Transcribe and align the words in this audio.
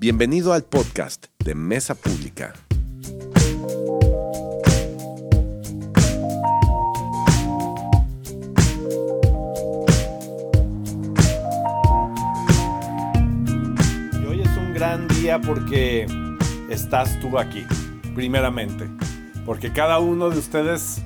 Bienvenido 0.00 0.52
al 0.52 0.62
podcast 0.62 1.26
de 1.40 1.56
Mesa 1.56 1.96
Pública. 1.96 2.54
Y 14.12 14.24
hoy 14.24 14.40
es 14.40 14.56
un 14.56 14.72
gran 14.72 15.08
día 15.08 15.40
porque 15.40 16.06
estás 16.70 17.18
tú 17.18 17.36
aquí, 17.36 17.66
primeramente. 18.14 18.88
Porque 19.44 19.72
cada 19.72 19.98
uno 19.98 20.30
de 20.30 20.38
ustedes 20.38 21.02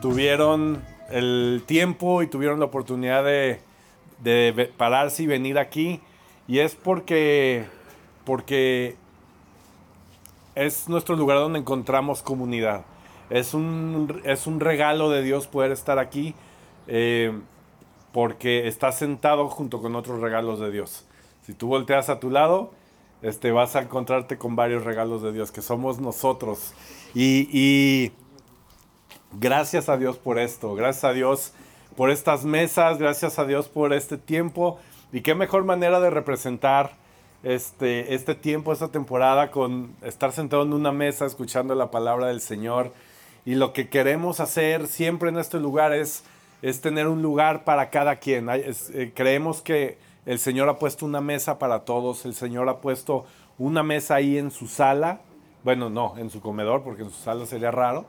tuvieron 0.00 0.84
el 1.10 1.64
tiempo 1.66 2.22
y 2.22 2.28
tuvieron 2.28 2.60
la 2.60 2.66
oportunidad 2.66 3.24
de, 3.24 3.58
de 4.22 4.72
pararse 4.76 5.24
y 5.24 5.26
venir 5.26 5.58
aquí. 5.58 6.00
Y 6.46 6.60
es 6.60 6.76
porque, 6.76 7.64
porque 8.26 8.96
es 10.56 10.88
nuestro 10.88 11.16
lugar 11.16 11.38
donde 11.38 11.60
encontramos 11.60 12.20
comunidad. 12.20 12.84
Es 13.30 13.54
un, 13.54 14.20
es 14.24 14.46
un 14.46 14.60
regalo 14.60 15.10
de 15.10 15.22
Dios 15.22 15.46
poder 15.46 15.72
estar 15.72 15.98
aquí 15.98 16.34
eh, 16.88 17.32
porque 18.12 18.66
estás 18.66 18.98
sentado 18.98 19.48
junto 19.48 19.80
con 19.80 19.94
otros 19.94 20.20
regalos 20.20 20.58
de 20.58 20.70
Dios. 20.70 21.06
Si 21.42 21.54
tú 21.54 21.68
volteas 21.68 22.08
a 22.08 22.18
tu 22.18 22.30
lado, 22.30 22.72
este, 23.22 23.52
vas 23.52 23.76
a 23.76 23.82
encontrarte 23.82 24.38
con 24.38 24.56
varios 24.56 24.84
regalos 24.84 25.22
de 25.22 25.32
Dios, 25.32 25.52
que 25.52 25.62
somos 25.62 26.00
nosotros. 26.00 26.74
Y, 27.14 27.48
y 27.52 28.12
gracias 29.32 29.88
a 29.88 29.96
Dios 29.96 30.18
por 30.18 30.38
esto, 30.38 30.74
gracias 30.74 31.04
a 31.04 31.12
Dios 31.12 31.52
por 31.96 32.10
estas 32.10 32.44
mesas, 32.44 32.98
gracias 32.98 33.38
a 33.38 33.44
Dios 33.44 33.68
por 33.68 33.92
este 33.92 34.18
tiempo. 34.18 34.78
Y 35.12 35.20
qué 35.20 35.34
mejor 35.34 35.64
manera 35.64 36.00
de 36.00 36.10
representar 36.10 37.05
este, 37.42 38.14
este 38.14 38.34
tiempo, 38.34 38.72
esta 38.72 38.88
temporada, 38.88 39.50
con 39.50 39.94
estar 40.02 40.32
sentado 40.32 40.62
en 40.62 40.72
una 40.72 40.92
mesa 40.92 41.26
escuchando 41.26 41.74
la 41.74 41.90
palabra 41.90 42.28
del 42.28 42.40
Señor. 42.40 42.92
Y 43.44 43.54
lo 43.54 43.72
que 43.72 43.88
queremos 43.88 44.40
hacer 44.40 44.86
siempre 44.86 45.28
en 45.28 45.38
este 45.38 45.60
lugar 45.60 45.92
es, 45.92 46.24
es 46.62 46.80
tener 46.80 47.06
un 47.06 47.22
lugar 47.22 47.64
para 47.64 47.90
cada 47.90 48.16
quien. 48.16 48.48
Eh, 48.50 49.12
creemos 49.14 49.62
que 49.62 49.98
el 50.26 50.40
Señor 50.40 50.68
ha 50.68 50.78
puesto 50.78 51.06
una 51.06 51.20
mesa 51.20 51.58
para 51.58 51.84
todos, 51.84 52.24
el 52.24 52.34
Señor 52.34 52.68
ha 52.68 52.78
puesto 52.78 53.24
una 53.58 53.82
mesa 53.82 54.16
ahí 54.16 54.36
en 54.36 54.50
su 54.50 54.66
sala, 54.66 55.20
bueno, 55.62 55.88
no, 55.88 56.14
en 56.18 56.30
su 56.30 56.40
comedor, 56.40 56.82
porque 56.82 57.02
en 57.02 57.10
su 57.10 57.22
sala 57.22 57.46
sería 57.46 57.70
raro, 57.70 58.04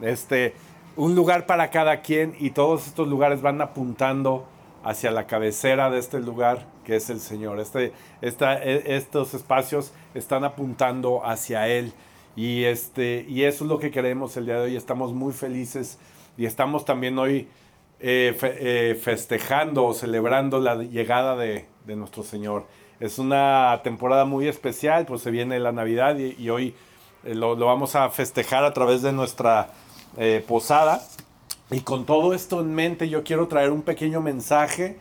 este, 0.00 0.54
un 0.96 1.14
lugar 1.14 1.46
para 1.46 1.70
cada 1.70 2.00
quien 2.02 2.34
y 2.38 2.50
todos 2.50 2.86
estos 2.86 3.08
lugares 3.08 3.42
van 3.42 3.60
apuntando 3.60 4.46
hacia 4.86 5.10
la 5.10 5.26
cabecera 5.26 5.90
de 5.90 5.98
este 5.98 6.20
lugar 6.20 6.64
que 6.84 6.96
es 6.96 7.10
el 7.10 7.18
Señor. 7.20 7.58
Este, 7.60 7.92
esta- 8.22 8.62
e- 8.62 8.94
estos 8.96 9.34
espacios 9.34 9.92
están 10.14 10.44
apuntando 10.44 11.26
hacia 11.26 11.66
Él 11.68 11.92
y, 12.36 12.64
este, 12.64 13.24
y 13.28 13.42
eso 13.42 13.64
es 13.64 13.68
lo 13.70 13.78
que 13.78 13.90
queremos 13.90 14.36
el 14.36 14.46
día 14.46 14.54
de 14.56 14.62
hoy. 14.66 14.76
Estamos 14.76 15.12
muy 15.12 15.32
felices 15.32 15.98
y 16.38 16.46
estamos 16.46 16.84
también 16.84 17.18
hoy 17.18 17.48
eh, 17.98 18.36
eh, 18.42 19.00
festejando 19.02 19.86
o 19.86 19.94
celebrando 19.94 20.60
la 20.60 20.76
llegada 20.76 21.34
de, 21.36 21.64
de 21.86 21.96
nuestro 21.96 22.22
Señor. 22.22 22.66
Es 23.00 23.18
una 23.18 23.80
temporada 23.82 24.24
muy 24.24 24.46
especial, 24.48 25.04
pues 25.06 25.20
se 25.22 25.30
viene 25.30 25.58
la 25.58 25.72
Navidad 25.72 26.16
y, 26.18 26.48
hoy 26.50 26.74
eh, 27.24 27.34
lo, 27.34 27.56
lo 27.56 27.66
vamos 27.66 27.96
a 27.96 28.08
festejar 28.10 28.64
a 28.64 28.72
través 28.72 29.02
de 29.02 29.12
nuestra 29.12 29.70
posada. 30.46 31.02
Y 31.70 31.80
con 31.80 32.06
todo 32.06 32.32
esto 32.32 32.60
en 32.60 32.74
mente, 32.74 33.08
yo 33.08 33.24
quiero 33.24 33.48
traer 33.48 33.72
un 33.72 33.82
pequeño 33.82 34.20
mensaje 34.20 34.98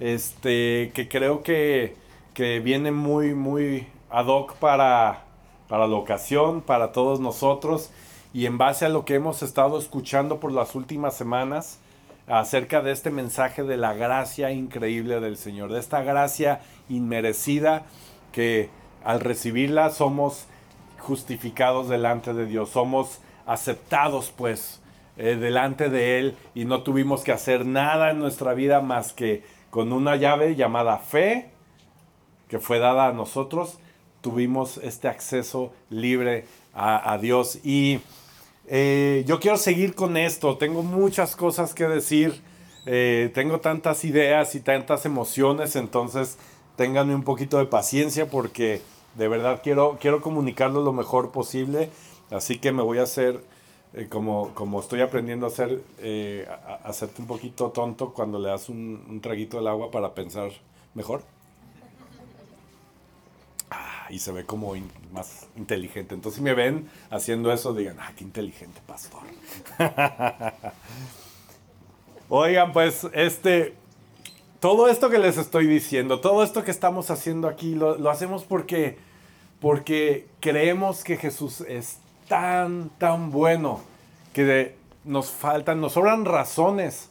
este, 0.00 0.90
que 0.92 1.08
creo 1.08 1.42
que, 1.42 1.96
que 2.34 2.58
viene 2.58 2.90
muy, 2.90 3.34
muy 3.34 3.86
ad 4.10 4.26
hoc 4.26 4.54
para, 4.54 5.24
para 5.68 5.86
la 5.86 5.96
ocasión, 5.96 6.60
para 6.60 6.90
todos 6.90 7.20
nosotros. 7.20 7.90
Y 8.34 8.46
en 8.46 8.58
base 8.58 8.84
a 8.84 8.88
lo 8.88 9.04
que 9.04 9.14
hemos 9.14 9.42
estado 9.42 9.78
escuchando 9.78 10.40
por 10.40 10.50
las 10.50 10.74
últimas 10.74 11.16
semanas 11.16 11.78
acerca 12.26 12.82
de 12.82 12.92
este 12.92 13.10
mensaje 13.10 13.62
de 13.62 13.76
la 13.76 13.94
gracia 13.94 14.50
increíble 14.50 15.20
del 15.20 15.36
Señor, 15.36 15.72
de 15.72 15.78
esta 15.78 16.02
gracia 16.02 16.60
inmerecida 16.88 17.86
que 18.32 18.70
al 19.04 19.20
recibirla 19.20 19.90
somos 19.90 20.46
justificados 20.98 21.88
delante 21.88 22.34
de 22.34 22.44
Dios, 22.44 22.70
somos 22.70 23.20
aceptados 23.46 24.32
pues 24.36 24.77
eh, 25.18 25.36
delante 25.36 25.90
de 25.90 26.18
Él 26.18 26.36
y 26.54 26.64
no 26.64 26.82
tuvimos 26.82 27.22
que 27.22 27.32
hacer 27.32 27.66
nada 27.66 28.10
en 28.10 28.18
nuestra 28.18 28.54
vida 28.54 28.80
más 28.80 29.12
que 29.12 29.42
con 29.70 29.92
una 29.92 30.16
llave 30.16 30.56
llamada 30.56 30.98
fe 30.98 31.50
que 32.48 32.58
fue 32.58 32.78
dada 32.78 33.08
a 33.08 33.12
nosotros, 33.12 33.78
tuvimos 34.22 34.78
este 34.78 35.06
acceso 35.08 35.72
libre 35.90 36.46
a, 36.72 37.12
a 37.12 37.18
Dios. 37.18 37.58
Y 37.62 38.00
eh, 38.70 39.24
yo 39.26 39.40
quiero 39.40 39.56
seguir 39.56 39.94
con 39.94 40.18
esto, 40.18 40.58
tengo 40.58 40.82
muchas 40.82 41.36
cosas 41.36 41.72
que 41.72 41.88
decir, 41.88 42.42
eh, 42.84 43.30
tengo 43.32 43.60
tantas 43.60 44.04
ideas 44.04 44.54
y 44.54 44.60
tantas 44.60 45.06
emociones, 45.06 45.74
entonces 45.74 46.36
ténganme 46.76 47.14
un 47.14 47.22
poquito 47.22 47.56
de 47.56 47.64
paciencia 47.64 48.28
porque 48.30 48.82
de 49.14 49.26
verdad 49.26 49.60
quiero, 49.62 49.96
quiero 49.98 50.20
comunicarlo 50.20 50.82
lo 50.82 50.92
mejor 50.92 51.32
posible, 51.32 51.88
así 52.30 52.58
que 52.58 52.70
me 52.72 52.82
voy 52.82 52.98
a 52.98 53.04
hacer, 53.04 53.40
eh, 53.94 54.06
como, 54.08 54.54
como 54.54 54.80
estoy 54.80 55.00
aprendiendo 55.00 55.46
a 55.46 55.48
hacer, 55.48 55.82
eh, 55.98 56.46
a, 56.48 56.74
hacerte 56.88 57.22
un 57.22 57.28
poquito 57.28 57.70
tonto 57.70 58.12
cuando 58.12 58.38
le 58.38 58.48
das 58.48 58.68
un, 58.68 59.20
traguito 59.22 59.56
del 59.56 59.66
agua 59.66 59.90
para 59.90 60.14
pensar 60.14 60.50
mejor. 60.94 61.22
Ah, 63.70 64.06
y 64.10 64.18
se 64.18 64.32
ve 64.32 64.44
como 64.44 64.74
más 65.12 65.46
inteligente. 65.56 66.14
Entonces, 66.14 66.36
si 66.36 66.42
me 66.42 66.54
ven 66.54 66.88
haciendo 67.10 67.50
eso, 67.50 67.72
digan, 67.72 67.96
ah, 68.00 68.12
qué 68.16 68.24
inteligente, 68.24 68.80
pastor. 68.86 69.22
Oigan, 72.28 72.72
pues, 72.72 73.06
este, 73.14 73.74
todo 74.60 74.88
esto 74.88 75.08
que 75.08 75.18
les 75.18 75.38
estoy 75.38 75.66
diciendo, 75.66 76.20
todo 76.20 76.42
esto 76.42 76.62
que 76.62 76.70
estamos 76.70 77.10
haciendo 77.10 77.48
aquí, 77.48 77.74
lo, 77.74 77.96
lo 77.96 78.10
hacemos 78.10 78.44
porque, 78.44 78.98
porque 79.60 80.26
creemos 80.40 81.04
que 81.04 81.16
Jesús 81.16 81.62
es 81.62 82.00
tan, 82.28 82.90
tan 82.98 83.30
bueno 83.30 83.80
que 84.32 84.76
nos 85.04 85.30
faltan, 85.30 85.80
nos 85.80 85.94
sobran 85.94 86.24
razones 86.24 87.08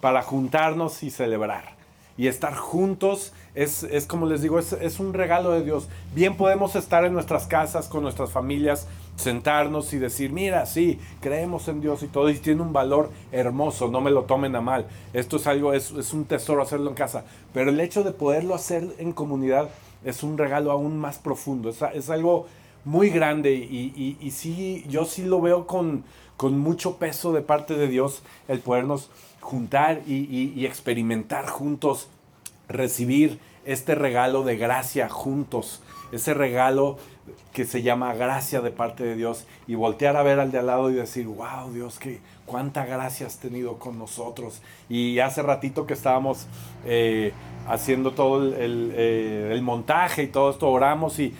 para 0.00 0.22
juntarnos 0.22 1.02
y 1.02 1.10
celebrar. 1.10 1.74
Y 2.16 2.28
estar 2.28 2.54
juntos 2.54 3.32
es, 3.56 3.82
es 3.82 4.06
como 4.06 4.26
les 4.26 4.40
digo, 4.40 4.60
es, 4.60 4.72
es 4.72 5.00
un 5.00 5.14
regalo 5.14 5.50
de 5.50 5.64
Dios. 5.64 5.88
Bien 6.14 6.36
podemos 6.36 6.76
estar 6.76 7.04
en 7.04 7.12
nuestras 7.12 7.48
casas 7.48 7.88
con 7.88 8.04
nuestras 8.04 8.30
familias, 8.30 8.86
sentarnos 9.16 9.92
y 9.92 9.98
decir, 9.98 10.32
mira, 10.32 10.64
sí, 10.66 11.00
creemos 11.20 11.66
en 11.66 11.80
Dios 11.80 12.04
y 12.04 12.06
todo, 12.06 12.30
y 12.30 12.38
tiene 12.38 12.62
un 12.62 12.72
valor 12.72 13.10
hermoso, 13.32 13.88
no 13.88 14.00
me 14.00 14.12
lo 14.12 14.22
tomen 14.22 14.54
a 14.54 14.60
mal. 14.60 14.86
Esto 15.12 15.36
es 15.38 15.46
algo, 15.48 15.72
es, 15.72 15.90
es 15.90 16.12
un 16.12 16.24
tesoro 16.24 16.62
hacerlo 16.62 16.88
en 16.88 16.94
casa. 16.94 17.24
Pero 17.52 17.70
el 17.70 17.80
hecho 17.80 18.04
de 18.04 18.12
poderlo 18.12 18.54
hacer 18.54 18.94
en 18.98 19.12
comunidad 19.12 19.70
es 20.04 20.22
un 20.22 20.38
regalo 20.38 20.70
aún 20.70 20.98
más 20.98 21.18
profundo, 21.18 21.70
es 21.70 22.10
algo 22.10 22.46
muy 22.84 23.10
grande 23.10 23.54
y, 23.54 23.92
y- 23.96 24.16
y 24.20 24.30
sí, 24.30 24.84
yo 24.88 25.04
sí 25.04 25.22
lo 25.24 25.40
veo 25.40 25.66
con, 25.66 26.04
con 26.36 26.58
mucho 26.58 26.96
peso 26.96 27.32
de 27.32 27.40
parte 27.42 27.74
de 27.74 27.88
Dios 27.88 28.22
el 28.48 28.60
podernos 28.60 29.10
juntar 29.40 30.02
y, 30.06 30.14
y- 30.14 30.52
y 30.56 30.66
experimentar 30.66 31.46
juntos, 31.48 32.08
recibir 32.68 33.38
este 33.64 33.94
regalo 33.94 34.42
de 34.42 34.56
gracia 34.56 35.08
juntos, 35.08 35.80
ese 36.14 36.34
regalo 36.34 36.96
que 37.52 37.64
se 37.64 37.82
llama 37.82 38.12
gracia 38.14 38.60
de 38.60 38.70
parte 38.70 39.04
de 39.04 39.14
Dios 39.16 39.46
y 39.66 39.74
voltear 39.74 40.16
a 40.16 40.22
ver 40.22 40.40
al 40.40 40.50
de 40.50 40.58
al 40.58 40.66
lado 40.66 40.90
y 40.90 40.94
decir, 40.94 41.26
wow 41.26 41.72
Dios, 41.72 41.98
que 41.98 42.20
cuánta 42.46 42.84
gracia 42.84 43.26
has 43.26 43.38
tenido 43.38 43.78
con 43.78 43.98
nosotros. 43.98 44.60
Y 44.88 45.18
hace 45.20 45.42
ratito 45.42 45.86
que 45.86 45.94
estábamos 45.94 46.46
eh, 46.84 47.32
haciendo 47.66 48.10
todo 48.12 48.52
eh, 48.54 49.50
el 49.52 49.62
montaje 49.62 50.24
y 50.24 50.26
todo 50.26 50.50
esto, 50.50 50.68
oramos 50.68 51.18
y, 51.18 51.34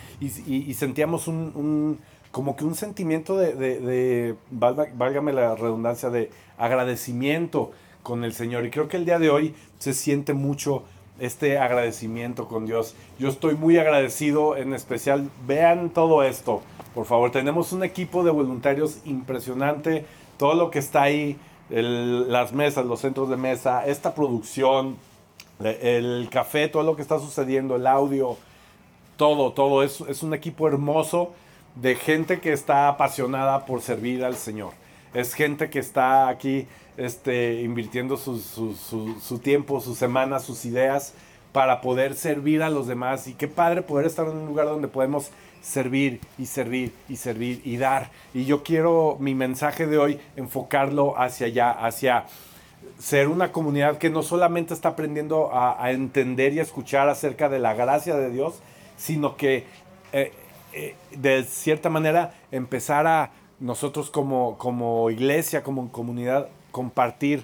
sentíamos 0.73 1.27
un, 1.27 1.99
como 2.31 2.55
que 2.55 2.65
un 2.65 2.75
sentimiento 2.75 3.37
de, 3.37 3.53
de- 3.53 4.35
válgame 4.49 5.33
la 5.33 5.55
redundancia, 5.55 6.09
de 6.09 6.31
agradecimiento 6.57 7.71
con 8.03 8.23
el 8.23 8.33
Señor. 8.33 8.65
Y 8.65 8.69
creo 8.71 8.87
que 8.87 8.97
el 8.97 9.05
día 9.05 9.19
de 9.19 9.29
hoy 9.29 9.53
se 9.79 9.93
siente 9.93 10.33
mucho 10.33 10.83
este 11.19 11.57
agradecimiento 11.57 12.47
con 12.47 12.65
Dios. 12.65 12.95
Yo 13.19 13.29
estoy 13.29 13.55
muy 13.55 13.77
agradecido, 13.77 14.57
en 14.57 14.73
especial, 14.73 15.29
vean 15.47 15.89
todo 15.89 16.23
esto, 16.23 16.61
por 16.93 17.05
favor. 17.05 17.31
Tenemos 17.31 17.71
un 17.71 17.83
equipo 17.83 18.23
de 18.23 18.31
voluntarios 18.31 18.99
impresionante, 19.05 20.05
todo 20.37 20.53
lo 20.55 20.71
que 20.71 20.79
está 20.79 21.03
ahí, 21.03 21.37
las 21.69 22.53
mesas, 22.53 22.85
los 22.85 22.99
centros 22.99 23.29
de 23.29 23.37
mesa, 23.37 23.85
esta 23.85 24.13
producción, 24.13 24.97
el 25.63 26.27
café, 26.29 26.67
todo 26.67 26.83
lo 26.83 26.95
que 26.95 27.01
está 27.01 27.19
sucediendo, 27.19 27.77
el 27.77 27.87
audio, 27.87 28.37
todo, 29.17 29.53
todo. 29.53 29.83
Es 29.83 30.23
un 30.23 30.33
equipo 30.33 30.67
hermoso 30.67 31.33
de 31.75 31.95
gente 31.95 32.39
que 32.39 32.53
está 32.53 32.87
apasionada 32.87 33.65
por 33.65 33.81
servir 33.81 34.23
al 34.23 34.35
Señor. 34.35 34.73
Es 35.13 35.33
gente 35.33 35.69
que 35.69 35.79
está 35.79 36.27
aquí 36.27 36.67
este, 36.97 37.61
invirtiendo 37.61 38.17
su, 38.17 38.39
su- 38.39 39.39
tiempo, 39.39 39.81
sus 39.81 39.97
semanas, 39.97 40.43
sus 40.43 40.65
ideas 40.65 41.13
para 41.51 41.81
poder 41.81 42.15
servir 42.15 42.63
a 42.63 42.69
los 42.69 42.87
demás. 42.87 43.27
Y 43.27 43.33
qué 43.33 43.47
padre 43.47 43.81
poder 43.81 44.05
estar 44.05 44.27
en 44.27 44.37
un 44.37 44.47
lugar 44.47 44.67
donde 44.67 44.87
podemos 44.87 45.31
servir 45.61 46.19
y 46.37 46.45
servir 46.45 46.93
y 47.09 47.15
servir 47.15 47.61
y 47.63 47.77
dar. 47.77 48.11
Y 48.33 48.45
yo 48.45 48.63
quiero 48.63 49.17
mi 49.19 49.35
mensaje 49.35 49.87
de 49.87 49.97
hoy 49.97 50.19
enfocarlo 50.35 51.17
hacia 51.17 51.47
allá, 51.47 51.71
hacia 51.71 52.25
ser 52.99 53.27
una 53.27 53.51
comunidad 53.51 53.97
que 53.97 54.09
no 54.09 54.23
solamente 54.23 54.73
está 54.73 54.89
aprendiendo 54.89 55.49
a, 55.53 55.91
entender 55.91 56.53
y 56.53 56.59
a 56.59 56.61
escuchar 56.61 57.09
acerca 57.09 57.49
de 57.49 57.59
la 57.59 57.73
gracia 57.73 58.15
de 58.15 58.29
Dios, 58.29 58.55
sino 58.97 59.35
que 59.35 59.65
eh, 60.13 60.31
eh, 60.73 60.95
de 61.11 61.43
cierta 61.43 61.89
manera 61.89 62.33
empezar 62.51 63.07
a 63.07 63.31
nosotros 63.59 64.09
como, 64.09 64.57
como 64.57 65.09
iglesia, 65.09 65.63
como 65.63 65.91
comunidad, 65.91 66.47
compartir 66.75 67.41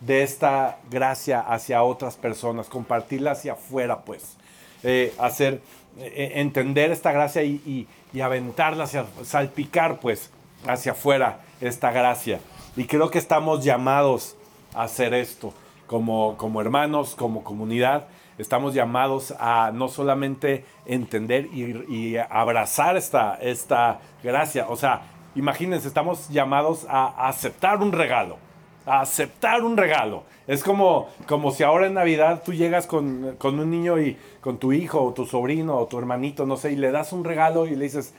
de 0.00 0.22
esta 0.22 0.78
gracia 0.88 1.40
hacia 1.40 1.82
otras 1.82 2.16
personas, 2.16 2.68
compartirla 2.68 3.32
hacia 3.32 3.54
afuera, 3.54 4.04
pues. 4.04 4.36
Eh, 4.84 5.12
hacer, 5.18 5.60
entender 5.96 6.92
esta 6.92 7.10
gracia 7.10 7.42
y, 7.42 7.88
y, 8.12 8.20
aventarla 8.20 8.84
hacia, 8.84 9.06
salpicar, 9.24 9.98
pues, 9.98 10.30
hacia 10.64 10.92
afuera 10.92 11.40
esta 11.60 11.90
gracia. 11.90 12.38
Y 12.76 12.84
creo 12.84 13.10
que 13.10 13.18
estamos 13.18 13.64
llamados 13.64 14.36
hacer 14.76 15.12
esto. 15.12 15.52
Como, 15.88 16.36
como 16.36 16.60
hermanos, 16.60 17.16
como 17.16 17.42
comunidad, 17.42 18.06
estamos 18.38 18.74
llamados 18.74 19.34
a 19.40 19.72
no 19.74 19.88
solamente 19.88 20.64
entender 20.86 21.46
y, 21.46 22.16
abrazar 22.30 22.96
esta, 22.96 23.34
esta 23.40 23.98
gracia. 24.22 24.66
O 24.68 24.76
sea, 24.76 25.02
imagínense, 25.34 25.88
estamos 25.88 26.28
llamados 26.28 26.86
a 26.88 27.26
aceptar 27.26 27.78
un 27.82 27.90
regalo. 27.90 28.46
Aceptar 28.88 29.62
un 29.62 29.76
regalo. 29.76 30.24
Es 30.46 30.62
como, 30.62 31.08
como 31.26 31.50
si 31.50 31.62
ahora 31.62 31.86
en 31.86 31.94
Navidad 31.94 32.42
tú 32.44 32.54
llegas 32.54 32.86
con, 32.86 33.36
con, 33.38 33.58
un 33.58 33.70
niño 33.70 34.00
y 34.00 34.16
con 34.40 34.58
tu 34.58 34.72
hijo 34.72 35.02
o 35.02 35.12
tu 35.12 35.26
sobrino 35.26 35.76
o 35.76 35.86
tu 35.86 35.98
hermanito, 35.98 36.46
no 36.46 36.56
sé, 36.56 36.72
y 36.72 36.76
le 36.76 36.90
das 36.90 37.12
un 37.12 37.24
regalo 37.24 37.66
y 37.66 37.76
le 37.76 37.84
dices, 37.84 38.14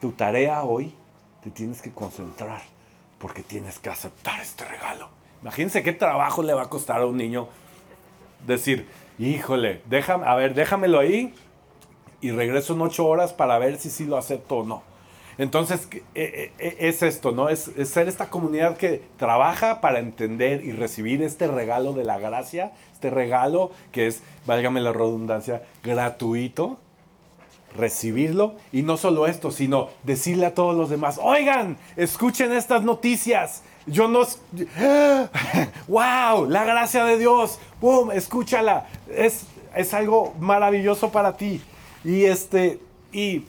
tu 0.00 0.12
tarea 0.12 0.62
hoy 0.64 0.92
te 1.42 1.50
tienes 1.50 1.80
que 1.80 1.92
concentrar 1.92 2.62
porque 3.18 3.42
tienes 3.42 3.78
que 3.78 3.90
aceptar 3.90 4.40
este 4.40 4.64
regalo. 4.64 5.08
Imagínense 5.42 5.82
qué 5.82 5.92
trabajo 5.92 6.42
le 6.42 6.54
va 6.54 6.62
a 6.62 6.68
costar 6.68 7.00
a 7.00 7.06
un 7.06 7.16
niño 7.16 7.48
decir, 8.46 8.88
híjole, 9.18 9.82
déjame, 9.86 10.26
a 10.26 10.34
ver, 10.34 10.54
déjamelo 10.54 10.98
ahí 10.98 11.34
y 12.20 12.30
regreso 12.30 12.74
en 12.74 12.80
ocho 12.82 13.06
horas 13.06 13.32
para 13.32 13.58
ver 13.58 13.78
si 13.78 13.90
sí 13.90 14.04
lo 14.04 14.16
acepto 14.16 14.58
o 14.58 14.64
no. 14.64 14.82
Entonces, 15.38 15.88
e, 16.14 16.52
e, 16.58 16.66
e, 16.66 16.88
es 16.88 17.02
esto, 17.02 17.32
¿no? 17.32 17.48
Es, 17.48 17.70
ser 17.84 18.08
esta 18.08 18.28
comunidad 18.28 18.76
que 18.76 19.02
trabaja 19.16 19.80
para 19.80 20.00
entender 20.00 20.64
y 20.64 20.72
recibir 20.72 21.22
este 21.22 21.46
regalo 21.46 21.92
de 21.92 22.04
la 22.04 22.18
gracia, 22.18 22.72
este 22.92 23.08
regalo 23.08 23.70
que 23.92 24.08
es, 24.08 24.22
válgame 24.46 24.80
la 24.80 24.92
redundancia, 24.92 25.62
gratuito, 25.84 26.78
recibirlo 27.76 28.56
y 28.72 28.82
no 28.82 28.96
solo 28.96 29.26
esto, 29.26 29.52
sino 29.52 29.90
decirle 30.02 30.46
a 30.46 30.54
todos 30.54 30.74
los 30.74 30.90
demás, 30.90 31.20
oigan, 31.22 31.76
escuchen 31.96 32.52
estas 32.52 32.82
noticias, 32.82 33.62
yo 33.88 34.08
no... 34.08 34.20
¡Wow! 35.86 36.46
La 36.48 36.64
gracia 36.64 37.04
de 37.04 37.18
Dios. 37.18 37.58
¡Boom! 37.80 38.10
Escúchala. 38.12 38.86
Es, 39.10 39.46
es 39.74 39.94
algo 39.94 40.34
maravilloso 40.38 41.10
para 41.10 41.36
ti. 41.36 41.62
Y 42.04 42.24
este... 42.24 42.80
Y 43.12 43.44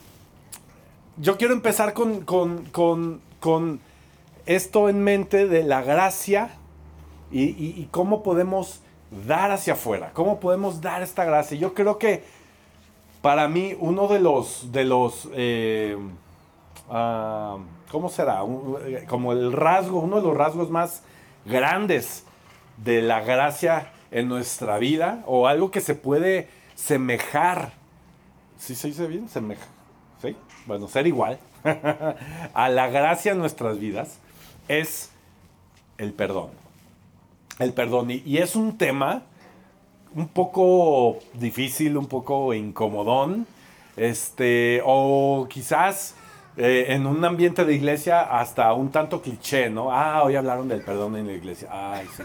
yo 1.19 1.37
quiero 1.37 1.53
empezar 1.53 1.93
con, 1.93 2.21
con, 2.21 3.79
esto 4.45 4.89
en 4.89 5.03
mente 5.03 5.47
de 5.47 5.63
la 5.63 5.81
gracia 5.81 6.51
y, 7.31 7.87
cómo 7.91 8.23
podemos 8.23 8.81
dar 9.27 9.51
hacia 9.51 9.73
afuera, 9.73 10.11
cómo 10.13 10.39
podemos 10.39 10.81
dar 10.81 11.01
esta 11.03 11.25
gracia. 11.25 11.57
Yo 11.57 11.73
creo 11.73 11.97
que 11.97 12.23
para 13.21 13.47
mí 13.47 13.75
uno 13.79 14.07
de 14.07 14.19
los, 14.19 14.71
de 14.71 14.85
los 14.85 15.29
eh, 15.33 15.97
ah, 16.89 17.57
¿cómo 17.91 18.09
será? 18.09 18.41
Eh, 18.85 19.05
como 19.07 19.33
el 19.33 19.51
rasgo, 19.51 19.99
uno 19.99 20.17
de 20.17 20.23
los 20.23 20.37
rasgos 20.37 20.69
más 20.69 21.03
grandes 21.45 22.23
de 22.77 23.01
la 23.01 23.19
gracia 23.21 23.91
en 24.11 24.29
nuestra 24.29 24.77
vida 24.79 25.23
o 25.27 25.47
algo 25.47 25.69
que 25.69 25.81
se 25.81 25.95
puede 25.95 26.47
semejar. 26.75 27.73
¿Sí 28.57 28.73
se 28.73 28.87
dice 28.87 29.05
bien? 29.05 29.27
Semeja. 29.29 29.65
Bueno, 30.69 30.87
ser 30.87 31.07
igual 31.07 31.39
a 32.53 32.69
la 32.69 32.89
gracia 32.89 33.31
en 33.31 33.39
nuestras 33.39 33.79
vidas 33.79 34.19
es 34.67 35.09
el 35.97 36.13
perdón. 36.13 36.51
El 37.57 37.73
perdón. 37.73 38.11
Y, 38.11 38.21
y 38.23 38.37
es 38.37 38.55
un 38.55 38.77
tema 38.77 39.23
un 40.13 40.27
poco 40.27 41.17
difícil, 41.33 41.97
un 41.97 42.05
poco 42.05 42.53
incomodón. 42.53 43.47
Este, 43.97 44.83
o 44.85 45.47
quizás 45.49 46.13
eh, 46.55 46.85
en 46.89 47.07
un 47.07 47.25
ambiente 47.25 47.65
de 47.65 47.73
iglesia 47.73 48.21
hasta 48.21 48.71
un 48.73 48.91
tanto 48.91 49.23
cliché, 49.23 49.71
¿no? 49.71 49.91
Ah, 49.91 50.21
hoy 50.23 50.35
hablaron 50.35 50.67
del 50.67 50.83
perdón 50.83 51.15
en 51.15 51.25
la 51.25 51.33
iglesia. 51.33 51.67
Ay, 51.71 52.05
sí, 52.15 52.21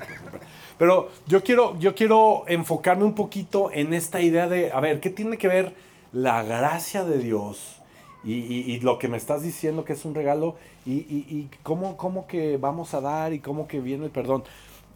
Pero 0.77 1.09
yo 1.27 1.43
quiero, 1.43 1.79
yo 1.79 1.95
quiero 1.95 2.45
enfocarme 2.47 3.05
un 3.05 3.15
poquito 3.15 3.71
en 3.73 3.95
esta 3.95 4.21
idea 4.21 4.49
de, 4.49 4.71
a 4.71 4.81
ver, 4.81 5.01
¿qué 5.01 5.09
tiene 5.09 5.39
que 5.39 5.49
ver 5.49 5.73
la 6.13 6.43
gracia 6.43 7.05
de 7.05 7.17
Dios 7.17 7.81
y, 8.25 8.81
lo 8.81 8.99
que 8.99 9.09
me 9.09 9.17
estás 9.17 9.43
diciendo 9.43 9.85
que 9.85 9.93
es 9.93 10.05
un 10.05 10.15
regalo 10.15 10.57
y, 10.87 11.49
cómo, 11.63 11.97
cómo, 11.97 12.27
que 12.27 12.57
vamos 12.57 12.95
a 12.95 13.01
dar 13.01 13.33
y 13.33 13.41
cómo 13.41 13.69
que 13.69 13.81
viene 13.81 14.07
el 14.07 14.11
perdón? 14.11 14.45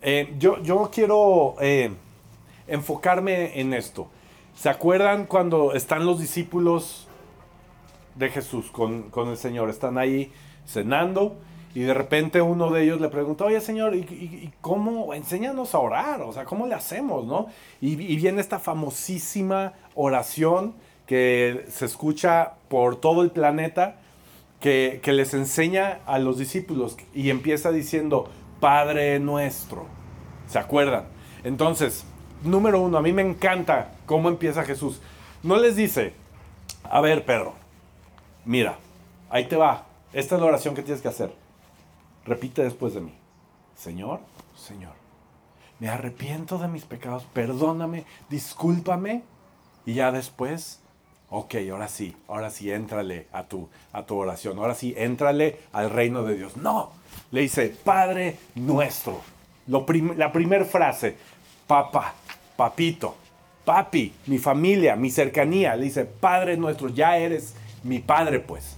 Eh, 0.00 0.34
yo, 0.38 0.62
yo 0.62 0.90
quiero 0.92 1.56
eh, 1.60 1.90
enfocarme 2.66 3.60
en 3.60 3.74
esto. 3.74 4.08
¿Se 4.56 4.68
acuerdan 4.68 5.26
cuando 5.26 5.74
están 5.74 6.06
los 6.06 6.20
discípulos 6.20 7.08
de 8.18 8.28
Jesús 8.28 8.70
con, 8.70 9.10
el 9.14 9.36
Señor. 9.36 9.70
Están 9.70 9.96
ahí 9.96 10.32
cenando 10.66 11.36
y 11.74 11.80
de 11.80 11.94
repente 11.94 12.42
uno 12.42 12.70
de 12.70 12.84
ellos 12.84 13.00
le 13.00 13.08
pregunta, 13.08 13.44
oye 13.44 13.60
Señor, 13.60 13.94
¿y, 13.94 14.52
cómo? 14.60 15.14
Enséñanos 15.14 15.74
a 15.74 15.78
orar, 15.78 16.22
o 16.22 16.32
sea, 16.32 16.44
¿cómo 16.44 16.66
le 16.66 16.74
hacemos? 16.74 17.24
¿no? 17.24 17.46
Y, 17.80 17.94
viene 17.94 18.40
esta 18.40 18.58
famosísima 18.58 19.74
oración 19.94 20.74
que 21.08 21.64
se 21.70 21.86
escucha 21.86 22.52
por 22.68 22.96
todo 22.96 23.22
el 23.22 23.30
planeta, 23.30 23.96
que, 24.60 25.00
que 25.02 25.12
les 25.12 25.32
enseña 25.32 26.00
a 26.04 26.18
los 26.18 26.36
discípulos 26.36 26.98
y 27.14 27.30
empieza 27.30 27.72
diciendo, 27.72 28.28
Padre 28.60 29.18
nuestro. 29.18 29.86
¿Se 30.48 30.58
acuerdan? 30.58 31.06
Entonces, 31.44 32.04
número 32.44 32.82
uno, 32.82 32.98
a 32.98 33.02
mí 33.02 33.12
me 33.12 33.22
encanta 33.22 33.92
cómo 34.04 34.28
empieza 34.28 34.64
Jesús. 34.64 35.00
No 35.42 35.56
les 35.56 35.76
dice, 35.76 36.12
a 36.84 37.00
ver, 37.00 37.24
Pedro, 37.24 37.54
mira, 38.44 38.78
ahí 39.30 39.46
te 39.46 39.56
va. 39.56 39.86
Esta 40.12 40.34
es 40.34 40.40
la 40.42 40.46
oración 40.46 40.74
que 40.74 40.82
tienes 40.82 41.00
que 41.00 41.08
hacer. 41.08 41.32
Repite 42.26 42.62
después 42.62 42.92
de 42.92 43.00
mí. 43.00 43.14
Señor, 43.76 44.20
Señor, 44.56 44.92
me 45.78 45.88
arrepiento 45.88 46.58
de 46.58 46.68
mis 46.68 46.84
pecados, 46.84 47.24
perdóname, 47.32 48.04
discúlpame. 48.28 49.22
Y 49.86 49.94
ya 49.94 50.12
después, 50.12 50.80
ok, 51.30 51.54
ahora 51.70 51.88
sí, 51.88 52.16
ahora 52.28 52.50
sí, 52.50 52.70
éntrale 52.70 53.26
a 53.32 53.44
tu, 53.44 53.68
a 53.92 54.04
tu 54.04 54.16
oración. 54.16 54.58
Ahora 54.58 54.74
sí, 54.74 54.94
éntrale 54.96 55.60
al 55.72 55.90
reino 55.90 56.22
de 56.22 56.36
Dios. 56.36 56.56
No, 56.56 56.90
le 57.30 57.42
dice, 57.42 57.74
Padre 57.84 58.36
nuestro. 58.54 59.20
la 59.66 60.32
primera 60.32 60.64
frase, 60.64 61.16
papá, 61.66 62.14
papito, 62.56 63.14
papi, 63.64 64.14
mi 64.26 64.38
familia, 64.38 64.96
mi 64.96 65.10
cercanía. 65.10 65.76
Le 65.76 65.84
dice, 65.84 66.04
Padre 66.06 66.56
nuestro, 66.56 66.88
ya 66.88 67.18
eres 67.18 67.54
mi 67.84 67.98
Padre, 67.98 68.40
pues. 68.40 68.76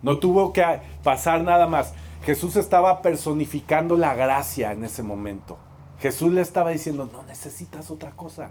No 0.00 0.18
tuvo 0.18 0.52
que 0.52 0.64
pasar 1.02 1.42
nada 1.42 1.66
más. 1.66 1.92
Jesús 2.24 2.56
estaba 2.56 3.02
personificando 3.02 3.96
la 3.96 4.14
gracia 4.14 4.72
en 4.72 4.84
ese 4.84 5.02
momento. 5.02 5.58
Jesús 6.00 6.32
le 6.32 6.40
estaba 6.40 6.70
diciendo, 6.70 7.08
no 7.12 7.22
necesitas 7.24 7.90
otra 7.90 8.12
cosa. 8.12 8.50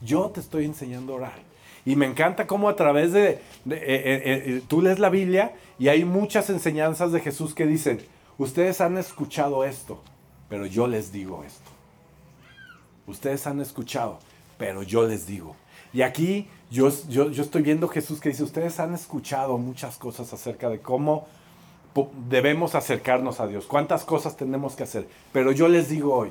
Yo 0.00 0.30
te 0.30 0.40
estoy 0.40 0.64
enseñando 0.64 1.12
a 1.12 1.16
orar. 1.16 1.51
Y 1.84 1.96
me 1.96 2.06
encanta 2.06 2.46
cómo 2.46 2.68
a 2.68 2.76
través 2.76 3.12
de, 3.12 3.30
eh, 3.30 3.40
eh, 3.66 4.22
eh, 4.24 4.62
tú 4.68 4.82
lees 4.82 4.98
la 4.98 5.08
Biblia 5.10 5.52
y 5.78 5.88
hay 5.88 6.04
muchas 6.04 6.48
enseñanzas 6.48 7.10
de 7.10 7.20
Jesús 7.20 7.54
que 7.54 7.66
dicen, 7.66 8.00
ustedes 8.38 8.80
han 8.80 8.98
escuchado 8.98 9.64
esto, 9.64 10.00
pero 10.48 10.66
yo 10.66 10.86
les 10.86 11.12
digo 11.12 11.42
esto. 11.44 11.70
Ustedes 13.06 13.46
han 13.48 13.60
escuchado, 13.60 14.20
pero 14.58 14.84
yo 14.84 15.06
les 15.06 15.26
digo. 15.26 15.56
Y 15.92 16.02
aquí 16.02 16.48
yo, 16.70 16.88
yo, 17.08 17.28
estoy 17.30 17.62
viendo 17.62 17.88
Jesús 17.88 18.20
que 18.20 18.28
dice, 18.28 18.44
ustedes 18.44 18.78
han 18.78 18.94
escuchado 18.94 19.58
muchas 19.58 19.98
cosas 19.98 20.32
acerca 20.32 20.68
de 20.68 20.80
cómo 20.80 21.26
debemos 22.28 22.74
acercarnos 22.74 23.40
a 23.40 23.46
Dios, 23.46 23.66
cuántas 23.66 24.04
cosas 24.04 24.36
tenemos 24.36 24.76
que 24.76 24.84
hacer. 24.84 25.08
Pero 25.32 25.50
yo 25.50 25.68
les 25.68 25.88
digo 25.88 26.14
hoy, 26.14 26.30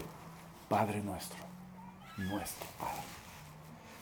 Padre 0.70 1.02
nuestro, 1.02 1.38
nuestro 2.18 2.66
Padre. 2.80 3.02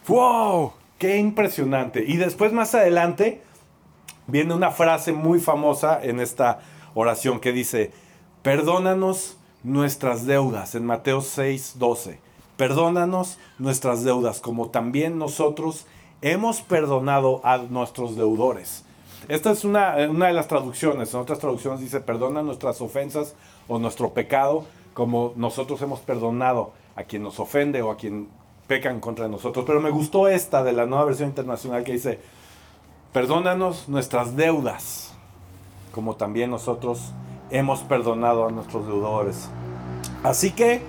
¡Wow! 0.08 0.74
¡Qué 1.00 1.18
impresionante! 1.18 2.04
Y 2.06 2.18
después 2.18 2.54
más 2.54 2.76
adelante 2.76 3.42
viene 4.28 4.54
una 4.54 4.70
frase 4.70 5.12
muy 5.12 5.40
famosa 5.40 6.00
en 6.04 6.20
esta 6.20 6.60
oración 6.94 7.40
que 7.40 7.52
dice, 7.52 7.92
perdónanos 8.44 9.38
nuestras 9.64 10.28
deudas 10.28 10.76
en 10.76 10.86
Mateo 10.86 11.22
6, 11.22 11.76
12 11.80 12.30
Perdónanos 12.60 13.38
nuestras 13.58 14.04
deudas, 14.04 14.42
como 14.42 14.68
también 14.68 15.18
nosotros 15.18 15.86
hemos 16.22 16.60
perdonado 16.60 17.40
a 17.46 17.58
nuestros 17.58 18.18
deudores. 18.18 18.84
Esta 19.30 19.52
es 19.52 19.64
una, 19.64 19.96
una 20.10 20.28
de 20.28 20.34
las 20.34 20.50
traducciones. 20.50 21.14
En 21.14 21.22
otras 21.22 21.40
traducciones 21.40 21.80
dice, 21.80 22.02
perdona 22.02 22.44
nuestras 22.44 22.82
ofensas 22.82 23.34
o 23.70 23.80
nuestro 23.80 24.14
pecado, 24.14 24.66
como 24.94 25.32
nosotros 25.38 25.82
hemos 25.84 26.02
perdonado 26.02 26.74
a 26.98 27.06
quien 27.06 27.24
nos 27.24 27.40
ofende 27.40 27.82
o 27.82 27.92
a 27.92 27.96
quien 27.96 28.28
pecan 28.70 29.00
contra 29.00 29.28
nosotros. 29.28 29.66
Pero 29.66 29.82
me 29.82 29.90
gustó 29.90 30.28
esta 30.30 30.64
de 30.64 30.72
la 30.72 30.86
nueva 30.86 31.06
versión 31.06 31.28
internacional 31.28 31.84
que 31.84 31.94
dice, 31.94 32.20
perdónanos 33.12 33.90
nuestras 33.90 34.36
deudas, 34.36 35.14
como 35.92 36.16
también 36.16 36.52
nosotros 36.52 37.12
hemos 37.50 37.82
perdonado 37.82 38.48
a 38.48 38.52
nuestros 38.52 38.86
deudores. 38.86 39.50
Así 40.24 40.52
que 40.52 40.82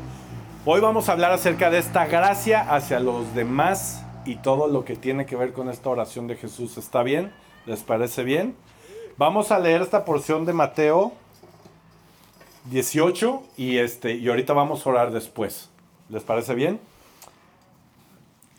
hoy 0.67 0.81
vamos 0.83 1.09
a 1.09 1.13
hablar 1.13 1.33
acerca 1.33 1.71
de 1.71 1.79
esta 1.79 2.05
gracia 2.07 2.61
hacia 2.61 3.01
los 3.01 3.35
demás 3.35 4.05
y 4.27 4.37
todo 4.37 4.69
lo 4.69 4.85
que 4.85 4.95
tiene 4.95 5.25
que 5.25 5.37
ver 5.37 5.55
con 5.55 5.71
esta 5.71 5.89
oración 5.89 6.27
de 6.27 6.37
Jesús. 6.37 6.77
¿Está 6.77 7.03
bien? 7.03 7.33
¿Les 7.65 7.83
parece 7.83 8.25
bien? 8.25 8.55
Vamos 9.17 9.51
a 9.51 9.59
leer 9.59 9.81
esta 9.81 10.05
porción 10.05 10.45
de 10.45 10.53
Mateo 10.53 11.13
18 12.67 13.43
y, 13.57 13.79
este, 13.79 14.17
y 14.17 14.29
ahorita 14.29 14.53
vamos 14.53 14.87
a 14.87 14.91
orar 14.91 15.13
después. 15.13 15.71
¿Les 16.11 16.23
parece 16.23 16.55
bien? 16.55 16.79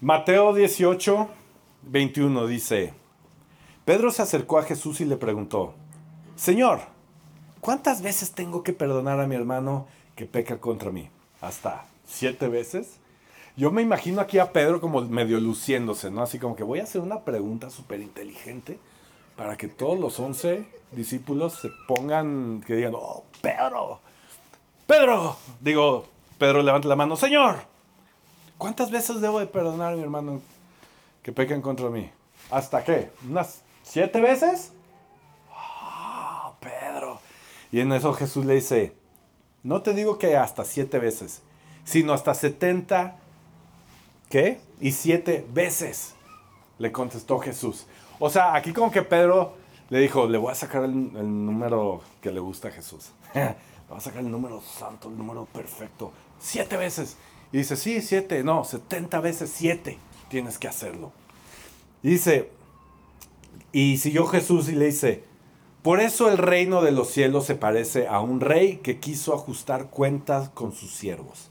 Mateo 0.04 0.56
18, 0.56 1.28
21 1.84 2.48
dice, 2.48 2.92
Pedro 3.86 4.10
se 4.10 4.24
acercó 4.24 4.58
a 4.58 4.64
Jesús 4.64 5.00
y 5.00 5.06
le 5.06 5.16
preguntó, 5.16 5.76
Señor, 6.36 6.80
¿cuántas 7.60 8.02
veces 8.02 8.32
tengo 8.32 8.64
que 8.64 8.74
perdonar 8.74 9.20
a 9.20 9.28
mi 9.28 9.36
hermano 9.36 9.86
que 10.16 10.26
peca 10.26 10.58
contra 10.58 10.90
mí? 10.90 11.08
¿Hasta 11.40 11.86
siete 12.04 12.48
veces? 12.48 12.98
Yo 13.56 13.70
me 13.70 13.84
imagino 13.84 14.22
aquí 14.22 14.40
a 14.40 14.52
Pedro 14.52 14.82
como 14.82 15.02
medio 15.02 15.40
luciéndose, 15.40 16.10
¿no? 16.10 16.24
Así 16.24 16.40
como 16.40 16.56
que 16.56 16.64
voy 16.64 16.80
a 16.80 16.84
hacer 16.84 17.02
una 17.02 17.20
pregunta 17.20 17.70
súper 17.70 18.02
inteligente 18.02 18.80
para 19.38 19.56
que 19.56 19.68
todos 19.68 20.00
los 20.00 20.20
once 20.20 20.66
discípulos 20.92 21.60
se 21.62 21.70
pongan, 21.88 22.64
que 22.66 22.74
digan, 22.74 22.94
oh, 22.96 23.26
Pedro, 23.40 24.00
Pedro, 24.88 25.38
digo, 25.60 26.06
Pedro 26.40 26.64
levanta 26.64 26.88
la 26.88 26.96
mano, 26.96 27.16
Señor, 27.16 27.70
¿cuántas 28.62 28.92
veces 28.92 29.20
debo 29.22 29.40
de 29.40 29.48
perdonar 29.48 29.94
a 29.94 29.96
mi 29.96 30.04
hermano 30.04 30.40
que 31.24 31.32
pecan 31.32 31.64
contra 31.64 31.90
mí? 31.90 32.12
¿Hasta 32.52 32.84
qué? 32.84 33.10
¿Unas 33.28 33.64
siete 33.82 34.22
veces? 34.22 34.72
Oh, 35.50 36.54
Pedro. 36.60 37.20
Y 37.72 37.80
en 37.80 37.92
eso 37.92 38.14
Jesús 38.14 38.46
le 38.46 38.54
dice, 38.54 38.94
no 39.64 39.82
te 39.82 39.96
digo 39.96 40.20
que 40.20 40.38
hasta 40.38 40.64
siete 40.64 41.00
veces, 41.00 41.42
sino 41.86 42.14
hasta 42.14 42.36
setenta, 42.36 43.16
¿qué? 44.30 44.62
Y 44.80 44.92
siete 44.92 45.44
veces, 45.52 46.14
le 46.78 46.92
contestó 46.92 47.40
Jesús. 47.40 47.88
O 48.20 48.30
sea, 48.30 48.54
aquí 48.54 48.74
como 48.74 48.92
que 48.92 49.02
Pedro 49.02 49.56
le 49.90 49.98
dijo, 49.98 50.28
le 50.28 50.38
voy 50.38 50.52
a 50.52 50.56
sacar 50.56 50.84
el, 50.84 50.92
el 50.92 51.46
número 51.46 52.02
que 52.22 52.32
le 52.32 52.40
gusta 52.40 52.68
a 52.68 52.72
Jesús. 52.72 53.10
va 53.34 53.98
a 53.98 54.00
sacar 54.00 54.22
el 54.22 54.30
número 54.30 54.62
santo, 54.62 55.10
el 55.10 55.18
número 55.18 55.46
perfecto, 55.46 56.12
siete 56.40 56.78
veces. 56.78 57.18
Y 57.52 57.58
dice, 57.58 57.76
sí, 57.76 58.02
siete, 58.02 58.44
no, 58.44 58.64
setenta 58.64 59.20
veces 59.20 59.52
siete 59.54 59.98
tienes 60.30 60.58
que 60.58 60.68
hacerlo. 60.68 61.12
Y 62.02 62.12
dice, 62.12 62.50
y 63.72 63.98
siguió 63.98 64.26
Jesús 64.26 64.70
y 64.70 64.74
le 64.74 64.86
dice, 64.86 65.24
por 65.82 66.00
eso 66.00 66.30
el 66.30 66.38
reino 66.38 66.82
de 66.82 66.92
los 66.92 67.10
cielos 67.10 67.46
se 67.46 67.56
parece 67.56 68.08
a 68.08 68.22
un 68.22 68.40
rey 68.40 68.78
que 68.78 69.00
quiso 69.00 69.34
ajustar 69.34 69.90
cuentas 69.90 70.50
con 70.50 70.72
sus 70.72 70.92
siervos. 70.92 71.50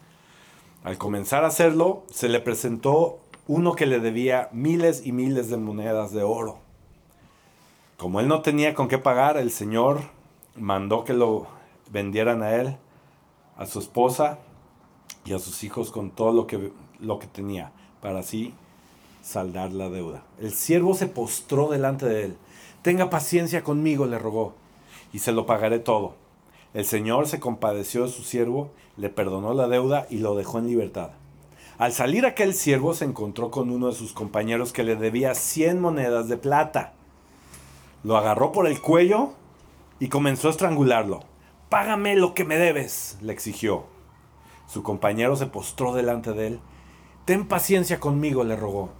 Al 0.82 0.96
comenzar 0.96 1.44
a 1.44 1.48
hacerlo, 1.48 2.04
se 2.10 2.28
le 2.28 2.40
presentó 2.40 3.20
uno 3.46 3.74
que 3.74 3.86
le 3.86 4.00
debía 4.00 4.48
miles 4.52 5.04
y 5.04 5.12
miles 5.12 5.50
de 5.50 5.58
monedas 5.58 6.12
de 6.12 6.22
oro. 6.22 6.58
Como 7.98 8.20
él 8.20 8.28
no 8.28 8.40
tenía 8.40 8.74
con 8.74 8.88
qué 8.88 8.96
pagar, 8.96 9.36
el 9.36 9.50
Señor 9.50 10.00
mandó 10.56 11.04
que 11.04 11.12
lo 11.12 11.48
vendieran 11.90 12.42
a 12.42 12.54
él, 12.54 12.76
a 13.56 13.66
su 13.66 13.78
esposa 13.78 14.38
y 15.24 15.32
a 15.32 15.38
sus 15.38 15.62
hijos 15.64 15.90
con 15.90 16.10
todo 16.10 16.32
lo 16.32 16.46
que, 16.46 16.72
lo 16.98 17.18
que 17.18 17.26
tenía, 17.26 17.72
para 18.00 18.20
así 18.20 18.54
saldar 19.22 19.72
la 19.72 19.88
deuda. 19.88 20.22
El 20.40 20.52
siervo 20.52 20.94
se 20.94 21.06
postró 21.06 21.68
delante 21.68 22.06
de 22.06 22.24
él. 22.24 22.36
Tenga 22.82 23.10
paciencia 23.10 23.62
conmigo, 23.62 24.06
le 24.06 24.18
rogó, 24.18 24.54
y 25.12 25.18
se 25.18 25.32
lo 25.32 25.46
pagaré 25.46 25.78
todo. 25.78 26.14
El 26.72 26.84
Señor 26.84 27.26
se 27.26 27.40
compadeció 27.40 28.04
de 28.04 28.12
su 28.12 28.22
siervo, 28.22 28.70
le 28.96 29.08
perdonó 29.08 29.54
la 29.54 29.68
deuda 29.68 30.06
y 30.08 30.18
lo 30.18 30.36
dejó 30.36 30.58
en 30.58 30.68
libertad. 30.68 31.10
Al 31.78 31.92
salir 31.92 32.26
aquel 32.26 32.54
siervo 32.54 32.94
se 32.94 33.06
encontró 33.06 33.50
con 33.50 33.70
uno 33.70 33.88
de 33.88 33.94
sus 33.94 34.12
compañeros 34.12 34.72
que 34.72 34.84
le 34.84 34.96
debía 34.96 35.34
100 35.34 35.80
monedas 35.80 36.28
de 36.28 36.36
plata. 36.36 36.92
Lo 38.04 38.16
agarró 38.16 38.52
por 38.52 38.66
el 38.66 38.80
cuello 38.80 39.30
y 39.98 40.08
comenzó 40.08 40.48
a 40.48 40.50
estrangularlo. 40.52 41.20
Págame 41.70 42.16
lo 42.16 42.34
que 42.34 42.44
me 42.44 42.56
debes, 42.56 43.16
le 43.20 43.32
exigió. 43.32 43.84
Su 44.70 44.84
compañero 44.84 45.34
se 45.34 45.46
postró 45.46 45.92
delante 45.94 46.32
de 46.32 46.46
él. 46.46 46.60
Ten 47.24 47.48
paciencia 47.48 47.98
conmigo, 47.98 48.44
le 48.44 48.54
rogó, 48.54 48.90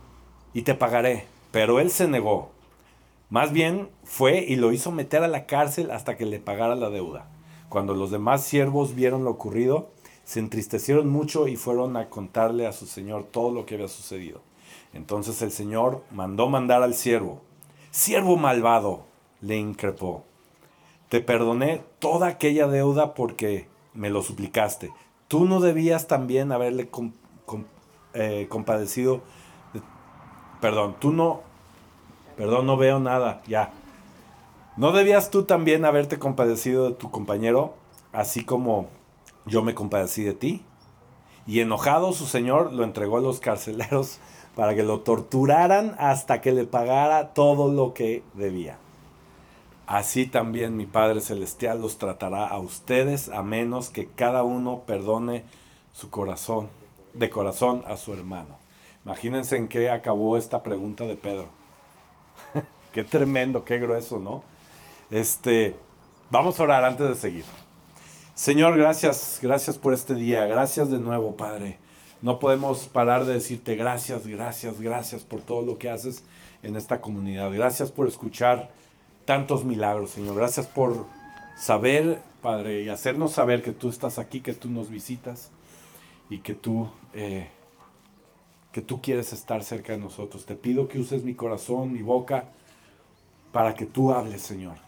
y 0.53 0.63
te 0.63 0.75
pagaré. 0.75 1.27
Pero 1.53 1.79
él 1.79 1.93
se 1.93 2.09
negó. 2.09 2.51
Más 3.29 3.53
bien 3.53 3.89
fue 4.03 4.41
y 4.41 4.57
lo 4.57 4.73
hizo 4.73 4.91
meter 4.91 5.23
a 5.23 5.29
la 5.29 5.47
cárcel 5.47 5.93
hasta 5.93 6.17
que 6.17 6.27
le 6.27 6.41
pagara 6.41 6.75
la 6.75 6.91
deuda. 6.91 7.29
Cuando 7.69 7.95
los 7.95 8.11
demás 8.11 8.43
siervos 8.43 8.97
vieron 8.97 9.23
lo 9.23 9.31
ocurrido, 9.31 9.91
se 10.25 10.41
entristecieron 10.41 11.09
mucho 11.09 11.47
y 11.47 11.55
fueron 11.55 11.97
a 11.97 12.09
contarle 12.09 12.67
a 12.67 12.73
su 12.73 12.87
señor 12.87 13.23
todo 13.31 13.53
lo 13.53 13.65
que 13.65 13.77
había 13.77 13.87
sucedido. 13.87 14.41
Entonces 14.93 15.41
el 15.41 15.53
señor 15.53 16.03
mandó 16.11 16.49
mandar 16.49 16.83
al 16.83 16.95
siervo. 16.95 17.43
Siervo 17.93 18.37
malvado, 18.37 19.05
le 19.41 19.57
increpó. 19.57 20.25
Te 21.09 21.21
perdoné 21.21 21.83
toda 22.01 22.27
aquella 22.27 22.67
deuda 22.67 23.15
porque 23.15 23.69
me 23.95 24.11
lo 24.11 24.23
suplicaste. 24.23 24.91
Tú 25.31 25.45
no 25.45 25.61
debías 25.61 26.09
también 26.09 26.51
haberle 26.51 26.91
eh, 28.15 28.47
compadecido. 28.49 29.21
perdón, 30.61 30.97
tú 30.99 31.13
no. 31.13 31.43
Perdón, 32.37 32.67
no 32.67 32.77
veo 32.77 32.99
nada. 32.99 33.41
Ya. 33.47 33.71
¿No 34.77 34.91
debías 34.91 35.31
tú 35.31 35.45
también 35.45 35.85
haberte 35.85 36.19
compadecido 36.19 36.89
de 36.89 36.97
tu 36.97 37.13
compañero, 37.13 37.75
así 38.13 38.45
como 38.45 38.89
yo 39.47 39.63
me 39.63 39.73
compadecí 39.73 40.25
de 40.25 40.33
ti? 40.33 40.65
Y 41.47 41.61
enojado 41.61 42.13
su 42.13 42.27
señor 42.27 42.73
lo 42.73 42.83
entregó 42.83 43.19
a 43.19 43.21
los 43.21 43.39
carceleros 43.39 44.19
para 44.57 44.75
que 44.75 44.83
lo 44.83 44.99
torturaran 45.03 45.95
hasta 46.01 46.41
que 46.41 46.51
le 46.51 46.65
pagara 46.65 47.35
todo 47.35 47.73
lo 47.73 47.95
que 47.95 48.25
debía 48.35 48.79
así 49.91 50.25
también 50.27 50.77
mi 50.77 50.87
Padre 50.87 51.21
Celestial 51.21 51.83
los 51.83 51.99
tratará 51.99 52.47
a 52.47 52.61
ustedes, 52.61 53.29
a 53.29 53.43
menos 53.43 53.91
que 53.91 54.07
cada 54.07 54.45
uno 54.45 54.85
perdone 54.87 55.43
su 55.93 56.11
corazón, 56.11 56.69
de 57.13 57.29
corazón 57.29 57.83
a 57.89 57.97
su 57.97 58.13
hermano. 58.13 58.57
Imagínense 59.05 59.57
en 59.57 59.67
qué 59.67 59.91
acabó 59.91 60.37
esta 60.37 60.63
pregunta 60.63 61.05
de 61.07 61.17
Pedro. 61.17 61.49
qué 62.93 63.03
tremendo, 63.03 63.65
qué 63.65 63.81
grueso, 63.81 64.21
¿no? 64.21 64.45
Este, 65.11 65.75
vamos 66.31 66.61
a 66.61 66.63
orar 66.63 66.85
antes 66.85 67.09
de 67.09 67.17
seguir. 67.17 67.45
Señor, 68.37 68.79
gracias, 68.79 69.41
gracias 69.43 69.77
por 69.77 69.93
este 69.93 70.15
día. 70.15 70.47
Gracias 70.47 70.89
de 70.89 71.01
nuevo, 71.01 71.37
Padre. 71.37 71.79
No 72.23 72.39
podemos 72.39 72.87
parar 72.87 73.25
de 73.25 73.35
decirte 73.35 73.75
gracias, 73.75 74.25
gracias, 74.25 74.81
gracias 74.81 75.25
por 75.25 75.41
todo 75.41 75.63
lo 75.63 75.79
que 75.79 75.91
haces 75.91 76.23
en 76.63 76.77
esta 76.77 77.01
comunidad. 77.01 77.51
Gracias 77.51 77.91
por 77.91 78.07
escuchar 78.07 78.71
tantos 79.31 79.65
milagros, 79.65 80.11
Señor. 80.11 80.35
Gracias 80.35 80.67
por 80.67 81.07
saber, 81.57 82.21
Padre, 82.43 82.83
y 82.83 82.89
hacernos 82.89 83.31
saber 83.31 83.63
que 83.63 83.71
tú 83.71 83.89
estás 83.89 84.19
aquí, 84.19 84.41
que 84.41 84.55
tú 84.55 84.69
nos 84.69 84.91
visitas 84.91 85.53
y 86.29 86.39
que 86.39 86.55
tú, 86.55 86.91
eh, 87.15 87.49
que 88.73 88.83
tú 88.83 89.01
quieres 89.01 89.33
estar 89.33 89.63
cerca 89.63 89.93
de 89.93 90.01
nosotros. 90.01 90.47
Te 90.47 90.57
pido 90.57 90.89
que 90.89 90.99
uses 90.99 91.23
mi 91.23 91.37
corazón, 91.37 91.93
mi 91.93 92.03
boca, 92.03 92.47
para 93.53 93.75
que 93.75 93.87
tú 93.87 94.11
hables, 94.11 94.43
Señor. 94.43 94.79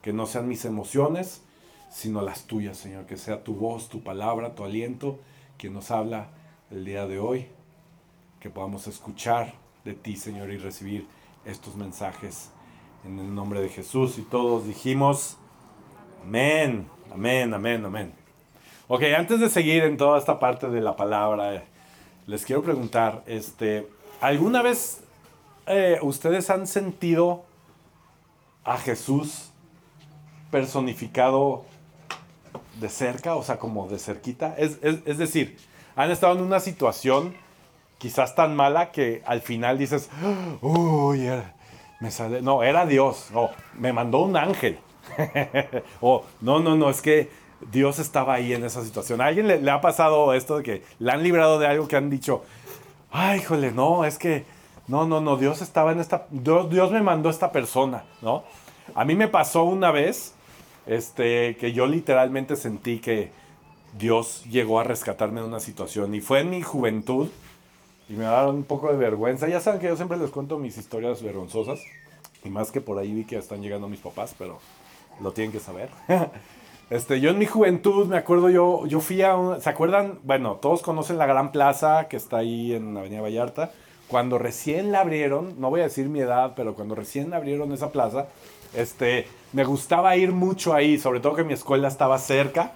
Que 0.00 0.12
no 0.12 0.26
sean 0.26 0.46
mis 0.46 0.64
emociones, 0.64 1.42
sino 1.90 2.22
las 2.22 2.44
tuyas, 2.44 2.76
Señor. 2.76 3.04
Que 3.04 3.16
sea 3.16 3.42
tu 3.42 3.56
voz, 3.56 3.88
tu 3.88 4.04
palabra, 4.04 4.54
tu 4.54 4.62
aliento, 4.62 5.18
quien 5.56 5.72
nos 5.72 5.90
habla 5.90 6.28
el 6.70 6.84
día 6.84 7.08
de 7.08 7.18
hoy. 7.18 7.48
Que 8.38 8.48
podamos 8.48 8.86
escuchar 8.86 9.54
de 9.84 9.94
ti, 9.94 10.14
Señor, 10.14 10.52
y 10.52 10.58
recibir 10.58 11.08
estos 11.44 11.74
mensajes 11.74 12.52
en 13.04 13.18
el 13.18 13.34
nombre 13.34 13.60
de 13.60 13.68
Jesús 13.68 14.18
y 14.18 14.22
todos 14.22 14.66
dijimos, 14.66 15.36
amén, 16.24 16.88
amén, 17.12 17.54
amén, 17.54 17.84
amén. 17.84 18.12
Ok, 18.88 19.02
antes 19.16 19.40
de 19.40 19.48
seguir 19.50 19.84
en 19.84 19.96
toda 19.96 20.18
esta 20.18 20.38
parte 20.38 20.68
de 20.68 20.80
la 20.80 20.96
palabra, 20.96 21.64
les 22.26 22.44
quiero 22.44 22.62
preguntar, 22.62 23.22
este, 23.26 23.88
¿alguna 24.20 24.62
vez 24.62 25.00
eh, 25.66 25.98
ustedes 26.02 26.48
han 26.50 26.66
sentido 26.66 27.44
a 28.64 28.78
Jesús 28.78 29.50
personificado 30.50 31.64
de 32.80 32.88
cerca, 32.88 33.34
o 33.36 33.42
sea, 33.42 33.58
como 33.58 33.88
de 33.88 33.98
cerquita? 33.98 34.54
Es, 34.56 34.78
es, 34.82 34.98
es 35.04 35.18
decir, 35.18 35.58
han 35.96 36.10
estado 36.10 36.34
en 36.36 36.42
una 36.42 36.60
situación 36.60 37.34
quizás 37.98 38.34
tan 38.34 38.54
mala 38.56 38.90
que 38.92 39.22
al 39.26 39.40
final 39.42 39.76
dices, 39.78 40.08
uy, 40.62 41.26
era- 41.26 41.54
me 42.00 42.10
sale, 42.10 42.42
no, 42.42 42.62
era 42.62 42.86
Dios, 42.86 43.28
o 43.34 43.50
me 43.78 43.92
mandó 43.92 44.20
un 44.20 44.36
ángel, 44.36 44.78
o 46.00 46.24
no, 46.40 46.60
no, 46.60 46.76
no, 46.76 46.90
es 46.90 47.02
que 47.02 47.30
Dios 47.72 47.98
estaba 47.98 48.34
ahí 48.34 48.52
en 48.52 48.64
esa 48.64 48.84
situación. 48.84 49.20
¿A 49.20 49.26
alguien 49.26 49.48
le, 49.48 49.70
ha 49.70 49.80
pasado 49.80 50.32
esto 50.34 50.58
de 50.58 50.62
que 50.62 50.82
le 50.98 51.10
han 51.10 51.22
librado 51.22 51.58
de 51.58 51.66
algo 51.66 51.88
que 51.88 51.96
han 51.96 52.10
dicho, 52.10 52.44
ay, 53.10 53.40
híjole, 53.40 53.72
no, 53.72 54.04
es 54.04 54.18
que, 54.18 54.44
no, 54.86 55.06
no, 55.06 55.20
no, 55.20 55.36
Dios 55.36 55.60
estaba 55.60 55.92
en 55.92 56.00
esta, 56.00 56.26
Dios, 56.30 56.70
Dios 56.70 56.90
me 56.92 57.02
mandó 57.02 57.28
a 57.28 57.32
esta 57.32 57.50
persona, 57.52 58.04
¿no? 58.22 58.44
A 58.94 59.04
mí 59.04 59.14
me 59.14 59.28
pasó 59.28 59.64
una 59.64 59.90
vez, 59.90 60.34
este, 60.86 61.56
que 61.56 61.72
yo 61.72 61.86
literalmente 61.86 62.56
sentí 62.56 62.98
que 62.98 63.30
Dios 63.98 64.44
llegó 64.44 64.80
a 64.80 64.84
rescatarme 64.84 65.40
de 65.40 65.46
una 65.46 65.60
situación 65.60 66.14
y 66.14 66.20
fue 66.20 66.40
en 66.40 66.50
mi 66.50 66.62
juventud 66.62 67.28
y 68.08 68.14
me 68.14 68.24
daron 68.24 68.56
un 68.56 68.64
poco 68.64 68.88
de 68.90 68.96
vergüenza. 68.96 69.48
Ya 69.48 69.60
saben 69.60 69.80
que 69.80 69.86
yo 69.88 69.96
siempre 69.96 70.18
les 70.18 70.30
cuento 70.30 70.58
mis 70.58 70.78
historias 70.78 71.22
vergonzosas 71.22 71.80
y 72.44 72.50
más 72.50 72.70
que 72.70 72.80
por 72.80 72.98
ahí 72.98 73.12
vi 73.12 73.24
que 73.24 73.36
están 73.36 73.62
llegando 73.62 73.88
mis 73.88 74.00
papás, 74.00 74.34
pero 74.38 74.58
lo 75.20 75.32
tienen 75.32 75.52
que 75.52 75.60
saber. 75.60 75.90
Este, 76.90 77.20
yo 77.20 77.28
en 77.28 77.38
mi 77.38 77.44
juventud, 77.44 78.06
me 78.06 78.16
acuerdo, 78.16 78.48
yo, 78.48 78.86
yo 78.86 79.00
fui 79.00 79.20
a 79.20 79.36
un- 79.36 79.60
¿se 79.60 79.68
acuerdan? 79.68 80.20
Bueno, 80.22 80.54
todos 80.54 80.80
conocen 80.80 81.18
la 81.18 81.26
Gran 81.26 81.52
Plaza 81.52 82.08
que 82.08 82.16
está 82.16 82.38
ahí 82.38 82.72
en 82.74 82.96
Avenida 82.96 83.20
Vallarta. 83.20 83.72
Cuando 84.08 84.38
recién 84.38 84.90
la 84.90 85.00
abrieron, 85.00 85.60
no 85.60 85.68
voy 85.68 85.80
a 85.80 85.84
decir 85.84 86.08
mi 86.08 86.20
edad, 86.20 86.54
pero 86.56 86.74
cuando 86.74 86.94
recién 86.94 87.34
abrieron 87.34 87.72
esa 87.72 87.92
plaza, 87.92 88.28
este, 88.74 89.26
me 89.52 89.64
gustaba 89.64 90.16
ir 90.16 90.32
mucho 90.32 90.72
ahí, 90.72 90.98
sobre 90.98 91.20
todo 91.20 91.34
que 91.34 91.44
mi 91.44 91.52
escuela 91.52 91.88
estaba 91.88 92.18
cerca. 92.18 92.72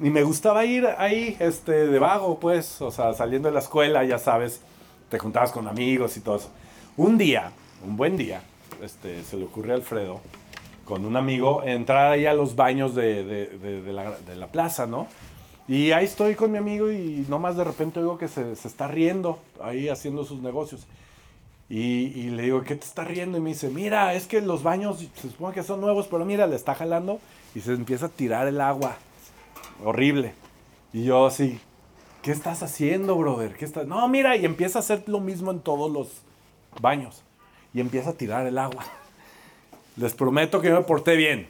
Y 0.00 0.10
me 0.10 0.22
gustaba 0.22 0.64
ir 0.64 0.86
ahí, 0.98 1.36
este, 1.40 1.86
de 1.88 1.98
vago, 1.98 2.38
pues, 2.38 2.80
o 2.80 2.90
sea, 2.90 3.12
saliendo 3.14 3.48
de 3.48 3.54
la 3.54 3.60
escuela, 3.60 4.04
ya 4.04 4.18
sabes, 4.18 4.60
te 5.08 5.18
juntabas 5.18 5.50
con 5.50 5.66
amigos 5.66 6.16
y 6.16 6.20
todo 6.20 6.36
eso. 6.36 6.50
Un 6.96 7.18
día, 7.18 7.50
un 7.84 7.96
buen 7.96 8.16
día, 8.16 8.42
este, 8.82 9.24
se 9.24 9.36
le 9.36 9.44
ocurre 9.44 9.72
a 9.72 9.74
Alfredo, 9.74 10.20
con 10.84 11.04
un 11.04 11.16
amigo, 11.16 11.62
entrar 11.64 12.12
ahí 12.12 12.26
a 12.26 12.32
los 12.34 12.54
baños 12.54 12.94
de, 12.94 13.24
de- 13.24 14.36
la 14.36 14.46
plaza, 14.46 14.86
¿no? 14.86 15.06
Y 15.66 15.90
ahí 15.92 16.06
estoy 16.06 16.34
con 16.34 16.50
mi 16.50 16.56
amigo 16.58 16.90
y 16.90 17.26
nomás 17.28 17.56
de 17.56 17.64
repente 17.64 18.00
oigo 18.00 18.16
que 18.16 18.28
se, 18.28 18.56
se 18.56 18.68
está 18.68 18.86
riendo, 18.88 19.38
ahí 19.60 19.88
haciendo 19.90 20.24
sus 20.24 20.40
negocios. 20.40 20.86
Y, 21.68 22.04
y 22.18 22.30
le 22.30 22.44
digo, 22.44 22.62
¿qué 22.62 22.74
te 22.76 22.86
está 22.86 23.04
riendo? 23.04 23.36
Y 23.36 23.42
me 23.42 23.50
dice, 23.50 23.68
mira, 23.68 24.14
es 24.14 24.26
que 24.26 24.40
los 24.40 24.62
baños 24.62 24.98
se 25.16 25.28
supone 25.28 25.54
que 25.54 25.62
son 25.62 25.82
nuevos, 25.82 26.06
pero 26.10 26.24
mira, 26.24 26.46
le 26.46 26.56
está 26.56 26.74
jalando 26.74 27.20
y 27.54 27.60
se 27.60 27.72
empieza 27.74 28.06
a 28.06 28.08
tirar 28.08 28.46
el 28.48 28.60
agua. 28.62 28.96
Horrible. 29.84 30.34
Y 30.92 31.04
yo 31.04 31.26
así, 31.26 31.60
¿qué 32.22 32.32
estás 32.32 32.62
haciendo, 32.62 33.16
brother? 33.16 33.54
¿Qué 33.54 33.64
estás? 33.64 33.86
No, 33.86 34.06
mira, 34.08 34.36
y 34.36 34.44
empieza 34.44 34.78
a 34.78 34.80
hacer 34.80 35.04
lo 35.06 35.20
mismo 35.20 35.50
en 35.50 35.60
todos 35.60 35.90
los 35.90 36.08
baños. 36.80 37.22
Y 37.74 37.80
empieza 37.80 38.10
a 38.10 38.14
tirar 38.14 38.46
el 38.46 38.58
agua. 38.58 38.84
Les 39.96 40.14
prometo 40.14 40.60
que 40.60 40.68
yo 40.68 40.74
me 40.76 40.82
porté 40.82 41.16
bien. 41.16 41.48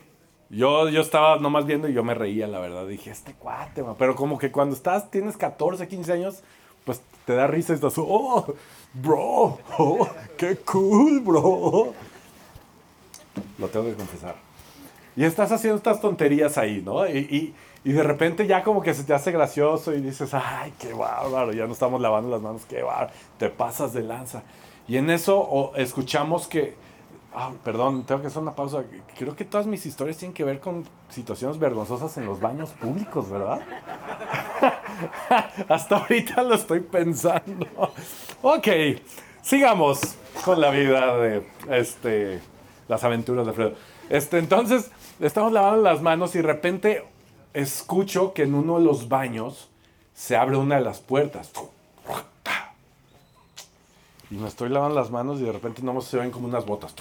Yo, 0.50 0.88
yo 0.88 1.02
estaba 1.02 1.38
nomás 1.38 1.66
viendo 1.66 1.88
y 1.88 1.92
yo 1.92 2.02
me 2.02 2.14
reía, 2.14 2.46
la 2.46 2.58
verdad. 2.58 2.86
Dije, 2.86 3.10
este 3.10 3.34
cuate, 3.34 3.82
ma". 3.82 3.94
pero 3.96 4.14
como 4.16 4.38
que 4.38 4.50
cuando 4.50 4.74
estás, 4.74 5.10
tienes 5.10 5.36
14, 5.36 5.86
15 5.86 6.12
años, 6.12 6.40
pues 6.84 7.00
te 7.26 7.34
da 7.34 7.46
risa 7.46 7.72
y 7.72 7.76
estás, 7.76 7.94
oh, 7.98 8.54
bro, 8.94 9.58
oh, 9.78 10.08
qué 10.38 10.56
cool, 10.56 11.20
bro. 11.20 11.92
Lo 13.58 13.68
tengo 13.68 13.86
que 13.86 13.94
confesar. 13.94 14.36
Y 15.16 15.24
estás 15.24 15.52
haciendo 15.52 15.76
estas 15.76 16.00
tonterías 16.00 16.56
ahí, 16.58 16.82
¿no? 16.84 17.06
Y, 17.06 17.18
y- 17.18 17.54
y 17.88 17.92
de 17.92 18.02
repente 18.02 18.46
ya 18.46 18.62
como 18.62 18.82
que 18.82 18.92
se 18.92 19.02
te 19.02 19.14
hace 19.14 19.32
gracioso 19.32 19.94
y 19.94 20.02
dices, 20.02 20.34
ay, 20.34 20.74
qué 20.78 20.92
bárbaro, 20.92 21.54
ya 21.54 21.66
no 21.66 21.72
estamos 21.72 22.02
lavando 22.02 22.28
las 22.28 22.42
manos, 22.42 22.66
qué 22.68 22.82
bárbaro, 22.82 23.10
te 23.38 23.48
pasas 23.48 23.94
de 23.94 24.02
lanza. 24.02 24.42
Y 24.86 24.98
en 24.98 25.08
eso 25.08 25.72
escuchamos 25.74 26.46
que, 26.48 26.74
ah, 27.34 27.50
perdón, 27.64 28.04
tengo 28.04 28.20
que 28.20 28.26
hacer 28.26 28.42
una 28.42 28.54
pausa. 28.54 28.84
Creo 29.16 29.34
que 29.34 29.46
todas 29.46 29.66
mis 29.66 29.86
historias 29.86 30.18
tienen 30.18 30.34
que 30.34 30.44
ver 30.44 30.60
con 30.60 30.84
situaciones 31.08 31.58
vergonzosas 31.58 32.14
en 32.18 32.26
los 32.26 32.40
baños 32.40 32.72
públicos, 32.72 33.30
¿verdad? 33.30 33.62
Hasta 35.70 35.96
ahorita 35.96 36.42
lo 36.42 36.56
estoy 36.56 36.80
pensando. 36.80 37.66
Ok, 38.42 38.68
sigamos 39.40 39.98
con 40.44 40.60
la 40.60 40.68
vida 40.68 41.16
de 41.16 41.42
este, 41.70 42.38
las 42.86 43.02
aventuras 43.02 43.46
de 43.46 43.50
Alfredo. 43.52 43.72
Este, 44.10 44.36
entonces, 44.36 44.90
estamos 45.20 45.52
lavando 45.52 45.82
las 45.82 46.02
manos 46.02 46.34
y 46.34 46.40
de 46.40 46.44
repente 46.44 47.04
escucho 47.54 48.32
que 48.32 48.42
en 48.42 48.54
uno 48.54 48.78
de 48.78 48.84
los 48.84 49.08
baños 49.08 49.68
se 50.14 50.36
abre 50.36 50.56
una 50.56 50.76
de 50.76 50.82
las 50.82 51.00
puertas. 51.00 51.50
Y 54.30 54.34
me 54.34 54.48
estoy 54.48 54.68
lavando 54.68 54.94
las 54.94 55.10
manos 55.10 55.40
y 55.40 55.44
de 55.44 55.52
repente 55.52 55.82
no 55.82 55.98
se 56.00 56.18
ven 56.18 56.30
como 56.30 56.48
unas 56.48 56.66
botas 56.66 56.94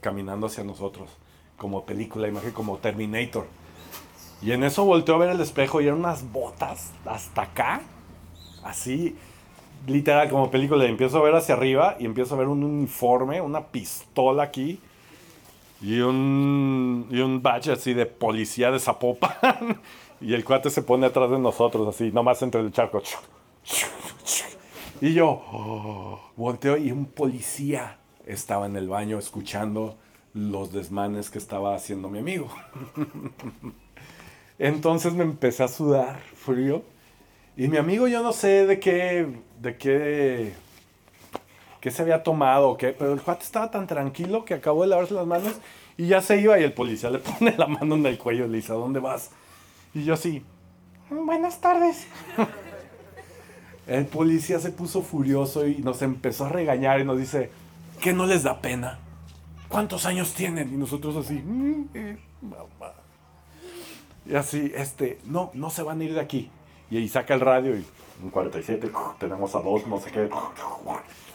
caminando 0.00 0.48
hacia 0.48 0.64
nosotros, 0.64 1.08
como 1.56 1.86
película, 1.86 2.28
imagen 2.28 2.50
como 2.50 2.76
Terminator. 2.76 3.46
Y 4.42 4.52
en 4.52 4.62
eso 4.64 4.84
volteo 4.84 5.14
a 5.14 5.18
ver 5.18 5.30
el 5.30 5.40
espejo 5.40 5.80
y 5.80 5.86
eran 5.86 6.00
unas 6.00 6.30
botas 6.30 6.92
hasta 7.06 7.42
acá, 7.42 7.80
así, 8.62 9.16
literal, 9.86 10.28
como 10.28 10.50
película. 10.50 10.84
Y 10.84 10.88
empiezo 10.88 11.18
a 11.18 11.22
ver 11.22 11.34
hacia 11.34 11.54
arriba 11.54 11.96
y 11.98 12.04
empiezo 12.04 12.34
a 12.34 12.38
ver 12.38 12.48
un 12.48 12.62
uniforme, 12.62 13.40
una 13.40 13.68
pistola 13.68 14.42
aquí 14.42 14.80
y 15.80 16.00
un, 16.00 17.06
y 17.10 17.20
un 17.20 17.42
badge 17.42 17.68
así 17.68 17.94
de 17.94 18.06
policía 18.06 18.70
de 18.70 18.78
Zapopan. 18.78 19.80
y 20.20 20.34
el 20.34 20.44
cuate 20.44 20.70
se 20.70 20.82
pone 20.82 21.06
atrás 21.06 21.30
de 21.30 21.38
nosotros, 21.38 21.86
así, 21.88 22.10
nomás 22.12 22.40
entre 22.42 22.60
el 22.60 22.72
charco. 22.72 23.02
Y 25.00 25.12
yo 25.12 25.42
oh, 25.52 26.20
volteo 26.36 26.76
y 26.76 26.90
un 26.90 27.06
policía 27.06 27.98
estaba 28.26 28.66
en 28.66 28.76
el 28.76 28.88
baño 28.88 29.18
escuchando 29.18 29.98
los 30.32 30.72
desmanes 30.72 31.30
que 31.30 31.38
estaba 31.38 31.74
haciendo 31.74 32.08
mi 32.08 32.18
amigo. 32.18 32.48
Entonces 34.58 35.12
me 35.12 35.24
empecé 35.24 35.62
a 35.62 35.68
sudar 35.68 36.20
frío. 36.20 36.82
Y 37.56 37.68
mi 37.68 37.76
amigo, 37.76 38.08
yo 38.08 38.22
no 38.22 38.32
sé 38.32 38.66
de 38.66 38.80
qué, 38.80 39.28
de 39.60 39.76
qué, 39.76 40.54
qué 41.84 41.90
se 41.90 42.00
había 42.00 42.22
tomado 42.22 42.78
qué, 42.78 42.94
pero 42.98 43.12
el 43.12 43.20
cuate 43.20 43.44
estaba 43.44 43.70
tan 43.70 43.86
tranquilo 43.86 44.46
que 44.46 44.54
acabó 44.54 44.84
de 44.84 44.88
lavarse 44.88 45.12
las 45.12 45.26
manos 45.26 45.52
y 45.98 46.06
ya 46.06 46.22
se 46.22 46.40
iba 46.40 46.58
y 46.58 46.62
el 46.64 46.72
policía 46.72 47.10
le 47.10 47.18
pone 47.38 47.54
la 47.58 47.66
mano 47.66 47.96
en 47.96 48.06
el 48.06 48.16
cuello 48.16 48.46
y 48.46 48.48
le 48.48 48.56
dice, 48.56 48.72
¿a 48.72 48.76
dónde 48.76 49.00
vas? 49.00 49.28
Y 49.92 50.02
yo 50.02 50.14
así, 50.14 50.42
buenas 51.10 51.60
tardes. 51.60 52.06
El 53.86 54.06
policía 54.06 54.58
se 54.60 54.70
puso 54.70 55.02
furioso 55.02 55.66
y 55.66 55.76
nos 55.76 56.00
empezó 56.00 56.46
a 56.46 56.48
regañar 56.48 57.00
y 57.00 57.04
nos 57.04 57.18
dice, 57.18 57.50
¿qué 58.00 58.14
no 58.14 58.24
les 58.24 58.44
da 58.44 58.62
pena? 58.62 58.98
¿Cuántos 59.68 60.06
años 60.06 60.32
tienen? 60.32 60.72
Y 60.72 60.78
nosotros 60.78 61.14
así, 61.16 61.34
"Mm, 61.34 61.88
eh, 61.92 62.16
mamá. 62.40 62.94
Y 64.24 64.36
así, 64.36 64.72
este, 64.74 65.18
no, 65.26 65.50
no 65.52 65.68
se 65.68 65.82
van 65.82 66.00
a 66.00 66.04
ir 66.04 66.14
de 66.14 66.20
aquí. 66.20 66.50
Y 66.90 66.96
ahí 66.96 67.08
saca 67.10 67.34
el 67.34 67.40
radio 67.40 67.76
y 67.76 67.84
un 68.22 68.30
47, 68.30 68.90
tenemos 69.20 69.54
a 69.54 69.60
dos, 69.60 69.86
no 69.86 70.00
sé 70.00 70.10
qué. 70.10 70.30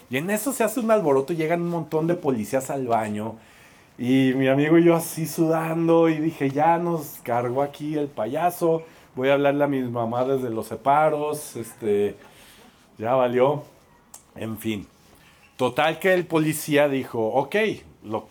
Y 0.10 0.18
en 0.18 0.30
eso 0.30 0.54
se 0.54 0.64
hace 0.64 0.80
un 0.80 0.92
alboroto 0.92 1.34
llegan 1.34 1.62
un 1.62 1.70
montón 1.70 2.08
de 2.08 2.16
policías 2.16 2.70
al 2.70 2.88
baño. 2.88 3.36
Y 3.98 4.34
mi 4.36 4.48
amigo 4.48 4.78
y 4.78 4.86
yo 4.86 4.96
así 4.96 5.28
sudando 5.28 6.10
y 6.10 6.20
dije, 6.20 6.50
ya 6.50 6.78
nos 6.78 7.20
cargó 7.24 7.62
aquí 7.62 7.96
el 7.96 8.08
payaso. 8.08 8.84
Voy 9.16 9.30
a 9.30 9.34
hablarle 9.34 9.64
a 9.64 9.68
mi 9.68 9.82
mamá 9.82 10.26
desde 10.26 10.50
los 10.50 10.68
separos. 10.68 11.56
Este, 11.56 12.16
ya 12.98 13.14
valió. 13.16 13.64
En 14.36 14.58
fin. 14.58 14.88
Total 15.58 16.00
que 16.00 16.14
el 16.14 16.26
policía 16.26 16.88
dijo, 16.88 17.20
ok, 17.20 17.56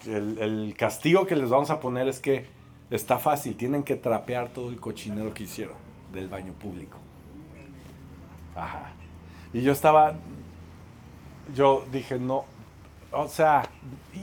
el 0.04 0.74
castigo 0.76 1.26
que 1.26 1.36
les 1.36 1.50
vamos 1.50 1.70
a 1.70 1.78
poner 1.78 2.08
es 2.08 2.20
que 2.20 2.46
está 2.90 3.18
fácil, 3.18 3.56
tienen 3.56 3.82
que 3.82 3.96
trapear 3.96 4.48
todo 4.48 4.70
el 4.70 4.80
cochinero 4.80 5.34
que 5.34 5.44
hicieron 5.44 5.76
del 6.12 6.28
baño 6.28 6.52
público. 6.54 6.98
Ajá. 8.54 8.92
Y 9.52 9.62
yo 9.62 9.72
estaba, 9.72 10.14
yo 11.54 11.84
dije, 11.92 12.18
no, 12.18 12.44
o 13.12 13.28
sea, 13.28 13.68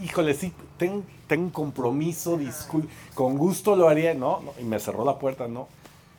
híjole, 0.03 0.33
sí, 0.33 0.53
tengo 0.77 1.03
un 1.29 1.49
compromiso, 1.49 2.37
discul 2.37 2.87
con 3.13 3.37
gusto 3.37 3.75
lo 3.75 3.89
haría, 3.89 4.13
no, 4.13 4.41
y 4.59 4.63
me 4.63 4.79
cerró 4.79 5.03
la 5.05 5.17
puerta, 5.17 5.47
no. 5.47 5.67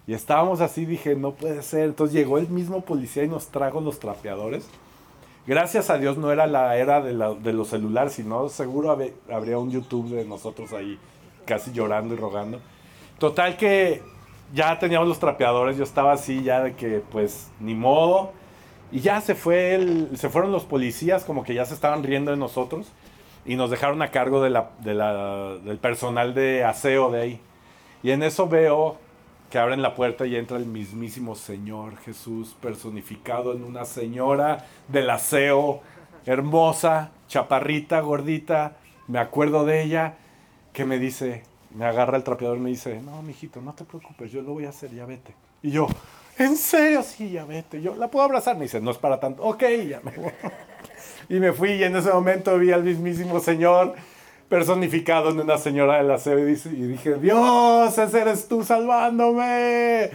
Y 0.07 0.14
estábamos 0.14 0.61
así, 0.61 0.85
dije, 0.87 1.16
no 1.16 1.33
puede 1.33 1.62
ser. 1.62 1.85
Entonces 1.87 2.14
llegó 2.14 2.38
el 2.38 2.49
mismo 2.49 2.81
policía 2.83 3.25
y 3.25 3.29
nos 3.29 3.49
trajo 3.49 3.81
los 3.81 3.99
trapeadores. 3.99 4.69
Gracias 5.47 5.90
a 5.90 5.99
Dios 5.99 6.16
no 6.16 6.31
era 6.33 6.47
la 6.47 6.77
era 6.77 7.01
de, 7.01 7.12
la- 7.12 7.35
de 7.35 7.53
los 7.53 7.69
celulares, 7.69 8.12
sino 8.14 8.49
seguro 8.49 8.97
habría 9.33 9.59
un 9.59 9.71
YouTube 9.71 10.11
de 10.11 10.25
nosotros 10.25 10.73
ahí 10.73 10.99
casi 11.45 11.73
llorando 11.73 12.14
y 12.14 12.16
rogando. 12.16 12.61
Total 13.19 13.57
que 13.57 14.03
ya 14.55 14.79
teníamos 14.79 15.09
los 15.09 15.19
trapeadores, 15.19 15.77
yo 15.77 15.85
estaba 15.85 16.12
así 16.12 16.42
ya 16.42 16.62
de 16.62 16.75
que 16.75 17.01
pues 17.11 17.49
ni 17.61 17.75
modo. 17.75 18.33
Y 18.92 19.01
ya 19.01 19.20
se, 19.20 19.35
fue 19.35 19.75
el- 19.75 20.16
se 20.16 20.29
fueron 20.29 20.53
los 20.53 20.64
policías, 20.64 21.25
como 21.25 21.42
que 21.44 21.55
ya 21.55 21.64
se 21.64 21.75
estaban 21.75 22.03
riendo 22.03 22.31
de 22.31 22.37
nosotros. 22.37 22.87
Y 23.44 23.57
nos 23.57 23.70
dejaron 23.70 24.03
a 24.03 24.11
cargo 24.11 24.42
de 24.42 24.51
del 25.64 25.79
personal 25.79 26.35
de 26.35 26.64
aseo 26.64 27.11
de 27.11 27.20
ahí. 27.20 27.40
Y 28.03 28.11
en 28.11 28.22
eso 28.22 28.49
veo 28.49 28.94
que 28.94 29.07
que 29.51 29.61
abren 29.61 29.81
la 29.81 29.94
puerta 29.94 30.27
y 30.27 30.35
entra 30.35 30.57
el 30.57 30.66
mismísimo 30.66 31.37
Señor 31.37 31.96
Jesús 31.99 32.57
personificado 32.61 33.53
en 33.53 33.62
una 33.62 33.85
señora 33.85 34.66
del 34.88 35.09
aseo, 35.09 35.83
hermosa, 36.27 37.12
chaparrita, 37.29 38.01
gordita. 38.01 38.72
Me 39.07 39.20
acuerdo 39.20 39.64
de 39.64 39.85
ella 39.85 40.14
que 40.72 40.85
me 40.85 40.99
dice, 40.99 41.44
me 41.72 41.85
agarra 41.85 42.16
el 42.16 42.25
trapeador 42.25 42.57
y 42.59 42.61
me 42.61 42.70
dice, 42.70 43.01
no, 43.03 43.22
mijito, 43.22 43.61
no 43.61 43.72
te 43.72 43.85
preocupes, 43.85 44.33
yo 44.33 44.42
lo 44.42 44.53
voy 44.53 44.64
a 44.64 44.70
hacer, 44.70 44.92
ya 44.92 45.07
vete. 45.07 45.33
Y 45.62 45.70
yo, 45.70 45.87
¿en 46.38 46.57
serio? 46.57 47.03
Sí, 47.03 47.31
ya 47.31 47.44
vete. 47.44 47.81
Yo, 47.83 47.94
¿la 47.96 48.09
puedo 48.09 48.25
abrazar? 48.25 48.57
Me 48.57 48.64
dice, 48.64 48.81
no 48.81 48.90
es 48.90 48.99
para 48.99 49.20
tanto. 49.20 49.42
Ok, 49.42 49.62
ya 49.88 50.01
me 50.03 50.12
voy. 50.12 50.33
Y 51.29 51.40
me 51.40 51.53
fui 51.53 51.72
y 51.72 51.83
en 51.83 51.96
ese 51.96 52.12
momento 52.12 52.57
vi 52.57 52.70
al 52.70 52.85
mismísimo 52.85 53.40
Señor 53.40 53.96
personificado 54.49 55.31
en 55.31 55.40
una 55.40 55.59
señora 55.59 55.96
del 55.96 56.11
aseo 56.11 56.38
y, 56.38 56.53
y 56.53 56.87
dije, 56.87 57.14
Dios, 57.16 57.99
ese 57.99 58.20
eres 58.20 58.46
tú 58.46 58.62
salvándome. 58.62 60.11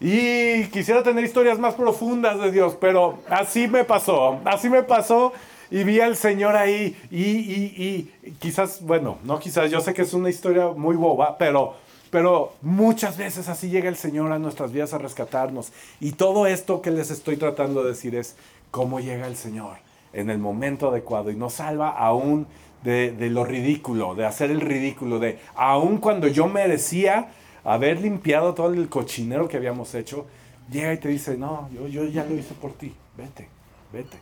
Y 0.00 0.64
quisiera 0.68 1.02
tener 1.02 1.22
historias 1.22 1.58
más 1.58 1.74
profundas 1.74 2.40
de 2.40 2.50
Dios, 2.50 2.76
pero 2.80 3.18
así 3.28 3.68
me 3.68 3.84
pasó, 3.84 4.40
así 4.44 4.68
me 4.68 4.82
pasó 4.82 5.32
y 5.70 5.84
vi 5.84 6.00
al 6.00 6.16
Señor 6.16 6.56
ahí 6.56 6.96
y, 7.10 7.22
y, 7.22 8.10
y, 8.24 8.30
quizás, 8.32 8.82
bueno, 8.82 9.18
no 9.22 9.38
quizás, 9.38 9.70
yo 9.70 9.80
sé 9.80 9.94
que 9.94 10.02
es 10.02 10.12
una 10.12 10.28
historia 10.28 10.68
muy 10.68 10.96
boba, 10.96 11.38
pero, 11.38 11.76
pero 12.12 12.52
muchas 12.60 13.16
veces 13.16 13.48
así 13.48 13.70
llega 13.70 13.88
el 13.88 13.96
Señor 13.96 14.32
a 14.32 14.38
nuestras 14.38 14.70
vidas 14.70 14.92
a 14.92 14.98
rescatarnos. 14.98 15.72
Y 15.98 16.12
todo 16.12 16.46
esto 16.46 16.82
que 16.82 16.90
les 16.90 17.10
estoy 17.10 17.38
tratando 17.38 17.82
de 17.82 17.88
decir 17.88 18.14
es 18.14 18.36
cómo 18.70 19.00
llega 19.00 19.26
el 19.26 19.34
Señor 19.34 19.78
en 20.12 20.28
el 20.28 20.36
momento 20.36 20.90
adecuado 20.90 21.30
y 21.30 21.36
nos 21.36 21.54
salva 21.54 21.88
aún 21.88 22.46
de, 22.84 23.12
de 23.12 23.30
lo 23.30 23.46
ridículo, 23.46 24.14
de 24.14 24.26
hacer 24.26 24.50
el 24.50 24.60
ridículo, 24.60 25.20
de 25.20 25.38
aún 25.54 25.96
cuando 25.96 26.28
yo 26.28 26.48
merecía 26.48 27.30
haber 27.64 28.02
limpiado 28.02 28.52
todo 28.52 28.74
el 28.74 28.90
cochinero 28.90 29.48
que 29.48 29.56
habíamos 29.56 29.94
hecho, 29.94 30.26
llega 30.70 30.92
y 30.92 30.98
te 30.98 31.08
dice, 31.08 31.38
no, 31.38 31.70
yo, 31.72 31.88
yo 31.88 32.04
ya 32.04 32.24
lo 32.24 32.34
hice 32.34 32.52
por 32.52 32.74
ti, 32.74 32.94
vete, 33.16 33.48
vete. 33.90 34.18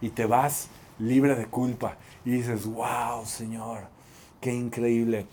Y 0.00 0.10
te 0.10 0.26
vas 0.26 0.68
libre 1.00 1.34
de 1.34 1.46
culpa. 1.46 1.96
Y 2.24 2.30
dices, 2.30 2.66
wow, 2.66 3.26
Señor, 3.26 3.80
qué 4.40 4.54
increíble. 4.54 5.26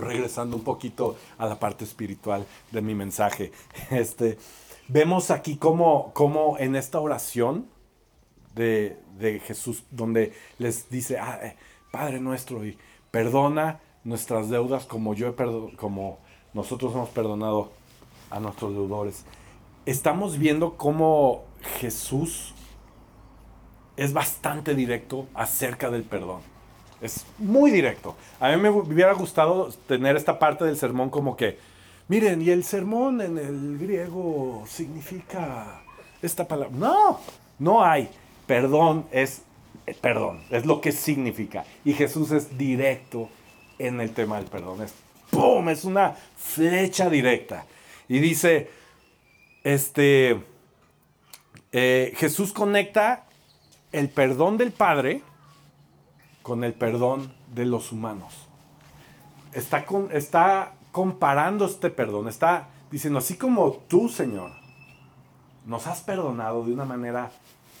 Regresando 0.00 0.56
un 0.56 0.64
poquito 0.64 1.16
a 1.38 1.46
la 1.46 1.58
parte 1.58 1.84
espiritual 1.84 2.46
de 2.70 2.82
mi 2.82 2.94
mensaje. 2.94 3.52
Este, 3.90 4.38
vemos 4.88 5.30
aquí 5.30 5.56
cómo, 5.56 6.12
cómo 6.14 6.56
en 6.58 6.76
esta 6.76 7.00
oración 7.00 7.66
de, 8.54 8.98
de 9.18 9.40
Jesús, 9.40 9.84
donde 9.90 10.32
les 10.58 10.88
dice, 10.90 11.18
ah, 11.18 11.38
eh, 11.42 11.56
Padre 11.90 12.20
nuestro, 12.20 12.64
y 12.64 12.78
perdona 13.10 13.80
nuestras 14.04 14.48
deudas 14.48 14.84
como 14.84 15.14
yo 15.14 15.28
he 15.28 15.76
como 15.76 16.18
nosotros 16.54 16.92
hemos 16.94 17.08
perdonado 17.10 17.72
a 18.30 18.40
nuestros 18.40 18.72
deudores. 18.72 19.24
Estamos 19.86 20.38
viendo 20.38 20.76
cómo 20.76 21.44
Jesús 21.80 22.54
es 23.96 24.12
bastante 24.12 24.74
directo 24.74 25.26
acerca 25.34 25.90
del 25.90 26.02
perdón. 26.02 26.40
Es 27.02 27.26
muy 27.38 27.70
directo. 27.70 28.16
A 28.40 28.50
mí 28.50 28.56
me 28.56 28.70
hubiera 28.70 29.12
gustado 29.12 29.70
tener 29.88 30.16
esta 30.16 30.38
parte 30.38 30.64
del 30.64 30.78
sermón 30.78 31.10
como 31.10 31.36
que, 31.36 31.58
miren, 32.08 32.40
y 32.40 32.50
el 32.50 32.64
sermón 32.64 33.20
en 33.20 33.36
el 33.38 33.76
griego 33.78 34.64
significa 34.68 35.82
esta 36.22 36.46
palabra. 36.46 36.74
No, 36.74 37.20
no 37.58 37.84
hay. 37.84 38.08
Perdón 38.46 39.06
es 39.10 39.42
perdón, 40.00 40.40
es 40.50 40.64
lo 40.64 40.80
que 40.80 40.92
significa. 40.92 41.64
Y 41.84 41.94
Jesús 41.94 42.30
es 42.30 42.56
directo 42.56 43.28
en 43.78 44.00
el 44.00 44.12
tema 44.12 44.36
del 44.36 44.46
perdón. 44.46 44.82
Es 44.82 44.94
¡pum! 45.30 45.68
Es 45.68 45.84
una 45.84 46.16
flecha 46.36 47.10
directa. 47.10 47.66
Y 48.08 48.20
dice, 48.20 48.70
este, 49.64 50.40
eh, 51.72 52.12
Jesús 52.16 52.52
conecta 52.52 53.24
el 53.90 54.08
perdón 54.08 54.56
del 54.58 54.72
Padre 54.72 55.22
con 56.42 56.64
el 56.64 56.74
perdón 56.74 57.32
de 57.54 57.66
los 57.66 57.92
humanos. 57.92 58.48
Está, 59.52 59.84
está 60.12 60.74
comparando 60.92 61.66
este 61.66 61.90
perdón, 61.90 62.28
está 62.28 62.68
diciendo, 62.90 63.18
así 63.18 63.36
como 63.36 63.72
tú, 63.72 64.08
Señor, 64.08 64.52
nos 65.66 65.86
has 65.86 66.00
perdonado 66.00 66.64
de 66.64 66.72
una 66.72 66.84
manera 66.84 67.30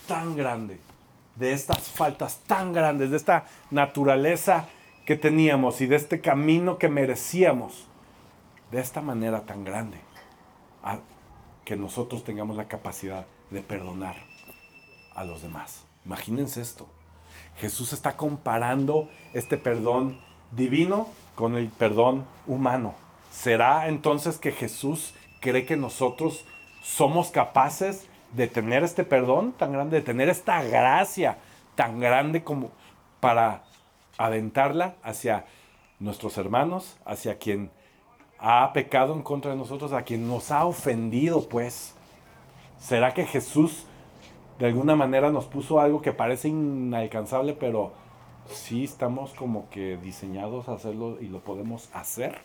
tan 0.06 0.36
grande, 0.36 0.78
de 1.36 1.52
estas 1.52 1.88
faltas 1.88 2.40
tan 2.46 2.72
grandes, 2.72 3.10
de 3.10 3.16
esta 3.16 3.46
naturaleza 3.70 4.66
que 5.04 5.16
teníamos 5.16 5.80
y 5.80 5.86
de 5.86 5.96
este 5.96 6.20
camino 6.20 6.78
que 6.78 6.88
merecíamos, 6.88 7.86
de 8.70 8.80
esta 8.80 9.00
manera 9.00 9.42
tan 9.42 9.64
grande, 9.64 9.98
que 11.64 11.76
nosotros 11.76 12.24
tengamos 12.24 12.56
la 12.56 12.68
capacidad 12.68 13.26
de 13.50 13.62
perdonar 13.62 14.16
a 15.14 15.24
los 15.24 15.42
demás. 15.42 15.84
Imagínense 16.04 16.60
esto. 16.60 16.88
Jesús 17.62 17.92
está 17.92 18.16
comparando 18.16 19.08
este 19.34 19.56
perdón 19.56 20.18
divino 20.50 21.06
con 21.36 21.54
el 21.54 21.68
perdón 21.68 22.24
humano. 22.48 22.96
¿Será 23.30 23.86
entonces 23.86 24.38
que 24.38 24.50
Jesús 24.50 25.14
cree 25.38 25.64
que 25.64 25.76
nosotros 25.76 26.44
somos 26.82 27.30
capaces 27.30 28.08
de 28.32 28.48
tener 28.48 28.82
este 28.82 29.04
perdón 29.04 29.52
tan 29.52 29.70
grande, 29.70 29.98
de 29.98 30.02
tener 30.02 30.28
esta 30.28 30.60
gracia 30.64 31.38
tan 31.76 32.00
grande 32.00 32.42
como 32.42 32.72
para 33.20 33.62
aventarla 34.18 34.96
hacia 35.04 35.44
nuestros 36.00 36.38
hermanos, 36.38 36.96
hacia 37.04 37.38
quien 37.38 37.70
ha 38.40 38.72
pecado 38.72 39.14
en 39.14 39.22
contra 39.22 39.52
de 39.52 39.56
nosotros, 39.56 39.92
a 39.92 40.02
quien 40.02 40.26
nos 40.26 40.50
ha 40.50 40.64
ofendido, 40.64 41.48
pues. 41.48 41.94
¿Será 42.80 43.14
que 43.14 43.24
Jesús 43.24 43.86
de 44.62 44.68
alguna 44.68 44.94
manera 44.94 45.32
nos 45.32 45.46
puso 45.46 45.80
algo 45.80 46.02
que 46.02 46.12
parece 46.12 46.46
inalcanzable, 46.46 47.52
pero 47.52 47.90
sí 48.46 48.84
estamos 48.84 49.32
como 49.32 49.68
que 49.70 49.96
diseñados 49.96 50.68
a 50.68 50.74
hacerlo 50.74 51.18
y 51.20 51.26
lo 51.26 51.40
podemos 51.40 51.88
hacer? 51.92 52.38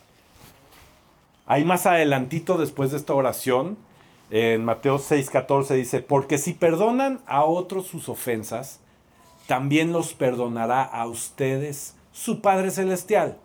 Ahí 1.45 1.63
más 1.63 1.86
adelantito, 1.86 2.58
después 2.58 2.89
de 2.89 2.97
esta 2.97 3.13
oración, 3.13 3.77
en 4.32 4.65
Mateo 4.65 4.97
6:14 4.97 5.75
dice, 5.75 5.99
porque 5.99 6.39
si 6.39 6.53
perdonan 6.53 7.21
a 7.27 7.43
otros 7.43 7.86
sus 7.86 8.10
ofensas, 8.10 8.80
también 9.45 9.93
los 9.93 10.15
perdonará 10.15 10.82
a 10.82 11.06
ustedes 11.06 11.95
su 12.13 12.41
Padre 12.41 12.71
Celestial. 12.71 13.38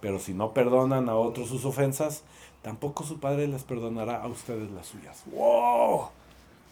Pero 0.00 0.20
si 0.20 0.32
no 0.32 0.52
perdonan 0.52 1.08
a 1.08 1.16
otros 1.16 1.48
sus 1.48 1.64
ofensas, 1.64 2.22
tampoco 2.62 3.02
su 3.02 3.18
Padre 3.18 3.48
les 3.48 3.64
perdonará 3.64 4.22
a 4.22 4.28
ustedes 4.28 4.70
las 4.70 4.86
suyas. 4.86 5.24
¡Wow! 5.26 6.10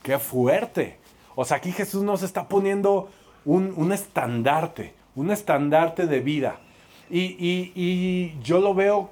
¡Qué 0.04 0.16
fuerte! 0.20 1.09
O 1.34 1.44
sea, 1.44 1.58
aquí 1.58 1.72
Jesús 1.72 2.02
nos 2.02 2.22
está 2.22 2.48
poniendo 2.48 3.08
un, 3.44 3.92
estandarte, 3.92 4.94
un 5.14 5.30
estandarte 5.30 6.06
de 6.06 6.20
vida. 6.20 6.60
Y, 7.08 7.36
y 7.74 8.38
yo 8.42 8.60
lo 8.60 8.74
veo, 8.74 9.10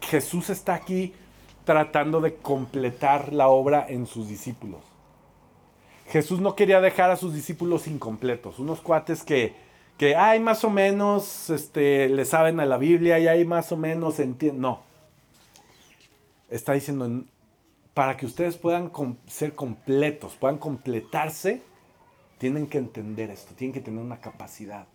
Jesús 0.00 0.50
está 0.50 0.74
aquí 0.74 1.14
tratando 1.64 2.20
de 2.20 2.34
completar 2.34 3.32
la 3.32 3.48
obra 3.48 3.86
en 3.88 4.06
sus 4.06 4.28
discípulos. 4.28 4.80
Jesús 6.10 6.40
no 6.40 6.56
quería 6.56 6.80
dejar 6.80 7.10
a 7.10 7.16
sus 7.16 7.32
discípulos 7.32 7.86
incompletos, 7.86 8.58
unos 8.58 8.80
cuates 8.80 9.22
que, 9.22 9.54
que 9.96 10.16
hay 10.16 10.40
más 10.40 10.64
o 10.64 10.70
menos, 10.70 11.50
este, 11.50 12.08
le 12.08 12.24
saben 12.24 12.58
a 12.58 12.66
la 12.66 12.78
Biblia 12.78 13.18
y 13.20 13.28
hay 13.28 13.44
más 13.44 13.70
o 13.70 13.76
menos 13.76 14.18
entienden. 14.18 14.62
No. 14.62 14.80
Está 16.48 16.72
diciendo, 16.72 17.08
para 18.00 18.16
que 18.16 18.24
ustedes 18.24 18.56
puedan 18.56 18.90
ser 19.26 19.54
completos, 19.54 20.32
puedan 20.40 20.56
completarse, 20.56 21.60
tienen 22.38 22.66
que 22.66 22.78
entender 22.78 23.28
esto, 23.28 23.52
tienen 23.54 23.74
que 23.74 23.82
tener 23.82 24.02
una 24.02 24.22
capacidad 24.22 24.86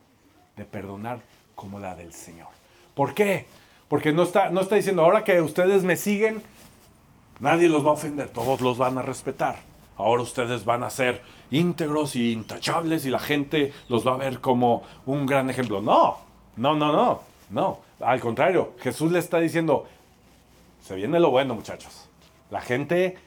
de 0.58 0.66
perdonar 0.66 1.20
como 1.54 1.80
la 1.80 1.94
del 1.94 2.14
Señor. 2.14 2.48
¿Por 2.96 3.14
qué? 3.14 3.46
Porque 3.90 4.12
no 4.12 4.24
está, 4.24 4.50
no 4.50 4.60
está 4.60 4.74
diciendo, 4.74 5.04
ahora 5.04 5.24
que 5.24 5.40
ustedes 5.40 5.84
me 5.84 5.98
siguen, 5.98 6.42
nadie 7.40 7.70
los 7.70 7.86
va 7.86 7.92
a 7.92 7.94
ofender, 7.94 8.30
todos 8.30 8.60
los 8.62 8.80
van 8.80 8.98
a 8.98 9.04
respetar 9.04 9.58
ahora 9.98 10.24
ustedes 10.24 10.66
van 10.66 10.84
a 10.84 10.90
ser 10.90 11.22
íntegros 11.52 12.16
y 12.16 12.32
intachables 12.32 13.06
y 13.06 13.12
la 13.12 13.20
gente 13.20 13.72
los 13.88 14.06
va 14.06 14.16
a 14.16 14.18
ver 14.18 14.42
como 14.42 14.82
un 15.06 15.28
gran 15.28 15.52
ejemplo. 15.52 15.80
No, 15.80 16.18
no, 16.58 16.74
no, 16.74 16.92
no, 16.92 17.22
no. 17.52 17.80
Al 18.00 18.20
contrario, 18.20 18.74
Jesús 18.80 19.12
le 19.12 19.20
está 19.20 19.40
diciendo, 19.40 19.86
se 20.82 20.96
viene 20.96 21.20
lo 21.20 21.30
bueno 21.30 21.54
muchachos. 21.54 22.05
La 22.56 22.62
gente 22.62 23.18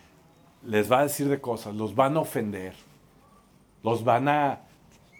les 0.65 0.91
va 0.91 1.01
a 1.01 1.03
decir 1.03 1.29
de 1.29 1.39
cosas, 1.39 1.75
los 1.75 1.95
van 1.95 2.17
a 2.17 2.21
ofender, 2.21 2.73
los 3.83 4.03
van 4.03 4.27
a 4.27 4.61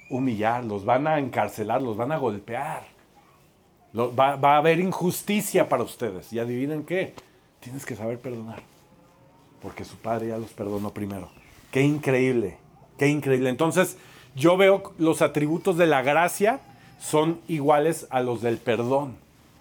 humillar, 0.09 0.65
los 0.65 0.87
van 0.87 1.07
a 1.07 1.19
encarcelar, 1.19 1.83
los 1.83 1.95
van 1.95 2.13
a 2.13 2.17
golpear. 2.17 2.85
Va, 3.95 4.33
a 4.33 4.57
haber 4.57 4.81
injusticia 4.81 5.69
para 5.69 5.83
ustedes. 5.83 6.33
Y 6.33 6.39
adivinen 6.39 6.85
qué, 6.85 7.13
tienes 7.61 7.85
que 7.85 7.97
saber 7.97 8.19
perdonar 8.19 8.63
porque 9.61 9.85
su 9.85 9.97
padre 9.97 10.29
ya 10.29 10.39
los 10.39 10.53
perdonó 10.55 10.95
primero. 10.95 11.29
Qué 11.71 11.83
increíble, 11.83 12.57
qué 12.97 13.09
increíble. 13.09 13.51
Entonces, 13.51 13.99
yo 14.35 14.57
veo 14.57 14.95
los 14.97 15.21
atributos 15.21 15.77
de 15.77 15.87
la 15.87 16.01
gracia 16.01 16.61
son 16.99 17.43
iguales 17.47 18.07
a 18.09 18.23
los 18.23 18.41
del 18.41 18.57
perdón. 18.57 19.19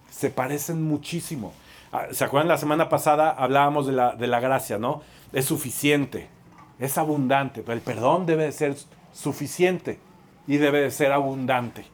Se 0.10 0.30
parecen 0.30 0.84
muchísimo. 0.84 1.52
Ah, 1.92 2.08
¿Se 2.12 2.24
acuerdan 2.24 2.50
la 2.50 2.58
semana 2.58 2.90
pasada 2.90 3.32
hablábamos 3.32 3.88
de 3.88 3.94
la, 3.94 4.16
de 4.16 4.28
la 4.28 4.40
gracia, 4.40 4.78
¿no? 4.78 5.02
Es 5.32 5.46
suficiente, 5.46 6.28
es 6.80 6.98
abundante, 6.98 7.62
pero 7.62 7.74
el 7.74 7.82
perdón 7.82 8.26
debe 8.26 8.46
de 8.46 8.52
ser 8.52 8.76
suficiente 9.14 10.00
y 10.48 10.58
debe 10.58 10.82
de 10.82 10.92
ser 10.92 11.12
abundante. 11.12 11.86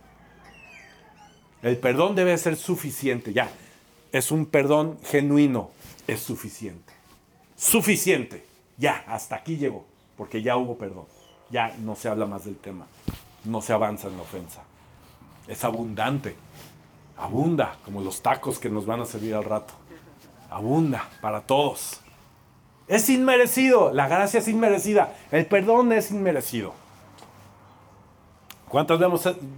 El 1.61 1.77
perdón 1.77 2.15
debe 2.15 2.31
de 2.31 2.37
ser 2.37 2.55
suficiente, 2.57 3.33
ya. 3.33 3.49
Es 4.11 4.31
un 4.31 4.45
perdón 4.45 4.99
genuino, 5.03 5.71
es 6.07 6.21
suficiente. 6.21 6.93
Suficiente, 7.55 8.45
ya, 8.77 9.03
hasta 9.07 9.35
aquí 9.35 9.57
llegó, 9.57 9.85
porque 10.17 10.41
ya 10.41 10.57
hubo 10.57 10.77
perdón. 10.77 11.05
Ya 11.49 11.73
no 11.79 11.95
se 11.95 12.09
habla 12.09 12.25
más 12.25 12.45
del 12.45 12.57
tema, 12.57 12.85
no 13.45 13.61
se 13.61 13.73
avanza 13.73 14.07
en 14.07 14.17
la 14.17 14.23
ofensa. 14.23 14.61
Es 15.47 15.63
abundante, 15.63 16.35
abunda, 17.17 17.77
como 17.85 18.01
los 18.01 18.21
tacos 18.21 18.59
que 18.59 18.69
nos 18.69 18.85
van 18.85 19.01
a 19.01 19.05
servir 19.05 19.35
al 19.35 19.43
rato. 19.43 19.73
Abunda 20.53 21.09
para 21.19 21.41
todos. 21.41 21.99
Es 22.87 23.09
inmerecido, 23.09 23.91
la 23.91 24.07
gracia 24.07 24.39
es 24.39 24.47
inmerecida, 24.47 25.15
el 25.31 25.47
perdón 25.47 25.91
es 25.93 26.11
inmerecido. 26.11 26.75
¿Cuántas 28.69 28.99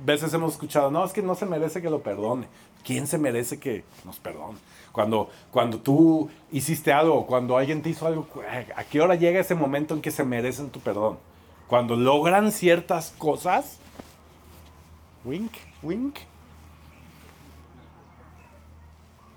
veces 0.05 0.33
hemos 0.33 0.53
escuchado, 0.53 0.91
no, 0.91 1.03
es 1.03 1.11
que 1.11 1.21
no 1.21 1.35
se 1.35 1.45
merece 1.45 1.81
que 1.81 1.89
lo 1.89 2.01
perdone? 2.01 2.47
¿Quién 2.85 3.07
se 3.07 3.17
merece 3.17 3.59
que 3.59 3.83
nos 4.05 4.19
perdone? 4.19 4.57
Cuando, 4.93 5.29
cuando 5.51 5.79
tú 5.79 6.29
hiciste 6.51 6.93
algo, 6.93 7.25
cuando 7.25 7.57
alguien 7.57 7.81
te 7.81 7.89
hizo 7.89 8.07
algo, 8.07 8.25
¿a 8.75 8.83
qué 8.85 9.01
hora 9.01 9.15
llega 9.15 9.41
ese 9.41 9.55
momento 9.55 9.95
en 9.95 10.01
que 10.01 10.11
se 10.11 10.23
merecen 10.23 10.69
tu 10.69 10.79
perdón? 10.79 11.17
Cuando 11.67 11.97
logran 11.97 12.53
ciertas 12.53 13.13
cosas, 13.17 13.79
wink, 15.25 15.51
wink, 15.83 16.15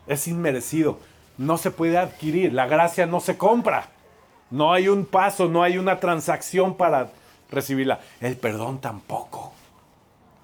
es 0.06 0.26
inmerecido, 0.26 0.98
no 1.38 1.56
se 1.56 1.70
puede 1.70 1.96
adquirir, 1.96 2.52
la 2.52 2.66
gracia 2.66 3.06
no 3.06 3.20
se 3.20 3.38
compra, 3.38 3.88
no 4.50 4.72
hay 4.72 4.88
un 4.88 5.06
paso, 5.06 5.48
no 5.48 5.62
hay 5.62 5.78
una 5.78 6.00
transacción 6.00 6.74
para 6.74 7.10
recibirla, 7.50 8.00
el 8.20 8.36
perdón 8.36 8.80
tampoco. 8.80 9.52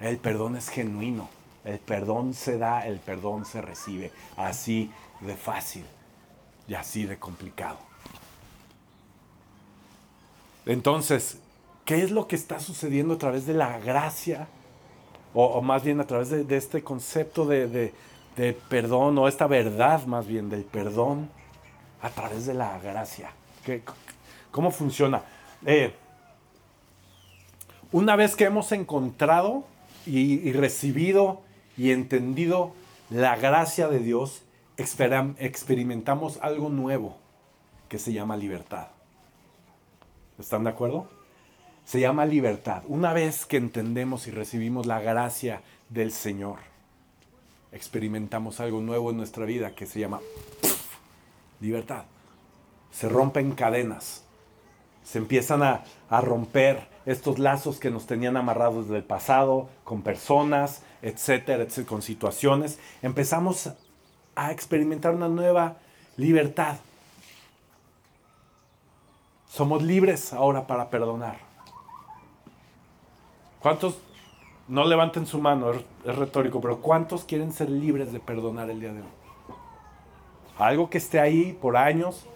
El 0.00 0.18
perdón 0.18 0.56
es 0.56 0.68
genuino. 0.68 1.28
El 1.64 1.78
perdón 1.78 2.34
se 2.34 2.58
da, 2.58 2.86
el 2.86 2.98
perdón 2.98 3.46
se 3.46 3.62
recibe. 3.62 4.12
Así 4.36 4.90
de 5.20 5.34
fácil 5.34 5.84
y 6.68 6.74
así 6.74 7.06
de 7.06 7.18
complicado. 7.18 7.78
Entonces, 10.66 11.38
¿qué 11.84 12.02
es 12.02 12.10
lo 12.10 12.26
que 12.26 12.36
está 12.36 12.60
sucediendo 12.60 13.14
a 13.14 13.18
través 13.18 13.46
de 13.46 13.54
la 13.54 13.78
gracia? 13.78 14.46
O, 15.32 15.60
más 15.62 15.82
bien 15.82 16.00
a 16.00 16.06
través 16.06 16.30
de, 16.30 16.56
este 16.56 16.82
concepto 16.82 17.44
de, 17.46 17.92
perdón, 18.68 19.18
o 19.18 19.28
esta 19.28 19.46
verdad 19.46 20.04
más 20.06 20.26
bien 20.26 20.50
del 20.50 20.64
perdón 20.64 21.30
a 22.02 22.10
través 22.10 22.46
de 22.46 22.54
la 22.54 22.78
gracia. 22.78 23.30
¿Cómo 24.50 24.70
funciona? 24.70 25.22
Eh, 25.64 25.94
una 27.92 28.16
vez 28.16 28.36
que 28.36 28.44
hemos 28.44 28.72
encontrado 28.72 29.64
y, 30.04 30.52
recibido 30.52 31.42
y 31.76 31.92
entendido 31.92 32.72
la 33.08 33.36
gracia 33.36 33.88
de 33.88 34.00
Dios, 34.00 34.42
experimentamos 34.76 36.38
algo 36.42 36.68
nuevo 36.68 37.16
que 37.88 37.98
se 37.98 38.12
llama 38.12 38.36
libertad. 38.36 38.88
¿Están 40.38 40.64
de 40.64 40.70
acuerdo? 40.70 41.08
Se 41.84 42.00
llama 42.00 42.26
libertad. 42.26 42.82
Una 42.88 43.12
vez 43.12 43.46
que 43.46 43.56
entendemos 43.56 44.26
y 44.26 44.32
recibimos 44.32 44.86
la 44.86 45.00
gracia 45.00 45.62
del 45.88 46.10
Señor, 46.10 46.58
experimentamos 47.74 48.60
algo 48.60 48.80
nuevo 48.80 49.10
en 49.10 49.16
nuestra 49.16 49.44
vida 49.44 49.74
que 49.74 49.86
se 49.86 50.00
llama 50.00 50.20
libertad. 51.60 52.04
Se 52.92 53.08
rompen 53.08 53.52
cadenas, 53.52 54.22
se 55.02 55.18
empiezan 55.18 55.62
a, 55.62 55.84
a 56.08 56.20
romper 56.20 56.86
estos 57.04 57.38
lazos 57.38 57.78
que 57.78 57.90
nos 57.90 58.06
tenían 58.06 58.36
amarrados 58.36 58.86
desde 58.86 58.98
el 58.98 59.04
pasado, 59.04 59.68
con 59.82 60.02
personas, 60.02 60.82
etcétera, 61.02 61.64
etcétera, 61.64 61.88
con 61.88 62.02
situaciones, 62.02 62.78
empezamos 63.02 63.70
a 64.36 64.52
experimentar 64.52 65.14
una 65.14 65.28
nueva 65.28 65.76
libertad. 66.16 66.76
Somos 69.48 69.82
libres 69.82 70.32
ahora 70.32 70.66
para 70.66 70.90
perdonar. 70.90 71.38
¿Cuántos, 73.60 73.98
no 74.68 74.84
levanten 74.84 75.26
su 75.26 75.40
mano, 75.40 75.72
es, 75.72 76.16
retórico, 76.16 76.60
pero 76.60 76.80
cuántos 76.80 77.24
quieren 77.24 77.52
ser 77.52 77.70
libres 77.70 78.12
de 78.12 78.20
perdonar 78.20 78.70
el 78.70 78.80
día 78.80 78.92
de 78.92 79.00
hoy? 79.00 79.08
Algo 80.58 80.88
que 80.88 80.98
esté 80.98 81.20
ahí 81.20 81.56
por 81.60 81.76
años, 81.76 82.26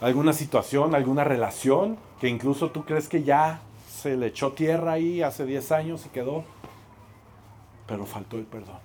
alguna 0.00 0.32
situación, 0.32 0.94
alguna 0.94 1.24
relación, 1.24 1.98
que 2.20 2.28
incluso 2.28 2.70
tú 2.70 2.84
crees 2.84 3.08
que 3.08 3.22
ya 3.22 3.60
se 3.88 4.16
le 4.16 4.28
echó 4.28 4.52
tierra 4.52 4.92
ahí 4.92 5.22
hace 5.22 5.44
10 5.44 5.72
años 5.72 6.06
y 6.06 6.08
quedó, 6.08 6.44
pero 7.86 8.06
faltó 8.06 8.36
el 8.36 8.44
perdón. 8.44 8.78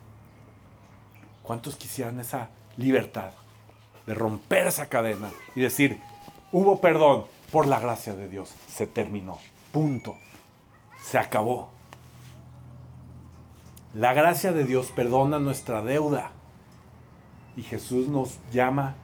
¿Cuántos 1.42 1.76
quisieran 1.76 2.20
esa 2.20 2.50
libertad 2.78 3.32
de 4.06 4.14
romper 4.14 4.68
esa 4.68 4.88
cadena 4.88 5.32
y 5.56 5.62
decir, 5.62 6.00
hubo 6.52 6.82
perdón 6.82 7.26
por 7.52 7.68
la 7.68 7.80
gracia 7.80 8.16
de 8.16 8.28
Dios, 8.28 8.54
se 8.68 8.88
terminó, 8.88 9.38
punto, 9.72 10.18
se 11.02 11.18
acabó. 11.18 11.70
La 13.94 14.14
gracia 14.14 14.52
de 14.52 14.64
Dios 14.64 14.92
perdona 14.96 15.40
nuestra 15.40 15.84
deuda 15.84 16.32
y 17.56 17.62
Jesús 17.62 18.08
nos 18.08 18.40
llama 18.52 18.96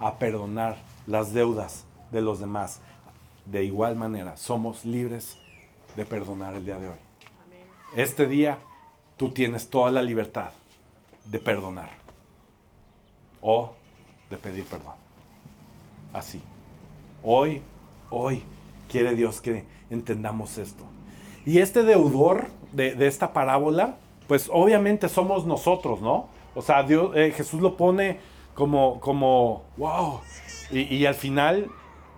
a 0.00 0.18
perdonar 0.18 0.76
las 1.06 1.32
deudas 1.32 1.84
de 2.10 2.22
los 2.22 2.40
demás. 2.40 2.80
De 3.44 3.64
igual 3.64 3.96
manera, 3.96 4.36
somos 4.36 4.84
libres 4.84 5.38
de 5.96 6.04
perdonar 6.04 6.54
el 6.54 6.64
día 6.64 6.78
de 6.78 6.88
hoy. 6.88 6.98
Este 7.96 8.26
día 8.26 8.58
tú 9.16 9.30
tienes 9.30 9.68
toda 9.68 9.90
la 9.90 10.02
libertad 10.02 10.50
de 11.26 11.38
perdonar 11.38 11.90
o 13.40 13.72
de 14.30 14.36
pedir 14.36 14.64
perdón. 14.64 14.94
Así. 16.12 16.40
Hoy, 17.22 17.62
hoy 18.10 18.42
quiere 18.90 19.14
Dios 19.14 19.40
que 19.40 19.64
entendamos 19.90 20.58
esto. 20.58 20.84
Y 21.44 21.58
este 21.58 21.82
deudor 21.82 22.48
de, 22.72 23.06
esta 23.06 23.32
parábola, 23.32 23.96
pues 24.28 24.48
obviamente 24.52 25.08
somos 25.08 25.44
nosotros, 25.44 26.00
¿no? 26.00 26.28
O 26.54 26.62
sea, 26.62 26.86
eh, 26.88 27.32
Jesús 27.36 27.60
lo 27.60 27.76
pone 27.76 28.20
como, 28.54 29.00
como, 29.00 29.64
wow. 29.76 30.20
Y, 30.70 30.82
y 30.94 31.06
al 31.06 31.14
final, 31.14 31.68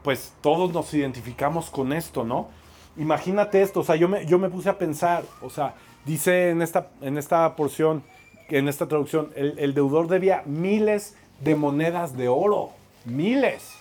pues 0.03 0.35
todos 0.43 0.73
nos 0.73 0.93
identificamos 0.93 1.71
con 1.71 1.95
esto, 1.95 2.25
¿no? 2.25 2.49
imagínate 2.97 3.63
esto, 3.63 3.81
o 3.81 3.85
sea, 3.85 3.97
yo 3.97 4.09
me, 4.09 4.27
yo 4.27 4.39
me 4.39 4.49
puse 4.49 4.69
a 4.69 4.79
pensar, 4.79 5.25
o 5.41 5.51
sea, 5.51 5.75
dice 6.05 6.51
en 6.51 6.63
esta, 6.63 6.89
en 7.01 7.19
esta 7.19 7.57
porción, 7.57 8.03
en 8.49 8.69
esta 8.69 8.89
traducción, 8.89 9.31
el, 9.37 9.75
deudor 9.75 10.09
debía 10.09 10.43
miles 10.45 11.17
de 11.41 11.55
monedas 11.55 12.17
de 12.17 12.29
oro, 12.29 12.71
miles. 13.05 13.75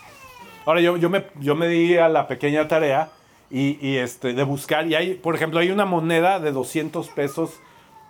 Ahora, 0.65 0.81
yo, 0.81 0.97
yo, 0.97 1.09
me, 1.09 1.25
yo 1.39 1.55
me 1.55 1.67
di 1.67 1.97
a 1.97 2.07
la 2.07 2.27
pequeña 2.27 2.67
tarea 2.67 3.09
y, 3.49 3.97
este, 3.97 4.33
de 4.33 4.43
buscar, 4.43 4.85
y 4.87 4.95
hay, 4.95 5.15
por 5.15 5.35
ejemplo, 5.35 5.59
hay 5.59 5.71
una 5.71 5.85
moneda 5.85 6.39
de 6.39 6.51
200 6.51 7.09
pesos 7.09 7.59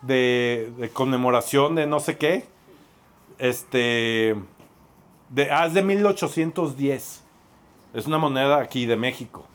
de, 0.01 0.89
conmemoración 0.93 1.75
de 1.75 1.87
no 1.87 1.99
sé 1.99 2.17
qué, 2.17 2.45
este, 3.37 4.35
de, 5.29 5.51
ah, 5.51 5.65
es 5.65 5.73
de 5.73 5.81
1810. 5.81 7.23
Es 7.93 8.05
una 8.05 8.17
moneda 8.17 8.59
aquí 8.59 8.85
de 8.85 8.95
México 8.95 9.45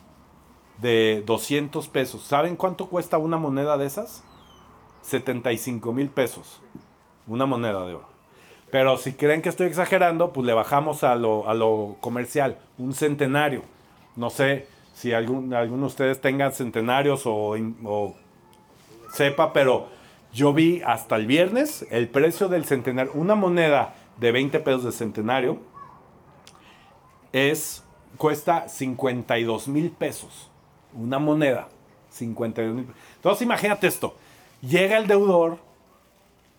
de 0.79 1.23
200 1.27 1.89
pesos. 1.89 2.23
¿Saben 2.23 2.57
cuánto 2.57 2.89
cuesta 2.89 3.19
una 3.19 3.37
moneda 3.37 3.79
de 3.79 3.87
esas? 3.87 4.25
75 5.03 5.93
mil 5.93 6.09
pesos. 6.09 6.61
Una 7.27 7.47
moneda 7.47 7.87
de 7.87 7.95
oro. 7.95 8.09
Pero 8.71 8.97
si 8.97 9.13
creen 9.13 9.41
que 9.41 9.49
estoy 9.49 9.69
exagerando, 9.69 10.33
pues 10.33 10.47
le 10.47 10.53
bajamos 10.53 11.05
a 11.05 11.15
lo, 11.15 11.97
comercial. 12.01 12.59
Un 12.77 12.93
centenario. 12.93 13.63
No 14.17 14.31
sé 14.31 14.67
si 14.95 15.13
algún, 15.13 15.55
alguno 15.55 15.83
de 15.83 15.87
ustedes 15.87 16.21
tengan 16.21 16.53
centenarios 16.53 17.23
o, 17.27 17.57
o 17.85 18.15
sepa, 19.13 19.53
pero 19.53 19.89
yo 20.35 20.53
vi 20.53 20.83
hasta 20.85 21.17
el 21.17 21.27
viernes 21.27 21.87
el 21.91 22.09
precio 22.09 22.49
del 22.49 22.65
centenario. 22.65 23.13
Una 23.15 23.35
moneda 23.35 23.95
de 24.19 24.33
20 24.33 24.61
pesos 24.61 24.85
de 24.85 24.93
centenario 24.93 25.61
es, 27.33 27.85
cuesta 28.19 28.69
52 28.69 29.69
mil 29.69 29.91
pesos 29.91 30.51
una 30.95 31.19
moneda, 31.19 31.69
52 32.11 32.75
mil. 32.75 32.87
Entonces 33.17 33.43
imagínate 33.43 33.87
esto, 33.87 34.15
llega 34.63 34.97
el 34.97 35.07
deudor, 35.07 35.59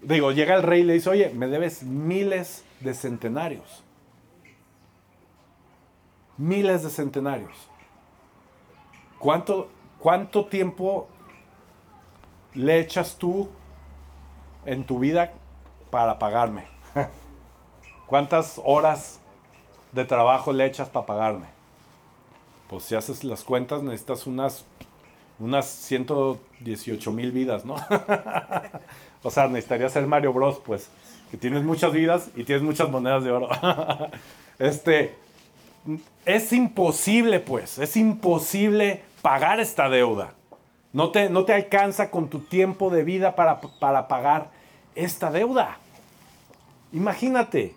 digo, 0.01 0.31
llega 0.31 0.55
el 0.55 0.63
rey 0.63 0.81
y 0.81 0.83
le 0.83 0.93
dice, 0.93 1.09
oye, 1.09 1.29
me 1.29 1.47
debes 1.47 1.83
miles 1.83 2.63
de 2.81 2.93
centenarios. 2.93 3.83
Miles 6.38 6.83
de 6.83 6.89
centenarios. 6.89 7.55
¿Cuánto, 9.19 9.69
cuánto 9.99 10.45
tiempo 10.45 11.07
le 12.53 12.79
echas 12.79 13.17
tú 13.17 13.49
en 14.65 14.84
tu 14.84 14.99
vida 14.99 15.32
para 15.89 16.19
pagarme? 16.19 16.63
¿Cuántas 18.08 18.62
horas 18.63 19.19
de 19.91 20.06
trabajo 20.06 20.54
le 20.54 20.65
echas 20.65 20.89
para 20.89 21.06
pagarme? 21.06 21.47
Pues 22.69 22.84
si 22.84 22.95
haces 22.95 23.23
las 23.23 23.43
cuentas 23.43 23.82
necesitas 23.84 24.28
unas, 24.28 24.65
unas 25.39 25.65
118 25.65 27.12
mil 27.12 27.32
vidas, 27.32 27.65
¿no? 27.65 27.75
o 29.23 29.32
sea, 29.32 29.47
necesitaría 29.47 29.89
ser 29.89 30.08
Mario 30.08 30.34
Bros, 30.34 30.60
pues, 30.65 30.89
que 31.32 31.38
tienes 31.38 31.63
muchas 31.63 31.93
vidas 31.93 32.30
y 32.36 32.43
tienes 32.43 32.63
muchas 32.63 32.89
monedas 32.89 33.23
de 33.23 33.32
oro. 33.32 33.49
este, 34.60 35.15
es 36.25 36.54
imposible, 36.54 37.39
pues, 37.39 37.78
es 37.80 37.95
imposible 37.97 39.04
pagar 39.21 39.60
esta 39.60 39.89
deuda. 39.89 40.34
No 40.93 41.12
te, 41.12 41.30
no 41.30 41.45
te 41.45 41.54
alcanza 41.54 42.10
con 42.10 42.30
tu 42.30 42.39
tiempo 42.39 42.89
de 42.89 43.04
vida 43.04 43.36
para, 43.36 43.60
para 43.60 44.08
pagar 44.08 44.54
esta 44.95 45.29
deuda. 45.31 45.77
Imagínate. 46.93 47.75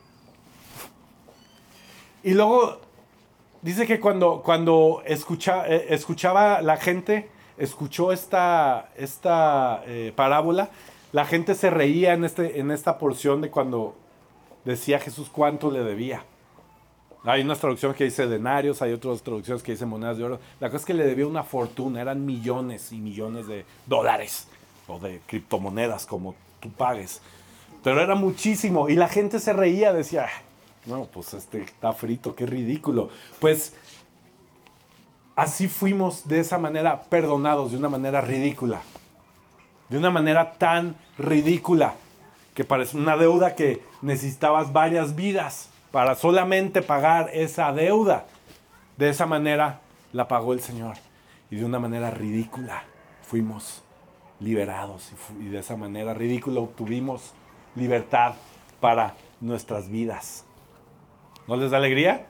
Y 2.22 2.34
luego 2.34 2.80
dice 3.62 3.86
que 3.86 4.00
cuando, 4.00 4.42
cuando 4.42 5.02
escucha, 5.04 5.66
eh, 5.66 5.86
escuchaba 5.90 6.62
la 6.62 6.76
gente, 6.76 7.28
escuchó 7.56 8.12
esta, 8.12 8.90
esta 8.96 9.82
eh, 9.86 10.12
parábola, 10.14 10.70
la 11.12 11.24
gente 11.24 11.54
se 11.54 11.70
reía 11.70 12.12
en, 12.14 12.24
este, 12.24 12.60
en 12.60 12.70
esta 12.70 12.98
porción 12.98 13.40
de 13.40 13.50
cuando 13.50 13.96
decía 14.64 14.98
Jesús 14.98 15.28
cuánto 15.30 15.70
le 15.70 15.82
debía. 15.82 16.24
Hay 17.24 17.42
unas 17.42 17.58
traducciones 17.58 17.96
que 17.96 18.04
dice 18.04 18.26
denarios, 18.26 18.80
hay 18.80 18.92
otras 18.92 19.22
traducciones 19.22 19.62
que 19.62 19.72
dicen 19.72 19.88
monedas 19.88 20.18
de 20.18 20.24
oro. 20.24 20.40
La 20.60 20.68
cosa 20.68 20.78
es 20.78 20.84
que 20.84 20.94
le 20.94 21.04
debía 21.04 21.26
una 21.26 21.42
fortuna, 21.42 22.00
eran 22.00 22.24
millones 22.24 22.92
y 22.92 22.98
millones 22.98 23.46
de 23.46 23.64
dólares 23.86 24.46
o 24.86 24.98
de 24.98 25.20
criptomonedas 25.26 26.06
como 26.06 26.34
tú 26.60 26.70
pagues. 26.70 27.20
Pero 27.82 28.00
era 28.02 28.14
muchísimo 28.14 28.88
y 28.88 28.94
la 28.94 29.08
gente 29.08 29.40
se 29.40 29.52
reía, 29.52 29.92
decía, 29.92 30.28
no, 30.86 31.04
pues 31.04 31.34
este 31.34 31.62
está 31.62 31.92
frito, 31.92 32.34
qué 32.34 32.46
ridículo. 32.46 33.10
Pues 33.40 33.74
así 35.36 35.68
fuimos 35.68 36.26
de 36.26 36.40
esa 36.40 36.58
manera 36.58 37.02
perdonados, 37.02 37.72
de 37.72 37.78
una 37.78 37.88
manera 37.88 38.20
ridícula. 38.20 38.80
De 39.88 39.98
una 39.98 40.10
manera 40.10 40.54
tan 40.54 40.96
ridícula 41.16 41.94
que 42.54 42.64
parece 42.64 42.96
una 42.96 43.16
deuda 43.16 43.54
que 43.54 43.82
necesitabas 44.02 44.72
varias 44.72 45.14
vidas 45.14 45.70
para 45.92 46.14
solamente 46.14 46.82
pagar 46.82 47.30
esa 47.32 47.72
deuda. 47.72 48.26
De 48.96 49.08
esa 49.08 49.26
manera 49.26 49.80
la 50.12 50.26
pagó 50.28 50.52
el 50.52 50.60
Señor. 50.60 50.96
Y 51.50 51.56
de 51.56 51.64
una 51.64 51.78
manera 51.78 52.10
ridícula 52.10 52.84
fuimos 53.22 53.82
liberados. 54.40 55.12
Y, 55.40 55.46
de 55.48 55.58
esa 55.58 55.76
manera 55.76 56.14
ridícula 56.14 56.60
obtuvimos 56.60 57.34
libertad 57.74 58.34
para 58.80 59.14
nuestras 59.40 59.88
vidas. 59.88 60.44
¿No 61.46 61.56
les 61.56 61.70
da 61.70 61.78
alegría? 61.78 62.26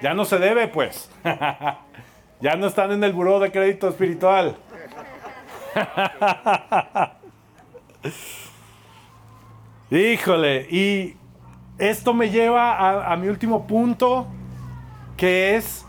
Ya 0.00 0.14
no 0.14 0.24
se 0.24 0.38
debe, 0.38 0.68
pues. 0.68 1.10
ya 2.40 2.56
no 2.56 2.66
están 2.66 2.92
en 2.92 3.04
el 3.04 3.12
buró 3.12 3.38
de 3.40 3.52
crédito 3.52 3.88
espiritual. 3.88 4.56
Híjole, 9.90 10.66
y 10.70 11.16
esto 11.78 12.14
me 12.14 12.30
lleva 12.30 13.12
a, 13.12 13.16
mi 13.16 13.28
último 13.28 13.66
punto, 13.66 14.26
que 15.16 15.56
es, 15.56 15.84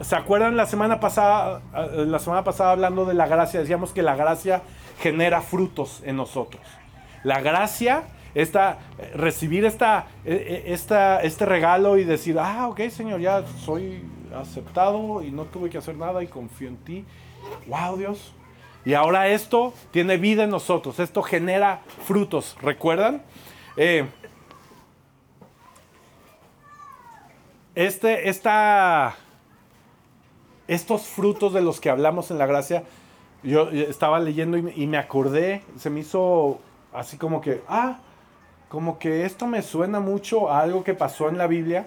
¿se 0.00 0.16
acuerdan 0.16 0.56
la 0.56 0.66
semana 0.66 1.00
pasada, 1.00 1.62
la 1.72 2.18
semana 2.18 2.44
pasada 2.44 2.72
hablando 2.72 3.04
de 3.04 3.14
la 3.14 3.26
gracia? 3.26 3.60
Decíamos 3.60 3.92
que 3.92 4.02
la 4.02 4.16
gracia 4.16 4.62
genera 4.98 5.40
frutos 5.40 6.02
en 6.04 6.16
nosotros. 6.16 6.62
La 7.24 7.40
gracia 7.40 8.04
esta, 8.34 8.78
recibir 9.14 9.64
esta, 9.64 10.06
e, 10.24 10.34
e, 10.66 10.72
esta, 10.72 11.22
este 11.22 11.44
regalo 11.44 11.98
y 11.98 12.04
decir, 12.04 12.38
ah, 12.38 12.68
ok, 12.68 12.88
Señor, 12.88 13.20
ya 13.20 13.44
soy 13.64 14.02
aceptado 14.34 15.22
y 15.22 15.30
no 15.30 15.44
tuve 15.44 15.70
que 15.70 15.78
hacer 15.78 15.96
nada 15.96 16.22
y 16.22 16.26
confío 16.26 16.68
en 16.68 16.76
ti. 16.76 17.04
Wow, 17.66 17.96
Dios. 17.96 18.32
Y 18.84 18.94
ahora 18.94 19.28
esto 19.28 19.74
tiene 19.90 20.16
vida 20.16 20.44
en 20.44 20.50
nosotros, 20.50 20.98
esto 21.00 21.22
genera 21.22 21.82
frutos. 22.06 22.56
¿Recuerdan? 22.62 23.22
Eh, 23.76 24.06
este, 27.74 28.28
esta, 28.28 29.16
estos 30.68 31.06
frutos 31.06 31.52
de 31.52 31.60
los 31.60 31.80
que 31.80 31.90
hablamos 31.90 32.30
en 32.30 32.38
la 32.38 32.46
gracia, 32.46 32.84
yo 33.42 33.70
estaba 33.70 34.18
leyendo 34.20 34.58
y 34.58 34.86
me 34.86 34.98
acordé, 34.98 35.62
se 35.76 35.90
me 35.90 36.00
hizo 36.00 36.60
así 36.92 37.16
como 37.16 37.40
que, 37.40 37.62
ah, 37.68 37.98
como 38.68 38.98
que 38.98 39.24
esto 39.24 39.46
me 39.46 39.62
suena 39.62 40.00
mucho 40.00 40.50
a 40.50 40.60
algo 40.60 40.84
que 40.84 40.94
pasó 40.94 41.28
en 41.28 41.38
la 41.38 41.46
Biblia 41.46 41.86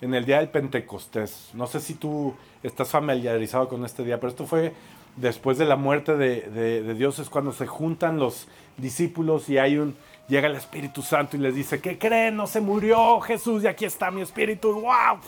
en 0.00 0.14
el 0.14 0.24
día 0.24 0.38
del 0.38 0.48
Pentecostés. 0.48 1.50
No 1.54 1.66
sé 1.66 1.80
si 1.80 1.94
tú 1.94 2.34
estás 2.62 2.90
familiarizado 2.90 3.68
con 3.68 3.84
este 3.84 4.04
día, 4.04 4.18
pero 4.18 4.30
esto 4.30 4.46
fue 4.46 4.74
después 5.16 5.58
de 5.58 5.64
la 5.64 5.76
muerte 5.76 6.16
de, 6.16 6.94
Dios, 6.94 7.18
es 7.18 7.30
cuando 7.30 7.52
se 7.52 7.66
juntan 7.66 8.18
los 8.18 8.48
discípulos 8.76 9.48
y 9.48 9.58
hay 9.58 9.78
un, 9.78 9.94
llega 10.28 10.48
el 10.48 10.56
Espíritu 10.56 11.02
Santo 11.02 11.36
y 11.36 11.40
les 11.40 11.54
dice, 11.54 11.80
¿qué 11.80 11.98
creen? 11.98 12.36
No 12.36 12.46
se 12.46 12.60
murió 12.60 13.20
Jesús 13.20 13.62
y 13.62 13.66
aquí 13.66 13.84
está 13.84 14.10
mi 14.10 14.22
Espíritu. 14.22 14.72
¡Wow! 14.72 15.20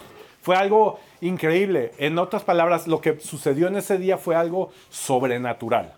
Fue 0.45 0.57
algo 0.57 1.01
increíble. 1.21 1.91
En 1.99 2.19
otras 2.19 2.45
palabras, 2.45 2.87
lo 2.87 3.01
que 3.01 3.19
sucedió 3.19 3.67
en 3.67 3.77
ese 3.77 3.99
día 3.99 4.19
fue 4.19 4.37
algo 4.37 4.71
sobrenatural. 4.91 5.95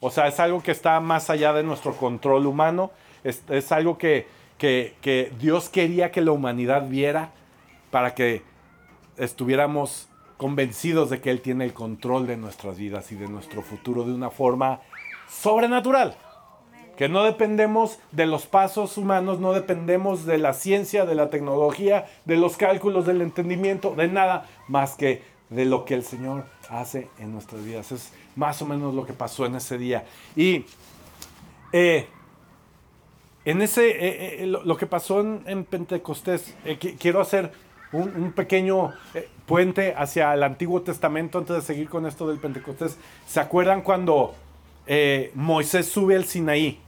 O 0.00 0.10
sea, 0.10 0.26
es 0.26 0.38
algo 0.38 0.62
que 0.62 0.72
está 0.72 1.00
más 1.00 1.30
allá 1.30 1.54
de 1.54 1.62
nuestro 1.62 1.96
control 1.96 2.46
humano 2.46 2.90
es, 3.24 3.72
algo 3.72 3.98
que, 3.98 4.26
que, 4.58 5.32
Dios 5.40 5.68
quería 5.68 6.10
que 6.10 6.20
la 6.20 6.32
humanidad 6.32 6.88
viera 6.88 7.30
para 7.90 8.14
que 8.14 8.42
estuviéramos 9.16 10.08
convencidos 10.36 11.10
de 11.10 11.20
que 11.20 11.30
Él 11.30 11.40
tiene 11.40 11.64
el 11.64 11.72
control 11.72 12.26
de 12.26 12.36
nuestras 12.36 12.76
vidas 12.76 13.10
y 13.12 13.14
de 13.14 13.28
nuestro 13.28 13.62
futuro 13.62 14.04
de 14.04 14.12
una 14.12 14.30
forma 14.30 14.80
sobrenatural. 15.28 16.16
Que 16.96 17.08
no 17.08 17.24
dependemos 17.24 17.98
de 18.12 18.26
los 18.26 18.46
pasos 18.46 18.96
humanos, 18.98 19.40
no 19.40 19.52
dependemos 19.52 20.26
de 20.26 20.38
la 20.38 20.54
ciencia, 20.54 21.06
de 21.06 21.14
la 21.14 21.30
tecnología, 21.30 22.06
de 22.24 22.36
los 22.36 22.56
cálculos, 22.56 23.06
del 23.06 23.20
entendimiento, 23.20 23.94
de 23.96 24.08
nada 24.08 24.48
más 24.68 24.94
que 24.94 25.22
de 25.50 25.64
lo 25.64 25.84
que 25.84 25.94
el 25.94 26.04
Señor 26.04 26.44
hace 26.68 27.08
en 27.18 27.32
nuestras 27.32 27.64
vidas. 27.64 27.92
Es 27.92 28.12
más 28.36 28.60
o 28.62 28.66
menos 28.66 28.94
lo 28.94 29.06
que 29.06 29.12
pasó 29.12 29.46
en 29.46 29.54
ese 29.56 29.78
día. 29.78 30.04
Y 30.36 30.64
eh, 31.72 32.06
en 33.44 33.62
ese, 33.62 33.90
eh, 33.90 34.42
eh, 34.42 34.46
lo, 34.46 34.76
que 34.76 34.86
pasó 34.86 35.20
en, 35.20 35.64
Pentecostés, 35.64 36.54
quiero 36.98 37.20
hacer 37.20 37.52
un, 37.92 38.32
pequeño 38.32 38.92
puente 39.46 39.94
hacia 39.96 40.32
el 40.34 40.42
Antiguo 40.42 40.82
Testamento 40.82 41.38
antes 41.38 41.56
de 41.56 41.62
seguir 41.62 41.88
con 41.88 42.06
esto 42.06 42.28
del 42.28 42.38
Pentecostés. 42.38 42.96
¿Se 43.26 43.40
acuerdan 43.40 43.82
cuando 43.82 44.34
Moisés 45.34 45.86
sube 45.86 46.16
al 46.16 46.24
Sinaí? 46.24 46.80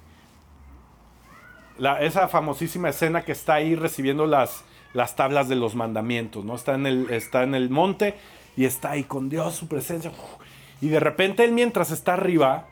Esa 2.00 2.28
famosísima 2.28 2.88
escena 2.88 3.22
que 3.22 3.32
está 3.32 3.54
ahí 3.54 3.74
recibiendo 3.74 4.26
las, 4.26 4.64
las 4.94 5.16
tablas 5.16 5.48
de 5.48 5.56
los 5.56 5.74
mandamientos, 5.74 6.44
¿no? 6.44 6.54
Está 6.54 6.74
en, 6.74 6.86
el, 6.86 7.10
está 7.10 7.42
en 7.42 7.54
el 7.54 7.70
monte 7.70 8.14
y 8.56 8.64
está 8.64 8.92
ahí 8.92 9.04
con 9.04 9.28
Dios, 9.28 9.54
su 9.54 9.68
presencia. 9.68 10.12
Y 10.80 10.88
de 10.88 11.00
repente 11.00 11.44
él 11.44 11.52
mientras 11.52 11.90
está 11.90 12.14
arriba, 12.14 12.66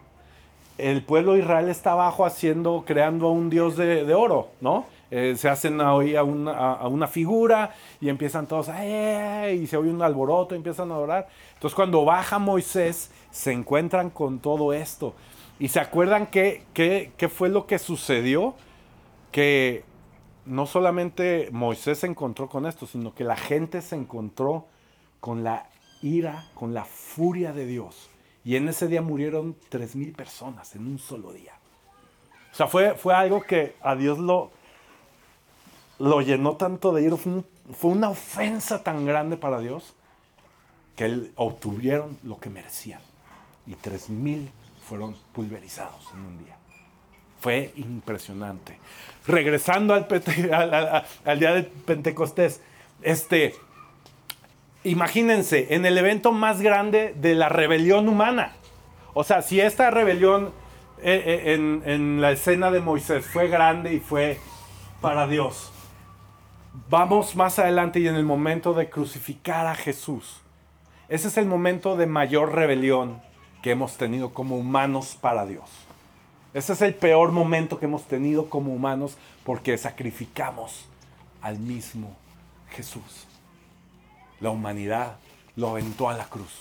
el 0.78 1.02
pueblo 1.02 1.34
de 1.34 1.40
Israel 1.40 1.68
está 1.68 1.92
abajo 1.92 2.24
haciendo, 2.26 2.84
creando 2.86 3.28
a 3.28 3.30
un 3.30 3.50
dios 3.50 3.76
de, 3.76 4.12
oro, 4.14 4.48
¿no? 4.60 4.86
Eh, 5.10 5.34
se 5.36 5.48
hacen 5.48 5.80
hoy 5.80 6.16
a 6.16 6.24
una, 6.24 7.06
figura 7.06 7.74
y 8.00 8.08
empiezan 8.08 8.46
todos, 8.46 8.68
y 8.68 9.66
se 9.66 9.76
oye 9.76 9.90
un 9.90 10.02
alboroto, 10.02 10.54
empiezan 10.54 10.90
a 10.90 10.94
adorar. 10.94 11.28
Entonces 11.54 11.76
cuando 11.76 12.04
baja 12.04 12.38
Moisés, 12.38 13.10
se 13.30 13.52
encuentran 13.52 14.10
con 14.10 14.40
todo 14.40 14.72
esto. 14.72 15.14
Y 15.60 15.68
se 15.68 15.78
acuerdan 15.78 16.26
qué 16.26 16.64
que, 16.74 17.28
fue 17.28 17.48
lo 17.48 17.66
que 17.66 17.78
sucedió, 17.78 18.54
que 19.35 19.83
no 20.47 20.64
solamente 20.64 21.49
Moisés 21.51 21.99
se 21.99 22.07
encontró 22.07 22.49
con 22.49 22.66
esto, 22.66 22.87
sino 22.87 23.16
que 23.16 23.25
la 23.25 23.35
gente 23.35 23.83
se 23.83 23.97
encontró 23.97 24.68
con 25.18 25.42
la 25.42 25.68
ira, 26.03 26.45
con 26.55 26.72
la 26.72 26.85
furia 26.85 27.53
de 27.53 27.66
Dios 27.66 28.11
y 28.45 28.55
en 28.55 28.68
ese 28.68 28.87
día 28.87 29.03
murieron 29.03 29.57
3.000 29.72 30.14
personas 30.14 30.76
en 30.76 30.87
un 30.87 31.01
solo 31.01 31.32
día. 31.32 31.55
O 32.53 32.55
sea, 32.55 32.68
fue, 32.68 32.95
fue 32.95 33.12
algo 33.12 33.43
que 33.43 33.74
a 33.82 33.97
Dios 33.97 34.20
lo, 34.20 34.53
lo 35.99 36.20
llenó 36.20 36.57
tanto 36.57 36.93
de 36.93 37.03
ira. 37.03 37.16
Fue, 37.16 37.91
una 37.91 38.11
ofensa 38.11 38.85
tan 38.85 39.05
grande 39.05 39.37
para 39.37 39.59
Dios 39.59 39.95
que 40.95 41.07
él, 41.07 41.32
obtuvieron 41.35 42.20
lo 42.22 42.39
que 42.39 42.51
merecían. 42.51 43.01
Y 43.66 43.72
3.000 43.72 44.49
fueron 44.87 45.16
pulverizados 45.32 46.09
en 46.12 46.20
un 46.20 46.39
día. 46.39 46.57
Fue 47.45 47.72
impresionante. 47.76 48.78
Regresando 49.26 49.92
al, 49.92 50.09
día 51.38 51.53
de 51.53 51.62
Pentecostés, 51.62 52.62
este, 53.03 53.55
imagínense, 54.82 55.74
en 55.74 55.84
el 55.84 55.99
evento 55.99 56.32
más 56.32 56.62
grande 56.62 57.12
de 57.14 57.34
la 57.34 57.51
rebelión 57.51 58.09
humana. 58.09 58.53
O 59.12 59.24
sea, 59.24 59.42
si 59.42 59.61
esta 59.61 59.90
rebelión 59.90 60.55
eh, 61.03 61.42
eh, 61.45 61.82
en, 61.84 62.22
la 62.22 62.30
escena 62.30 62.70
de 62.70 62.80
Moisés 62.80 63.26
fue 63.26 63.49
grande 63.49 63.92
y 63.92 64.01
fue 64.01 64.38
para 65.03 65.26
Dios, 65.26 65.70
vamos 66.88 67.36
más 67.36 67.59
adelante 67.59 68.01
y 68.01 68.09
en 68.09 68.14
el 68.14 68.24
momento 68.24 68.72
de 68.72 68.88
crucificar 68.88 69.66
a 69.66 69.74
Jesús, 69.74 70.40
ese 71.11 71.28
es 71.28 71.36
el 71.36 71.45
momento 71.45 71.95
de 71.99 72.07
mayor 72.07 72.55
rebelión 72.55 73.20
que 73.61 73.72
hemos 73.72 73.99
tenido 73.99 74.32
como 74.32 74.57
humanos 74.57 75.18
para 75.20 75.45
Dios. 75.45 75.84
Ese 76.55 76.72
es 76.72 76.82
el 76.82 76.94
peor 76.94 77.32
momento 77.32 77.80
que 77.80 77.86
hemos 77.86 78.05
tenido 78.05 78.48
como 78.48 78.72
humanos 78.72 79.18
porque 79.44 79.76
sacrificamos 79.76 80.86
al 81.42 81.59
mismo 81.59 82.16
Jesús. 82.70 83.26
La 84.40 84.50
humanidad 84.50 85.16
lo 85.57 85.70
aventó 85.70 86.09
a 86.09 86.14
la 86.14 86.24
cruz 86.26 86.52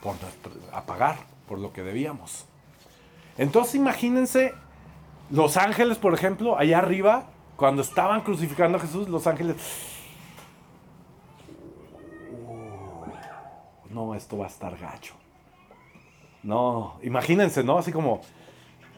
por 0.00 0.14
pagar 0.86 1.16
por 1.48 1.58
lo 1.58 1.72
que 1.72 1.82
debíamos. 1.82 2.44
Entonces 3.36 3.74
imagínense 3.74 4.54
los 5.30 5.56
ángeles, 5.56 5.98
por 5.98 6.14
ejemplo, 6.14 6.56
allá 6.56 6.78
arriba, 6.78 7.26
cuando 7.56 7.82
estaban 7.82 8.20
crucificando 8.20 8.78
a 8.78 8.80
Jesús, 8.80 9.08
los 9.08 9.26
ángeles... 9.26 9.56
Uh, 12.30 13.92
no, 13.92 14.14
esto 14.14 14.38
va 14.38 14.44
a 14.44 14.48
estar 14.48 14.76
gacho. 14.78 15.14
No, 16.44 16.96
imagínense, 17.02 17.64
¿no? 17.64 17.76
Así 17.76 17.90
como, 17.90 18.20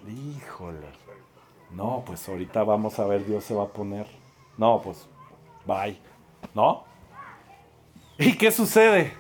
híjole. 0.06 0.86
No, 1.70 2.02
pues 2.06 2.28
ahorita 2.28 2.64
vamos 2.64 2.98
a 2.98 3.06
ver, 3.06 3.26
Dios 3.26 3.44
se 3.44 3.54
va 3.54 3.64
a 3.64 3.68
poner. 3.68 4.06
No, 4.56 4.80
pues, 4.82 5.06
bye. 5.66 5.98
¿No? 6.54 6.84
¿Y 8.18 8.36
qué 8.36 8.50
sucede? 8.50 9.12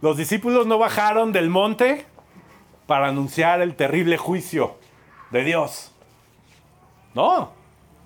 Los 0.00 0.16
discípulos 0.16 0.66
no 0.66 0.78
bajaron 0.78 1.32
del 1.32 1.50
monte 1.50 2.06
para 2.86 3.08
anunciar 3.08 3.60
el 3.60 3.76
terrible 3.76 4.16
juicio 4.16 4.76
de 5.30 5.44
Dios. 5.44 5.92
No. 7.14 7.52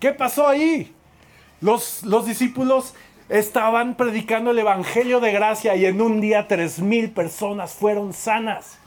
¿Qué 0.00 0.12
pasó 0.12 0.48
ahí? 0.48 0.94
Los, 1.60 2.02
los 2.02 2.26
discípulos 2.26 2.94
estaban 3.28 3.96
predicando 3.96 4.50
el 4.50 4.58
Evangelio 4.58 5.20
de 5.20 5.32
gracia 5.32 5.76
y 5.76 5.86
en 5.86 6.02
un 6.02 6.20
día 6.20 6.48
tres 6.48 6.80
mil 6.80 7.10
personas 7.10 7.72
fueron 7.72 8.12
sanas, 8.12 8.78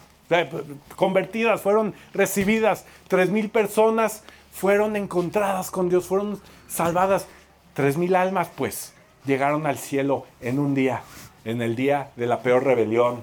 convertidas, 0.95 1.61
fueron 1.61 1.93
recibidas. 2.13 2.85
Tres 3.07 3.29
mil 3.29 3.49
personas 3.49 4.23
fueron 4.51 4.95
encontradas 4.95 5.71
con 5.71 5.89
Dios, 5.89 6.05
fueron 6.05 6.41
salvadas. 6.67 7.27
Tres 7.73 7.97
mil 7.97 8.15
almas, 8.15 8.49
pues, 8.55 8.93
llegaron 9.25 9.67
al 9.67 9.77
cielo 9.77 10.25
en 10.41 10.59
un 10.59 10.73
día, 10.73 11.01
en 11.45 11.61
el 11.61 11.75
día 11.75 12.11
de 12.15 12.27
la 12.27 12.41
peor 12.41 12.63
rebelión 12.63 13.21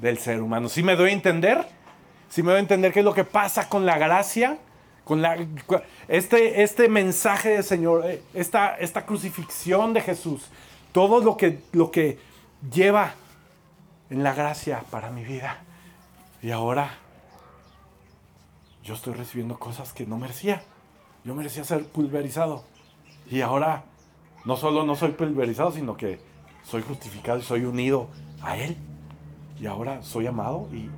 del 0.00 0.18
ser 0.18 0.42
humano. 0.42 0.68
¿Sí 0.68 0.82
me 0.82 0.96
doy 0.96 1.10
a 1.10 1.12
entender? 1.12 1.66
¿Sí 2.28 2.42
me 2.42 2.50
doy 2.50 2.58
a 2.58 2.60
entender 2.60 2.92
qué 2.92 3.00
es 3.00 3.04
lo 3.04 3.14
que 3.14 3.24
pasa 3.24 3.68
con 3.68 3.86
la 3.86 3.98
gracia? 3.98 4.58
Con 5.04 5.20
la, 5.20 5.36
este, 6.08 6.62
este 6.62 6.88
mensaje 6.88 7.50
del 7.50 7.64
Señor, 7.64 8.06
eh, 8.06 8.22
esta, 8.34 8.76
esta 8.76 9.04
crucifixión 9.04 9.92
de 9.92 10.00
Jesús, 10.00 10.48
todo 10.92 11.20
lo 11.20 11.36
que, 11.36 11.58
lo 11.72 11.90
que 11.90 12.18
lleva 12.72 13.14
en 14.10 14.22
la 14.22 14.32
gracia 14.32 14.84
para 14.90 15.10
mi 15.10 15.24
vida. 15.24 15.58
Y 16.42 16.50
ahora 16.50 16.98
yo 18.82 18.94
estoy 18.94 19.14
recibiendo 19.14 19.58
cosas 19.58 19.92
que 19.92 20.06
no 20.06 20.18
merecía. 20.18 20.64
Yo 21.24 21.34
merecía 21.34 21.64
ser 21.64 21.86
pulverizado. 21.86 22.64
Y 23.30 23.40
ahora 23.42 23.84
no 24.44 24.56
solo 24.56 24.84
no 24.84 24.96
soy 24.96 25.12
pulverizado, 25.12 25.70
sino 25.70 25.96
que 25.96 26.20
soy 26.64 26.82
justificado 26.82 27.38
y 27.38 27.42
soy 27.42 27.64
unido 27.64 28.08
a 28.42 28.56
Él. 28.56 28.76
Y 29.60 29.66
ahora 29.66 30.02
soy 30.02 30.26
amado 30.26 30.68
y 30.72 30.90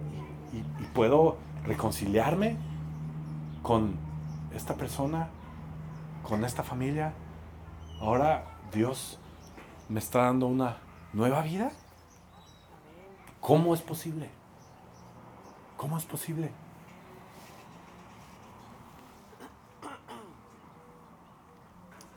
puedo 0.94 1.36
reconciliarme 1.66 2.56
con 3.62 3.96
esta 4.54 4.74
persona, 4.74 5.28
con 6.22 6.44
esta 6.44 6.62
familia. 6.62 7.12
Ahora 8.00 8.44
Dios 8.72 9.18
me 9.88 10.00
está 10.00 10.20
dando 10.20 10.46
una 10.46 10.78
nueva 11.12 11.42
vida. 11.42 11.70
¿Cómo 13.40 13.74
es 13.74 13.82
posible? 13.82 14.30
¿Cómo 15.76 15.98
es 15.98 16.04
posible? 16.04 16.50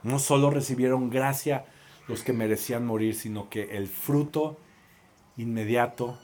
No 0.02 0.18
solo 0.18 0.50
recibieron 0.50 1.10
gracia 1.10 1.64
los 2.06 2.22
que 2.22 2.32
merecían 2.32 2.86
morir, 2.86 3.14
sino 3.14 3.48
que 3.50 3.76
el 3.76 3.88
fruto 3.88 4.56
inmediato 5.36 6.18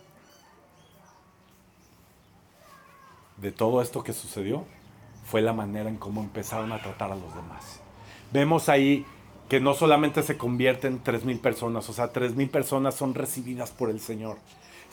de 3.37 3.53
todo 3.53 3.83
esto 3.83 4.03
que 4.03 4.13
sucedió 4.13 4.65
fue 5.27 5.43
la 5.43 5.53
manera 5.53 5.89
en 5.89 5.97
cómo 5.97 6.23
empezaron 6.23 6.73
a 6.73 6.81
tratar 6.81 7.13
a 7.13 7.17
los 7.17 7.35
demás. 7.35 7.81
Vemos 8.33 8.69
ahí 8.69 9.05
que 9.49 9.61
no 9.61 9.75
solamente 9.75 10.23
se 10.23 10.39
convierten 10.39 11.03
tres 11.03 11.25
mil 11.25 11.39
personas, 11.39 11.89
o 11.89 11.93
sea, 11.93 12.09
tres 12.09 12.35
mil 12.35 12.49
personas 12.49 12.95
son 12.95 13.15
recibidas 13.15 13.71
por 13.71 13.91
el 13.91 14.01
Señor, 14.01 14.39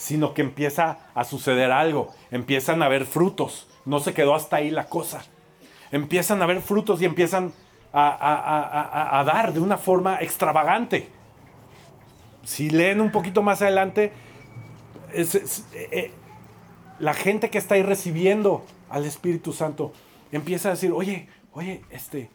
sino 0.01 0.33
que 0.33 0.41
empieza 0.41 0.97
a 1.13 1.23
suceder 1.23 1.71
algo, 1.71 2.11
empiezan 2.31 2.81
a 2.81 2.87
haber 2.87 3.05
frutos, 3.05 3.67
no 3.85 3.99
se 3.99 4.15
quedó 4.15 4.33
hasta 4.33 4.55
ahí 4.55 4.71
la 4.71 4.85
cosa, 4.85 5.21
empiezan 5.91 6.41
a 6.41 6.45
haber 6.45 6.61
frutos 6.61 7.03
y 7.03 7.05
empiezan 7.05 7.53
a, 7.93 9.23
dar 9.27 9.53
de 9.53 9.59
una 9.59 9.77
forma 9.77 10.19
extravagante. 10.19 11.07
Si 12.43 12.71
leen 12.71 12.99
un 12.99 13.11
poquito 13.11 13.43
más 13.43 13.61
adelante, 13.61 14.11
eh, 15.13 16.11
la 16.97 17.13
gente 17.13 17.51
que 17.51 17.59
está 17.59 17.75
ahí 17.75 17.83
recibiendo 17.83 18.65
al 18.89 19.05
Espíritu 19.05 19.53
Santo 19.53 19.93
empieza 20.31 20.69
a 20.69 20.71
decir, 20.71 20.91
oye, 20.91 21.29
oye, 21.53 21.83
este, 21.91 22.31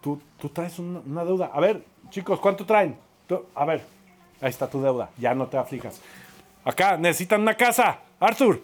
tú, 0.00 0.18
tú 0.38 0.48
traes 0.48 0.78
una, 0.78 1.24
deuda. 1.26 1.50
A 1.52 1.60
ver, 1.60 1.84
chicos, 2.08 2.40
¿cuánto 2.40 2.64
traen? 2.64 2.96
a 3.54 3.64
ver, 3.66 3.84
ahí 4.40 4.48
está 4.48 4.70
tu 4.70 4.80
deuda, 4.80 5.10
ya 5.18 5.34
no 5.34 5.48
te 5.48 5.58
aflijas. 5.58 6.00
Acá, 6.66 6.96
necesitan 6.96 7.42
una 7.42 7.54
casa. 7.54 8.00
Arthur, 8.18 8.60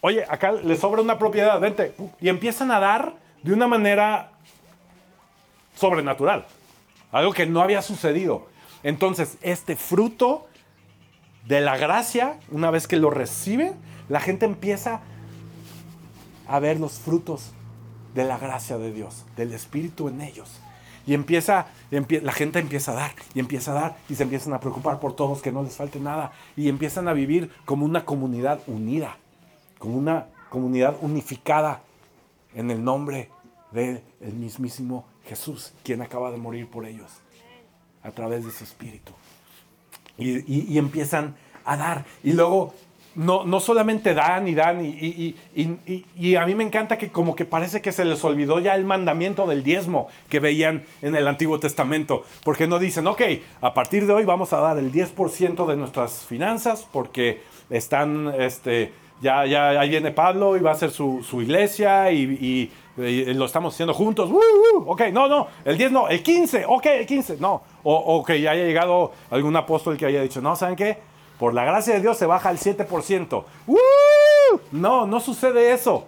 oye, 0.00 0.24
acá 0.26 0.52
le 0.52 0.74
sobra 0.74 1.02
una 1.02 1.18
propiedad, 1.18 1.60
vente. 1.60 1.94
Y 2.18 2.30
empiezan 2.30 2.70
a 2.70 2.80
dar 2.80 3.12
de 3.42 3.52
una 3.52 3.68
manera 3.68 4.32
sobrenatural. 5.76 6.46
Algo 7.12 7.34
que 7.34 7.44
no 7.44 7.60
había 7.60 7.82
sucedido. 7.82 8.46
Entonces, 8.82 9.36
este 9.42 9.76
fruto 9.76 10.46
de 11.46 11.60
la 11.60 11.76
gracia, 11.76 12.38
una 12.50 12.70
vez 12.70 12.88
que 12.88 12.96
lo 12.96 13.10
reciben, 13.10 13.74
la 14.08 14.20
gente 14.20 14.46
empieza 14.46 15.02
a 16.48 16.58
ver 16.58 16.80
los 16.80 17.00
frutos 17.00 17.52
de 18.14 18.24
la 18.24 18.38
gracia 18.38 18.78
de 18.78 18.92
Dios, 18.92 19.26
del 19.36 19.52
Espíritu 19.52 20.08
en 20.08 20.22
ellos. 20.22 20.58
Y 21.06 21.14
empieza, 21.14 21.66
la 21.90 22.32
gente 22.32 22.58
empieza 22.58 22.92
a 22.92 22.94
dar, 22.94 23.12
y 23.34 23.40
empieza 23.40 23.72
a 23.72 23.74
dar, 23.74 23.96
y 24.08 24.14
se 24.14 24.22
empiezan 24.22 24.52
a 24.54 24.60
preocupar 24.60 25.00
por 25.00 25.16
todos, 25.16 25.42
que 25.42 25.52
no 25.52 25.62
les 25.62 25.76
falte 25.76 25.98
nada, 26.00 26.32
y 26.56 26.68
empiezan 26.68 27.08
a 27.08 27.12
vivir 27.12 27.50
como 27.64 27.84
una 27.84 28.04
comunidad 28.04 28.60
unida, 28.66 29.16
como 29.78 29.96
una 29.96 30.26
comunidad 30.50 30.96
unificada 31.00 31.82
en 32.54 32.70
el 32.70 32.84
nombre 32.84 33.30
del 33.72 34.02
mismísimo 34.20 35.06
Jesús, 35.24 35.72
quien 35.82 36.02
acaba 36.02 36.30
de 36.30 36.36
morir 36.36 36.68
por 36.68 36.86
ellos, 36.86 37.10
a 38.02 38.10
través 38.10 38.44
de 38.44 38.50
su 38.52 38.64
Espíritu. 38.64 39.12
y 40.18 40.78
empiezan 40.78 41.34
a 41.64 41.76
dar, 41.76 42.04
y 42.22 42.32
luego 42.32 42.74
no, 43.14 43.44
no 43.44 43.60
solamente 43.60 44.14
dan 44.14 44.48
y 44.48 44.54
dan, 44.54 44.84
y, 44.84 45.34
y, 45.54 46.34
a 46.36 46.46
mí 46.46 46.54
me 46.54 46.64
encanta 46.64 46.96
que 46.96 47.10
como 47.10 47.36
que 47.36 47.44
parece 47.44 47.80
que 47.82 47.92
se 47.92 48.04
les 48.04 48.24
olvidó 48.24 48.58
ya 48.58 48.74
el 48.74 48.84
mandamiento 48.84 49.46
del 49.46 49.62
diezmo 49.62 50.08
que 50.28 50.40
veían 50.40 50.84
en 51.02 51.14
el 51.14 51.28
Antiguo 51.28 51.60
Testamento, 51.60 52.24
porque 52.44 52.66
no 52.66 52.78
dicen, 52.78 53.06
ok, 53.06 53.22
a 53.60 53.74
partir 53.74 54.06
de 54.06 54.12
hoy 54.12 54.24
vamos 54.24 54.52
a 54.52 54.58
dar 54.58 54.78
el 54.78 54.92
10% 54.92 55.66
de 55.66 55.76
nuestras 55.76 56.24
finanzas 56.24 56.86
porque 56.90 57.42
están, 57.70 58.32
este, 58.38 58.92
ya, 59.20 59.44
ya 59.46 59.68
ahí 59.70 59.90
viene 59.90 60.10
Pablo 60.10 60.56
y 60.56 60.60
va 60.60 60.70
a 60.70 60.74
hacer 60.74 60.90
su, 60.90 61.22
iglesia 61.32 62.10
y, 62.12 62.70
lo 62.96 63.46
estamos 63.46 63.72
haciendo 63.72 63.94
juntos, 63.94 64.30
ok, 64.84 65.02
no, 65.12 65.26
no, 65.26 65.48
el 65.64 65.78
10 65.78 65.92
no, 65.92 66.08
el 66.08 66.22
15, 66.22 66.64
ok, 66.66 66.86
el 66.86 67.06
15, 67.06 67.36
no, 67.40 67.62
o, 67.82 67.94
o 67.94 68.22
que 68.22 68.40
ya 68.40 68.50
haya 68.50 68.64
llegado 68.64 69.12
algún 69.30 69.56
apóstol 69.56 69.96
que 69.96 70.04
haya 70.06 70.20
dicho, 70.20 70.42
no, 70.42 70.56
¿saben 70.56 70.76
qué? 70.76 71.11
Por 71.42 71.54
la 71.54 71.64
gracia 71.64 71.94
de 71.94 72.00
Dios 72.00 72.18
se 72.18 72.26
baja 72.26 72.50
al 72.50 72.58
7%. 72.58 73.44
No, 74.70 75.06
no 75.08 75.18
sucede 75.18 75.72
eso. 75.72 76.06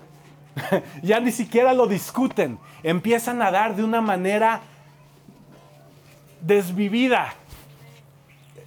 ya 1.03 1.19
ni 1.19 1.33
siquiera 1.33 1.75
lo 1.75 1.89
discuten. 1.89 2.61
Empiezan 2.85 3.43
a 3.43 3.51
dar 3.51 3.75
de 3.75 3.83
una 3.83 4.01
manera 4.01 4.61
desvivida. 6.41 7.35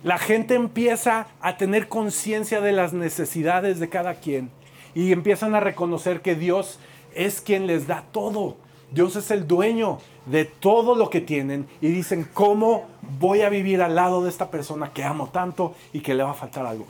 La 0.04 0.18
gente 0.18 0.56
empieza 0.56 1.28
a 1.40 1.56
tener 1.56 1.88
conciencia 1.88 2.60
de 2.60 2.74
las 2.74 2.92
necesidades 2.92 3.80
de 3.80 3.88
cada 3.88 4.16
quien 4.16 4.52
y 4.94 5.14
empiezan 5.14 5.56
a 5.56 5.62
reconocer 5.62 6.20
que 6.20 6.36
Dios 6.36 6.82
es 7.16 7.40
quien 7.40 7.66
les 7.66 7.88
da 7.88 8.04
todo. 8.12 8.58
Dios 8.92 9.16
es 9.16 9.32
el 9.32 9.48
dueño 9.48 10.00
de 10.26 10.46
todo 10.46 10.96
lo 10.96 11.10
que 11.10 11.22
tienen 11.22 11.68
y 11.82 11.88
dicen, 11.90 12.28
¿cómo 12.34 12.86
voy 13.20 13.42
a 13.42 13.50
vivir 13.50 13.82
al 13.82 13.96
lado 13.96 14.24
de 14.24 14.30
esta 14.30 14.50
persona 14.50 14.92
que 14.94 15.04
amo 15.04 15.28
tanto 15.30 15.76
y 15.94 16.00
que 16.02 16.14
le 16.16 16.24
va 16.24 16.32
a 16.32 16.36
faltar 16.36 16.66
algo? 16.66 16.86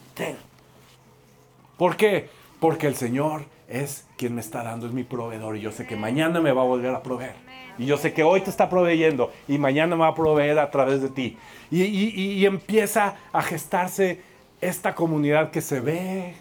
¿Por 1.77 1.95
qué? 1.97 2.29
Porque 2.59 2.87
el 2.87 2.95
Señor 2.95 3.45
es 3.67 4.05
quien 4.17 4.33
me 4.35 4.41
está 4.41 4.63
dando, 4.63 4.87
es 4.87 4.93
mi 4.93 5.03
proveedor 5.03 5.57
y 5.57 5.61
yo 5.61 5.71
sé 5.71 5.85
que 5.85 5.95
mañana 5.95 6.39
me 6.41 6.51
va 6.51 6.61
a 6.61 6.65
volver 6.65 6.93
a 6.95 7.03
proveer. 7.03 7.35
Y 7.77 7.85
yo 7.85 7.97
sé 7.97 8.13
que 8.13 8.23
hoy 8.23 8.41
te 8.41 8.49
está 8.49 8.69
proveyendo 8.69 9.31
y 9.47 9.59
mañana 9.59 9.95
me 9.95 10.01
va 10.01 10.07
a 10.09 10.15
proveer 10.15 10.57
a 10.57 10.71
través 10.71 11.01
de 11.01 11.09
ti. 11.09 11.37
Y, 11.69 11.83
y- 11.83 12.09
y 12.33 12.45
empieza 12.45 13.15
a 13.31 13.41
gestarse 13.43 14.21
esta 14.61 14.95
comunidad 14.95 15.51
que 15.51 15.61
se 15.61 15.79
ve 15.79 16.33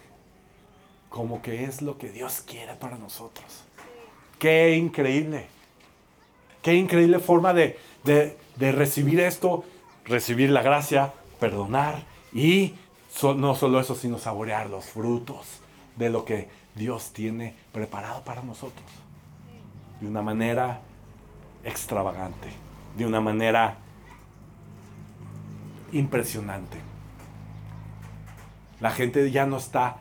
como 1.10 1.42
que 1.42 1.64
es 1.64 1.82
lo 1.82 1.98
que 1.98 2.10
Dios 2.10 2.42
quiere 2.46 2.74
para 2.74 2.96
nosotros. 2.96 3.65
Qué 4.38 4.76
increíble. 4.76 5.46
Qué 6.62 6.74
increíble 6.74 7.18
forma 7.20 7.54
de, 7.54 7.78
de- 8.04 8.36
recibir 8.72 9.20
esto, 9.20 9.64
recibir 10.04 10.50
la 10.50 10.62
gracia, 10.62 11.12
perdonar 11.38 12.02
y 12.32 12.74
no 13.36 13.54
solo 13.54 13.80
eso, 13.80 13.94
sino 13.94 14.18
saborear 14.18 14.68
los 14.68 14.86
frutos 14.86 15.60
de 15.96 16.10
lo 16.10 16.24
que 16.24 16.48
Dios 16.74 17.12
tiene 17.12 17.54
preparado 17.72 18.22
para 18.24 18.42
nosotros. 18.42 18.84
De 20.00 20.06
una 20.06 20.22
manera 20.22 20.80
extravagante, 21.64 22.48
de 22.96 23.06
una 23.06 23.20
manera 23.20 23.78
impresionante. 25.92 26.78
La 28.80 28.90
gente 28.90 29.30
ya 29.30 29.46
no 29.46 29.56
está 29.56 29.96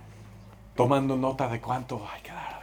tomando 0.76 1.16
nota 1.16 1.48
de 1.48 1.62
cuánto 1.62 2.06
hay 2.14 2.22
que 2.22 2.32
dar. 2.32 2.55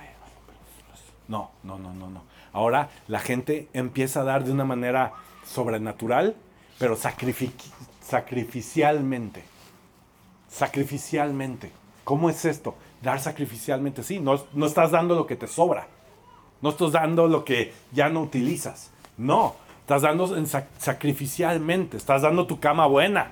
No, 1.32 1.50
no, 1.62 1.78
no, 1.78 1.94
no, 1.94 2.10
no. 2.10 2.22
Ahora 2.52 2.90
la 3.08 3.18
gente 3.18 3.66
empieza 3.72 4.20
a 4.20 4.24
dar 4.24 4.44
de 4.44 4.52
una 4.52 4.66
manera 4.66 5.14
sobrenatural, 5.46 6.36
pero 6.78 6.94
sacrific- 6.94 7.70
sacrificialmente. 8.02 9.42
Sacrificialmente. 10.50 11.72
¿Cómo 12.04 12.28
es 12.28 12.44
esto? 12.44 12.74
Dar 13.00 13.18
sacrificialmente. 13.18 14.02
Sí, 14.02 14.20
no, 14.20 14.44
no 14.52 14.66
estás 14.66 14.90
dando 14.90 15.14
lo 15.14 15.26
que 15.26 15.36
te 15.36 15.46
sobra. 15.46 15.86
No 16.60 16.68
estás 16.68 16.92
dando 16.92 17.26
lo 17.28 17.44
que 17.46 17.72
ya 17.92 18.10
no 18.10 18.20
utilizas. 18.20 18.90
No, 19.16 19.54
estás 19.80 20.02
dando 20.02 20.36
en 20.36 20.44
sac- 20.46 20.66
sacrificialmente. 20.76 21.96
Estás 21.96 22.20
dando 22.20 22.46
tu 22.46 22.60
cama 22.60 22.86
buena 22.86 23.28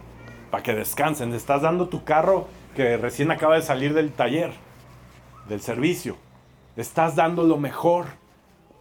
para 0.51 0.62
que 0.62 0.72
descansen. 0.72 1.34
Estás 1.34 1.61
dando 1.61 1.88
tu 1.88 2.03
carro 2.05 2.48
que 2.74 2.96
recién 2.96 3.30
acaba 3.30 3.57
de 3.57 3.62
salir 3.62 3.92
del 3.92 4.11
taller, 4.12 4.53
del 5.51 5.61
servicio. 5.61 6.16
Estás 6.81 7.14
dando 7.14 7.45
lo 7.45 7.59
mejor 7.59 8.07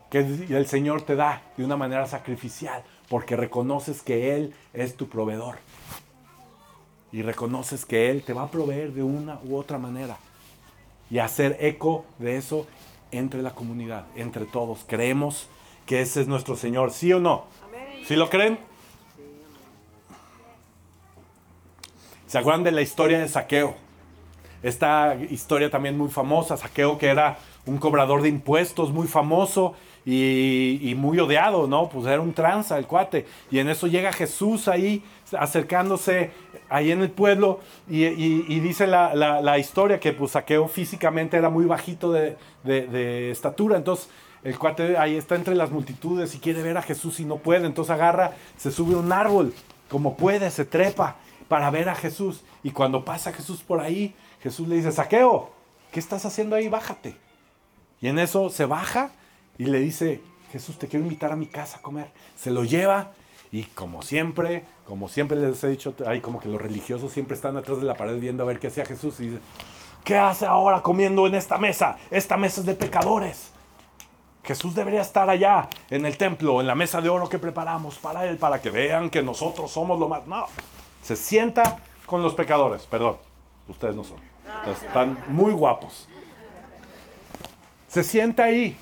que 0.09 0.19
el 0.19 0.67
Señor 0.67 1.01
te 1.01 1.17
da 1.17 1.41
de 1.57 1.65
una 1.65 1.75
manera 1.75 2.07
sacrificial, 2.07 2.81
porque 3.09 3.35
reconoces 3.35 4.01
que 4.01 4.35
Él 4.35 4.53
es 4.73 4.95
tu 4.95 5.09
proveedor. 5.09 5.57
Y 7.11 7.23
reconoces 7.23 7.85
que 7.85 8.09
Él 8.09 8.23
te 8.23 8.31
va 8.31 8.43
a 8.43 8.51
proveer 8.51 8.93
de 8.93 9.03
una 9.03 9.39
u 9.43 9.57
otra 9.57 9.77
manera. 9.77 10.17
Y 11.11 11.19
hacer 11.19 11.57
eco 11.59 12.05
de 12.19 12.37
eso 12.37 12.67
entre 13.11 13.41
la 13.41 13.51
comunidad, 13.51 14.05
entre 14.15 14.45
todos. 14.45 14.85
Creemos 14.87 15.49
que 15.85 16.01
ese 16.01 16.21
es 16.21 16.27
nuestro 16.27 16.55
Señor, 16.55 16.91
¿sí 16.91 17.11
o 17.11 17.19
no? 17.19 17.45
¿Sí 18.05 18.15
lo 18.15 18.29
creen? 18.29 18.59
¿Se 22.27 22.37
acuerdan 22.37 22.63
de 22.63 22.71
la 22.71 22.81
historia 22.81 23.19
de 23.19 23.27
Saqueo? 23.27 23.75
Esta 24.63 25.15
historia 25.15 25.69
también 25.69 25.97
muy 25.97 26.09
famosa, 26.09 26.55
Saqueo 26.55 26.97
que 26.97 27.07
era 27.07 27.37
un 27.69 27.77
cobrador 27.77 28.21
de 28.21 28.29
impuestos 28.29 28.91
muy 28.91 29.07
famoso 29.07 29.75
y, 30.05 30.93
muy 30.97 31.19
odiado, 31.19 31.67
¿no? 31.67 31.87
Pues 31.89 32.07
era 32.07 32.19
un 32.19 32.33
tranza 32.33 32.77
el 32.77 32.87
cuate. 32.87 33.25
Y 33.51 33.59
en 33.59 33.69
eso 33.69 33.85
llega 33.87 34.11
Jesús 34.11 34.67
ahí 34.67 35.03
acercándose 35.37 36.31
ahí 36.69 36.91
en 36.91 37.01
el 37.01 37.11
pueblo 37.11 37.59
y, 37.87 38.59
dice 38.59 38.87
la, 38.87 39.57
historia 39.59 39.99
que 39.99 40.13
pues 40.13 40.31
Saqueo 40.31 40.67
físicamente 40.67 41.37
era 41.37 41.49
muy 41.49 41.65
bajito 41.65 42.11
de, 42.11 42.37
de- 42.63 42.87
de 42.87 43.31
estatura. 43.31 43.77
Entonces 43.77 44.09
el 44.43 44.57
cuate 44.57 44.97
ahí 44.97 45.15
está 45.15 45.35
entre 45.35 45.53
las 45.53 45.69
multitudes 45.69 46.33
y 46.33 46.39
quiere 46.39 46.63
ver 46.63 46.77
a 46.77 46.81
Jesús 46.81 47.19
y 47.19 47.25
no 47.25 47.37
puede. 47.37 47.67
Entonces 47.67 47.91
agarra, 47.91 48.33
se 48.57 48.71
sube 48.71 48.95
a 48.95 48.97
un 48.97 49.11
árbol 49.11 49.53
como 49.89 50.15
puede, 50.17 50.49
se 50.49 50.65
trepa 50.65 51.17
para 51.47 51.69
ver 51.69 51.89
a 51.89 51.95
Jesús. 51.95 52.41
Y 52.63 52.71
cuando 52.71 53.05
pasa 53.05 53.33
Jesús 53.33 53.61
por 53.61 53.79
ahí, 53.81 54.15
Jesús 54.41 54.67
le 54.67 54.75
dice, 54.75 54.91
Saqueo, 54.91 55.51
¿qué 55.91 55.99
estás 55.99 56.25
haciendo 56.25 56.55
ahí? 56.55 56.67
Bájate. 56.69 57.28
Y 58.01 58.07
en 58.07 58.19
eso 58.19 58.49
se 58.49 58.65
baja 58.65 59.11
y 59.57 59.65
le 59.65 59.79
dice, 59.79 60.21
Jesús, 60.51 60.77
te 60.77 60.87
quiero 60.87 61.05
invitar 61.05 61.31
a 61.31 61.35
mi 61.35 61.47
casa 61.47 61.77
a 61.77 61.81
comer. 61.81 62.11
Se 62.35 62.51
lo 62.51 62.63
lleva 62.63 63.11
y 63.51 63.63
como 63.63 64.01
siempre, 64.01 64.63
como 64.85 65.09
siempre 65.09 65.37
les 65.37 65.63
he 65.63 65.69
dicho, 65.69 65.93
hay 66.05 66.21
como 66.21 66.39
que 66.39 66.49
los 66.49 66.61
religiosos 66.61 67.11
siempre 67.11 67.35
están 67.35 67.57
atrás 67.57 67.79
de 67.79 67.85
la 67.85 67.95
pared 67.95 68.19
viendo 68.19 68.43
a 68.43 68.45
ver 68.45 68.59
qué 68.59 68.67
hacía 68.67 68.85
Jesús 68.85 69.19
y 69.19 69.29
dice, 69.29 69.41
¿qué 70.03 70.17
hace 70.17 70.45
ahora 70.45 70.81
comiendo 70.81 71.25
en 71.27 71.35
esta 71.35 71.57
mesa? 71.57 71.97
Esta 72.11 72.37
mesa 72.37 72.61
es 72.61 72.67
de 72.67 72.75
pecadores. 72.75 73.51
Jesús 74.43 74.73
debería 74.73 75.01
estar 75.01 75.29
allá 75.29 75.67
en 75.89 76.05
el 76.05 76.17
templo, 76.17 76.61
en 76.61 76.67
la 76.67 76.75
mesa 76.75 77.01
de 77.01 77.09
oro 77.09 77.27
que 77.27 77.37
preparamos 77.37 77.97
para 77.97 78.25
él, 78.25 78.37
para 78.37 78.61
que 78.61 78.69
vean 78.69 79.09
que 79.09 79.21
nosotros 79.21 79.71
somos 79.71 79.99
lo 79.99 80.07
más. 80.07 80.25
No, 80.25 80.45
se 81.03 81.15
sienta 81.15 81.79
con 82.05 82.23
los 82.23 82.33
pecadores, 82.33 82.83
perdón, 82.83 83.17
ustedes 83.67 83.95
no 83.95 84.03
son. 84.03 84.17
Están 84.71 85.17
muy 85.27 85.51
guapos. 85.53 86.07
Se 87.89 88.03
sienta 88.03 88.43
ahí. 88.45 88.77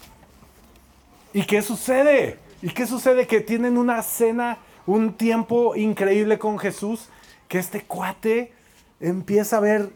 ¿Y 1.34 1.44
qué 1.44 1.62
sucede? 1.62 2.38
¿Y 2.62 2.70
qué 2.70 2.86
sucede? 2.86 3.26
Que 3.28 3.42
tienen 3.42 3.78
una 3.78 4.02
cena, 4.04 4.58
un 4.86 5.14
tiempo 5.14 5.76
increíble 5.76 6.38
con 6.38 6.60
Jesús, 6.60 7.10
que 7.48 7.60
este 7.60 7.82
cuate 7.84 8.52
empieza 9.00 9.58
a 9.58 9.62
ver, 9.62 9.90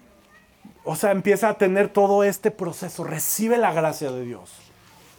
o 0.84 0.95
sea, 0.95 1.12
empieza 1.12 1.49
a 1.49 1.53
tener 1.55 1.89
todo 1.89 2.24
este 2.24 2.51
proceso, 2.51 3.03
recibe 3.03 3.57
la 3.57 3.74
gracia 3.74 4.12
de 4.12 4.24
Dios, 4.26 4.51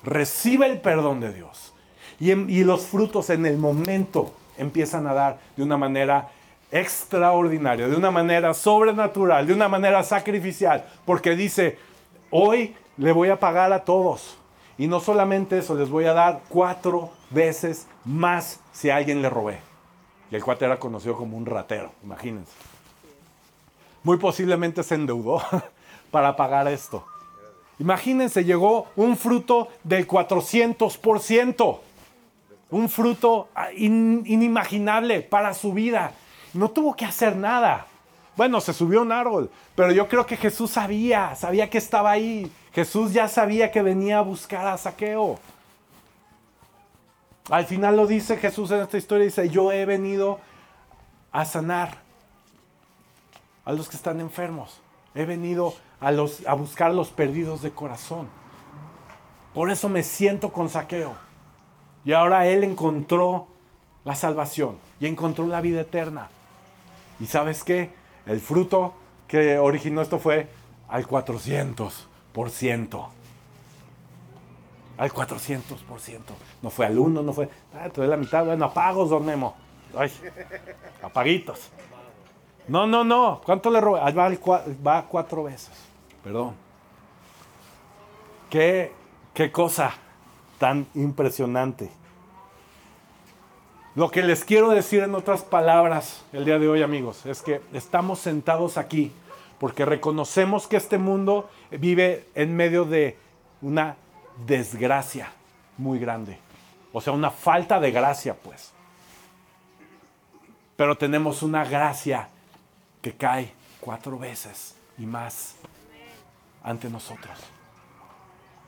recibe 0.04 0.66
el 0.66 0.80
perdón 0.80 1.20
de 1.20 1.32
Dios. 1.32 1.72
Y, 2.20 2.30
en- 2.30 2.48
y 2.48 2.64
los 2.64 2.86
frutos 2.86 3.30
en 3.30 3.44
el 3.46 3.58
momento 3.58 4.32
empiezan 4.56 5.06
a 5.06 5.14
dar 5.14 5.38
de 5.56 5.64
una 5.64 5.76
manera 5.76 6.28
extraordinaria, 6.70 7.88
de 7.88 7.96
una 7.96 8.10
manera 8.10 8.54
sobrenatural, 8.54 9.46
de 9.46 9.52
una 9.52 9.68
manera 9.68 10.02
sacrificial, 10.04 10.86
porque 11.04 11.34
dice, 11.36 11.76
hoy 12.30 12.74
le 12.96 13.12
voy 13.12 13.28
a 13.30 13.38
pagar 13.40 13.72
a 13.72 13.84
todos. 13.84 14.36
Y 14.78 14.86
no 14.86 15.00
solamente 15.00 15.58
eso, 15.58 15.74
les 15.74 15.90
voy 15.90 16.06
a 16.06 16.14
dar 16.14 16.42
cuatro 16.48 17.10
veces 17.30 17.86
más 18.04 18.60
si 18.72 18.90
alguien 18.90 19.22
le 19.22 19.28
robé. 19.30 19.60
Y 20.30 20.34
el 20.36 20.42
cuate 20.42 20.64
era 20.64 20.78
conocido 20.78 21.16
como 21.16 21.36
un 21.36 21.44
ratero, 21.46 21.92
imagínense. 22.02 22.52
Muy 24.02 24.16
posiblemente 24.16 24.82
se 24.82 24.94
endeudó 24.94 25.42
para 26.10 26.34
pagar 26.36 26.66
esto. 26.68 27.04
Imagínense, 27.78 28.44
llegó 28.44 28.86
un 28.96 29.16
fruto 29.16 29.68
del 29.84 30.06
400%. 30.08 31.78
Un 32.70 32.88
fruto 32.88 33.48
ah, 33.54 33.72
in- 33.72 34.22
inimaginable 34.26 35.20
para 35.20 35.52
su 35.52 35.72
vida. 35.72 36.12
No 36.54 36.70
tuvo 36.70 36.96
que 36.96 37.04
hacer 37.04 37.36
nada. 37.36 37.86
Bueno, 38.36 38.60
se 38.60 38.72
subió 38.72 39.00
a 39.00 39.02
un 39.02 39.12
árbol, 39.12 39.50
pero 39.74 39.92
yo 39.92 40.08
creo 40.08 40.24
que 40.26 40.38
Jesús 40.38 40.70
sabía, 40.70 41.34
sabía 41.34 41.68
que 41.68 41.76
estaba 41.78 42.10
ahí. 42.10 42.50
Jesús 42.72 43.12
ya 43.12 43.28
sabía 43.28 43.70
que 43.70 43.82
venía 43.82 44.18
a 44.18 44.22
buscar 44.22 44.66
a 44.66 44.78
Saqueo. 44.78 45.38
Al 47.50 47.66
final 47.66 47.96
lo 47.96 48.06
dice 48.06 48.36
Jesús 48.36 48.70
en 48.70 48.80
esta 48.80 48.96
historia, 48.96 49.26
dice, 49.26 49.48
yo 49.48 49.72
he 49.72 49.84
venido 49.84 50.40
a 51.32 51.44
sanar 51.44 51.98
a 53.64 53.72
los 53.72 53.88
que 53.88 53.96
están 53.96 54.20
enfermos. 54.20 54.80
He 55.14 55.24
venido 55.26 55.74
a, 56.00 56.12
los, 56.12 56.46
a 56.46 56.54
buscar 56.54 56.90
a 56.90 56.94
los 56.94 57.10
perdidos 57.10 57.62
de 57.62 57.72
corazón. 57.72 58.28
Por 59.52 59.70
eso 59.70 59.88
me 59.88 60.02
siento 60.02 60.52
con 60.52 60.70
Saqueo. 60.70 61.14
Y 62.04 62.12
ahora 62.12 62.46
él 62.46 62.64
encontró 62.64 63.48
la 64.04 64.14
salvación 64.14 64.78
y 64.98 65.06
encontró 65.06 65.46
la 65.46 65.60
vida 65.60 65.82
eterna. 65.82 66.28
¿Y 67.20 67.26
sabes 67.26 67.62
qué? 67.64 67.90
El 68.24 68.40
fruto 68.40 68.94
que 69.28 69.58
originó 69.58 70.00
esto 70.00 70.18
fue 70.18 70.48
al 70.88 71.06
400%. 71.06 72.11
Al 74.98 75.12
400%. 75.12 76.18
No 76.62 76.70
fue 76.70 76.86
al 76.86 76.98
1, 76.98 77.22
no 77.22 77.32
fue. 77.32 77.48
Ah, 77.74 77.88
te 77.88 78.00
doy 78.00 78.08
la 78.08 78.16
mitad. 78.16 78.44
Bueno, 78.44 78.66
apagos, 78.66 79.10
don 79.10 79.24
Memo. 79.24 79.56
Ay, 79.96 80.12
apaguitos. 81.02 81.70
No, 82.68 82.86
no, 82.86 83.04
no. 83.04 83.40
¿Cuánto 83.44 83.70
le 83.70 83.80
robé? 83.80 84.00
Va, 84.12 84.30
va 84.86 85.04
cuatro 85.06 85.44
veces. 85.44 85.72
Perdón. 86.22 86.54
¿Qué, 88.48 88.92
qué 89.34 89.50
cosa 89.50 89.94
tan 90.62 90.86
impresionante. 90.94 91.90
Lo 93.96 94.12
que 94.12 94.22
les 94.22 94.44
quiero 94.44 94.70
decir 94.70 95.02
en 95.02 95.16
otras 95.16 95.42
palabras 95.42 96.24
el 96.32 96.44
día 96.44 96.60
de 96.60 96.68
hoy, 96.68 96.82
amigos, 96.82 97.26
es 97.26 97.42
que 97.42 97.60
estamos 97.72 98.20
sentados 98.20 98.78
aquí 98.78 99.10
porque 99.62 99.84
reconocemos 99.84 100.66
que 100.66 100.76
este 100.76 100.98
mundo 100.98 101.48
vive 101.70 102.26
en 102.34 102.56
medio 102.56 102.84
de 102.84 103.16
una 103.60 103.94
desgracia 104.44 105.30
muy 105.78 106.00
grande. 106.00 106.36
O 106.92 107.00
sea, 107.00 107.12
una 107.12 107.30
falta 107.30 107.78
de 107.78 107.92
gracia, 107.92 108.34
pues. 108.34 108.72
Pero 110.74 110.98
tenemos 110.98 111.44
una 111.44 111.64
gracia 111.64 112.28
que 113.00 113.12
cae 113.12 113.52
cuatro 113.78 114.18
veces 114.18 114.74
y 114.98 115.06
más 115.06 115.54
ante 116.64 116.90
nosotros. 116.90 117.38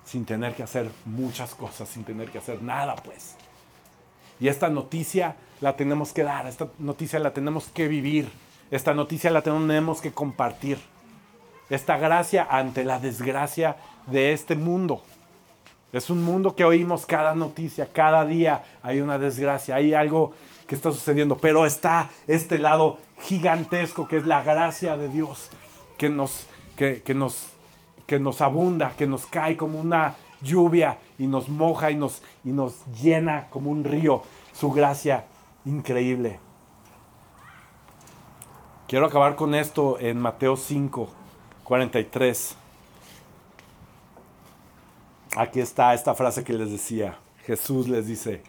Sin 0.04 0.24
tener 0.24 0.54
que 0.54 0.62
hacer 0.62 0.88
muchas 1.06 1.56
cosas, 1.56 1.88
sin 1.88 2.04
tener 2.04 2.30
que 2.30 2.38
hacer 2.38 2.62
nada, 2.62 2.94
pues. 2.94 3.34
Y 4.38 4.46
esta 4.46 4.68
noticia 4.68 5.34
la 5.60 5.74
tenemos 5.74 6.12
que 6.12 6.22
dar, 6.22 6.46
esta 6.46 6.68
noticia 6.78 7.18
la 7.18 7.32
tenemos 7.32 7.66
que 7.66 7.88
vivir, 7.88 8.30
esta 8.74 8.92
noticia 8.92 9.30
la 9.30 9.42
tenemos 9.42 10.00
que 10.00 10.10
compartir. 10.10 10.78
Esta 11.70 11.96
gracia 11.96 12.44
ante 12.50 12.82
la 12.82 12.98
desgracia 12.98 13.76
de 14.08 14.32
este 14.32 14.56
mundo. 14.56 15.00
Es 15.92 16.10
un 16.10 16.24
mundo 16.24 16.56
que 16.56 16.64
oímos 16.64 17.06
cada 17.06 17.36
noticia, 17.36 17.88
cada 17.92 18.26
día 18.26 18.64
hay 18.82 19.00
una 19.00 19.16
desgracia, 19.16 19.76
hay 19.76 19.94
algo 19.94 20.32
que 20.66 20.74
está 20.74 20.90
sucediendo, 20.90 21.36
pero 21.36 21.66
está 21.66 22.10
este 22.26 22.58
lado 22.58 22.98
gigantesco 23.20 24.08
que 24.08 24.16
es 24.16 24.26
la 24.26 24.42
gracia 24.42 24.96
de 24.96 25.08
Dios, 25.08 25.50
que 25.96 26.08
nos, 26.08 26.48
que, 26.76 27.00
nos, 27.14 27.50
que 28.08 28.18
nos 28.18 28.40
abunda, 28.40 28.94
que 28.98 29.06
nos 29.06 29.24
cae 29.26 29.56
como 29.56 29.78
una 29.78 30.16
lluvia 30.42 30.98
y 31.16 31.28
nos 31.28 31.48
moja 31.48 31.92
y 31.92 31.94
nos, 31.94 32.22
y 32.44 32.48
nos 32.48 32.84
llena 33.00 33.46
como 33.50 33.70
un 33.70 33.84
río. 33.84 34.22
Su 34.52 34.72
gracia 34.72 35.26
increíble. 35.64 36.40
Quiero 38.86 39.06
acabar 39.06 39.34
con 39.34 39.54
esto 39.54 39.98
en 39.98 40.20
Mateo 40.20 40.58
5, 40.58 41.08
43. 41.64 42.56
Aquí 45.36 45.60
está 45.60 45.94
esta 45.94 46.14
frase 46.14 46.44
que 46.44 46.52
les 46.52 46.70
decía. 46.70 47.16
Jesús 47.46 47.88
les 47.88 48.06
dice, 48.06 48.42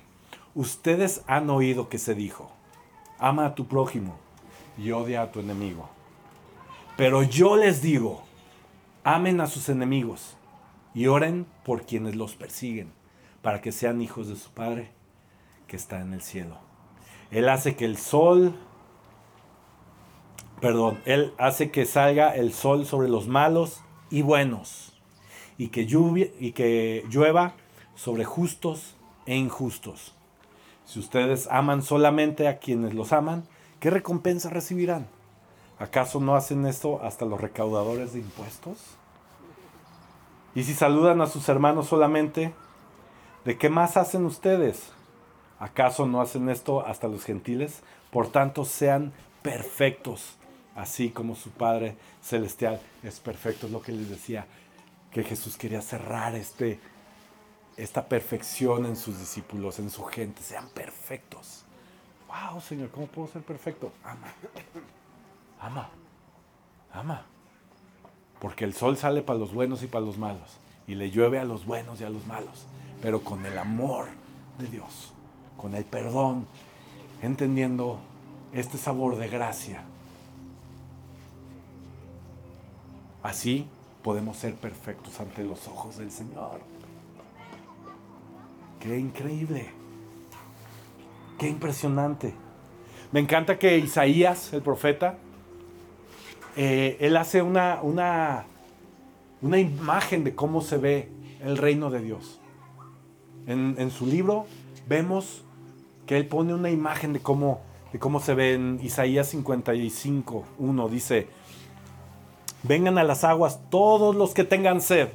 ustedes 0.54 1.24
han 1.28 1.50
oído 1.50 1.88
que 1.88 1.98
se 1.98 2.16
dijo, 2.16 2.52
ama 3.18 3.46
a 3.46 3.56
tu 3.56 3.68
prójimo 3.68 4.18
y 4.78 4.92
odia 4.92 5.22
a 5.22 5.32
tu 5.32 5.40
enemigo. 5.40 5.90
Pero 6.98 7.24
yo 7.24 7.56
les 7.56 7.82
digo, 7.82 8.22
amen 9.06 9.40
a 9.40 9.48
sus 9.48 9.70
enemigos 9.70 10.36
y 10.94 11.08
oren 11.08 11.46
por 11.64 11.86
quienes 11.86 12.18
los 12.18 12.36
persiguen, 12.36 12.92
para 13.42 13.62
que 13.62 13.72
sean 13.72 14.02
hijos 14.02 14.28
de 14.28 14.36
su 14.36 14.50
Padre 14.52 14.92
que 15.66 15.78
está 15.78 16.02
en 16.02 16.12
el 16.12 16.22
cielo. 16.22 16.58
Él 17.32 17.48
hace 17.48 17.78
que 17.78 17.86
el 17.86 17.98
sol, 17.98 18.54
perdón, 20.62 21.02
Él 21.06 21.34
hace 21.38 21.72
que 21.72 21.86
salga 21.86 22.36
el 22.36 22.54
sol 22.54 22.86
sobre 22.86 23.10
los 23.10 23.28
malos 23.28 23.82
y 24.10 24.22
buenos 24.22 24.94
y 25.58 25.70
que, 25.70 25.86
lluvia, 25.86 26.28
y 26.40 26.52
que 26.52 27.06
llueva 27.10 27.54
sobre 27.96 28.26
justos 28.26 28.96
e 29.26 29.36
injustos. 29.36 30.14
Si 30.86 31.00
ustedes 31.00 31.48
aman 31.50 31.82
solamente 31.82 32.48
a 32.48 32.60
quienes 32.60 32.94
los 32.94 33.14
aman, 33.14 33.46
¿qué 33.80 33.90
recompensa 33.90 34.50
recibirán? 34.50 35.08
¿Acaso 35.80 36.20
no 36.20 36.36
hacen 36.36 36.66
esto 36.66 37.02
hasta 37.04 37.26
los 37.26 37.42
recaudadores 37.42 38.14
de 38.14 38.20
impuestos? 38.20 38.78
Y 40.54 40.64
si 40.64 40.74
saludan 40.74 41.22
a 41.22 41.28
sus 41.28 41.50
hermanos 41.50 41.88
solamente, 41.88 42.54
¿de 43.44 43.58
qué 43.58 43.70
más 43.70 43.98
hacen 43.98 44.26
ustedes? 44.26 44.92
¿Acaso 45.60 46.06
no 46.06 46.22
hacen 46.22 46.50
esto 46.50 46.86
hasta 46.86 47.08
los 47.08 47.26
gentiles? 47.26 47.82
Por 48.12 48.28
tanto, 48.28 48.64
sean 48.64 49.12
perfectos, 49.42 50.38
así 50.76 51.10
como 51.10 51.36
su 51.36 51.50
Padre 51.52 51.96
Celestial 52.22 52.80
es 53.02 53.20
perfecto. 53.20 53.66
Es 53.66 53.72
lo 53.72 53.82
que 53.82 53.94
les 53.94 54.10
decía 54.10 54.46
que 55.12 55.24
Jesús 55.24 55.58
quería 55.58 55.82
cerrar 55.82 56.36
este, 56.36 56.80
esta 57.78 58.08
perfección 58.08 58.86
en 58.86 58.98
sus 58.98 59.18
discípulos, 59.18 59.80
en 59.80 59.90
su 59.90 60.04
gente. 60.04 60.42
Sean 60.44 60.68
perfectos. 60.70 61.64
Wow, 62.28 62.60
Señor, 62.62 62.90
¿cómo 62.92 63.08
puedo 63.08 63.30
ser 63.30 63.42
perfecto? 63.42 63.92
Ama. 64.04 64.34
Ama. 65.62 65.90
Ama. 66.92 67.26
Porque 68.40 68.66
el 68.66 68.74
sol 68.74 68.98
sale 68.98 69.22
para 69.22 69.40
los 69.40 69.54
buenos 69.54 69.82
y 69.84 69.88
para 69.88 70.06
los 70.06 70.18
malos. 70.18 70.58
Y 70.88 70.96
le 70.96 71.10
llueve 71.10 71.40
a 71.40 71.46
los 71.46 71.66
buenos 71.66 72.02
y 72.02 72.04
a 72.04 72.10
los 72.10 72.28
malos. 72.28 72.66
Pero 73.02 73.22
con 73.24 73.46
el 73.46 73.58
amor 73.58 74.08
de 74.60 74.68
Dios. 74.68 75.14
Con 75.58 75.76
el 75.76 75.86
perdón. 75.86 76.46
Entendiendo 77.22 78.00
este 78.54 78.78
sabor 78.78 79.16
de 79.16 79.30
gracia. 79.30 79.84
Así 83.26 83.66
podemos 84.04 84.38
ser 84.38 84.54
perfectos 84.54 85.20
ante 85.20 85.44
los 85.44 85.68
ojos 85.68 85.98
del 85.98 86.12
Señor. 86.12 86.60
Qué 88.80 89.00
increíble. 89.00 89.72
Qué 91.40 91.50
impresionante. 91.50 92.36
Me 93.12 93.20
encanta 93.20 93.58
que 93.58 93.80
Isaías, 93.80 94.54
el 94.54 94.62
profeta, 94.62 95.18
eh, 96.56 96.98
él 97.00 97.18
hace 97.18 97.42
una, 97.42 97.80
una, 97.82 98.46
una, 99.42 99.58
imagen 99.58 100.24
de 100.24 100.36
cómo 100.36 100.62
se 100.62 100.78
ve 100.78 101.10
el 101.42 101.58
reino 101.58 101.90
de 101.90 102.02
Dios. 102.02 102.40
En, 103.48 103.74
en, 103.80 103.90
su 103.90 104.06
libro 104.06 104.46
vemos 104.88 105.44
que 106.06 106.18
él 106.18 106.28
pone 106.28 106.54
una 106.54 106.70
imagen 106.70 107.12
de 107.12 107.22
cómo, 107.22 107.64
de 107.92 107.98
cómo 107.98 108.20
se 108.20 108.36
ve 108.36 108.54
en 108.54 108.80
Isaías 108.84 109.30
55, 109.30 110.46
1. 110.60 110.90
Dice, 110.90 111.28
Vengan 112.68 112.98
a 112.98 113.04
las 113.04 113.24
aguas 113.24 113.60
todos 113.70 114.16
los 114.16 114.34
que 114.34 114.44
tengan 114.44 114.82
sed. 114.82 115.10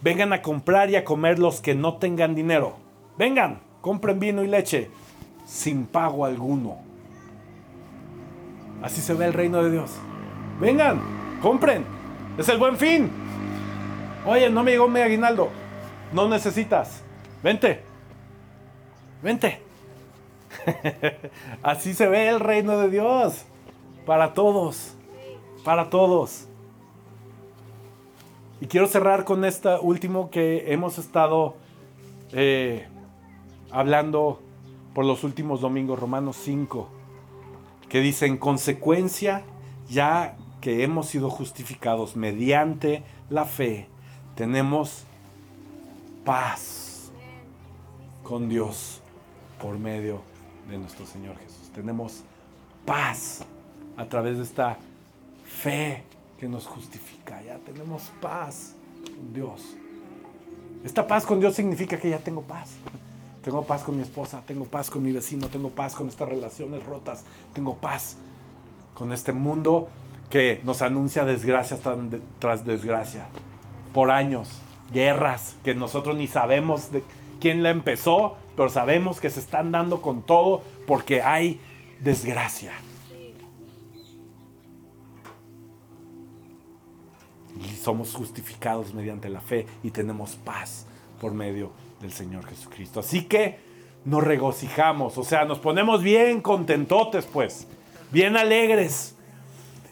Vengan 0.00 0.32
a 0.32 0.40
comprar 0.40 0.88
y 0.88 0.96
a 0.96 1.04
comer 1.04 1.38
los 1.38 1.60
que 1.60 1.74
no 1.74 1.98
tengan 1.98 2.34
dinero. 2.34 2.76
Vengan, 3.18 3.60
compren 3.82 4.18
vino 4.18 4.42
y 4.42 4.48
leche 4.48 4.90
sin 5.44 5.84
pago 5.84 6.24
alguno. 6.24 6.78
Así 8.82 9.02
se 9.02 9.12
ve 9.12 9.26
el 9.26 9.34
reino 9.34 9.62
de 9.62 9.70
Dios. 9.70 9.90
Vengan, 10.60 11.00
compren. 11.42 11.84
Es 12.38 12.48
el 12.48 12.56
buen 12.56 12.78
fin. 12.78 13.10
Oye, 14.26 14.48
no 14.48 14.64
me 14.64 14.70
llegó 14.70 14.88
mi 14.88 15.00
aguinaldo. 15.00 15.50
No 16.12 16.26
necesitas. 16.26 17.02
Vente. 17.42 17.82
Vente. 19.22 19.60
Así 21.62 21.92
se 21.92 22.08
ve 22.08 22.28
el 22.28 22.40
reino 22.40 22.78
de 22.78 22.88
Dios. 22.88 23.44
Para 24.06 24.32
todos. 24.32 24.96
Para 25.64 25.90
todos. 25.90 26.48
Y 28.62 28.68
quiero 28.68 28.86
cerrar 28.86 29.24
con 29.24 29.44
esta 29.44 29.80
último 29.80 30.30
que 30.30 30.72
hemos 30.72 30.96
estado 30.96 31.56
eh, 32.30 32.86
hablando 33.72 34.40
por 34.94 35.04
los 35.04 35.24
últimos 35.24 35.60
domingos, 35.60 35.98
Romanos 35.98 36.36
5, 36.44 36.88
que 37.88 37.98
dice, 37.98 38.26
en 38.26 38.36
consecuencia, 38.36 39.42
ya 39.90 40.36
que 40.60 40.84
hemos 40.84 41.08
sido 41.08 41.28
justificados 41.28 42.14
mediante 42.14 43.02
la 43.30 43.46
fe, 43.46 43.88
tenemos 44.36 45.06
paz 46.24 47.10
con 48.22 48.48
Dios 48.48 49.00
por 49.60 49.76
medio 49.76 50.20
de 50.70 50.78
nuestro 50.78 51.04
Señor 51.04 51.36
Jesús. 51.38 51.68
Tenemos 51.74 52.22
paz 52.86 53.44
a 53.96 54.04
través 54.04 54.36
de 54.36 54.44
esta 54.44 54.78
fe 55.44 56.04
que 56.42 56.48
nos 56.48 56.66
justifica. 56.66 57.40
Ya 57.42 57.56
tenemos 57.58 58.10
paz 58.20 58.74
con 59.04 59.32
Dios. 59.32 59.76
Esta 60.84 61.06
paz 61.06 61.24
con 61.24 61.38
Dios 61.38 61.54
significa 61.54 61.96
que 61.96 62.10
ya 62.10 62.18
tengo 62.18 62.42
paz. 62.42 62.72
Tengo 63.44 63.64
paz 63.64 63.84
con 63.84 63.94
mi 63.96 64.02
esposa, 64.02 64.42
tengo 64.44 64.64
paz 64.64 64.90
con 64.90 65.04
mi 65.04 65.12
vecino, 65.12 65.46
tengo 65.46 65.70
paz 65.70 65.94
con 65.94 66.08
estas 66.08 66.28
relaciones 66.28 66.84
rotas, 66.84 67.22
tengo 67.52 67.76
paz 67.76 68.16
con 68.92 69.12
este 69.12 69.32
mundo 69.32 69.88
que 70.30 70.60
nos 70.64 70.82
anuncia 70.82 71.24
desgracia 71.24 71.78
tras 72.40 72.64
desgracia. 72.64 73.28
Por 73.94 74.10
años, 74.10 74.48
guerras 74.92 75.54
que 75.62 75.76
nosotros 75.76 76.16
ni 76.16 76.26
sabemos 76.26 76.90
de 76.90 77.04
quién 77.40 77.62
la 77.62 77.70
empezó, 77.70 78.36
pero 78.56 78.68
sabemos 78.68 79.20
que 79.20 79.30
se 79.30 79.38
están 79.38 79.70
dando 79.70 80.02
con 80.02 80.22
todo 80.22 80.62
porque 80.88 81.22
hay 81.22 81.60
desgracia. 82.00 82.72
Somos 87.82 88.14
justificados 88.14 88.94
mediante 88.94 89.28
la 89.28 89.40
fe 89.40 89.66
y 89.82 89.90
tenemos 89.90 90.36
paz 90.36 90.86
por 91.20 91.32
medio 91.32 91.70
del 92.00 92.12
Señor 92.12 92.46
Jesucristo. 92.46 93.00
Así 93.00 93.24
que 93.24 93.58
nos 94.04 94.22
regocijamos, 94.22 95.18
o 95.18 95.24
sea, 95.24 95.44
nos 95.44 95.58
ponemos 95.58 96.02
bien 96.02 96.40
contentotes 96.40 97.24
pues, 97.26 97.66
bien 98.10 98.36
alegres 98.36 99.14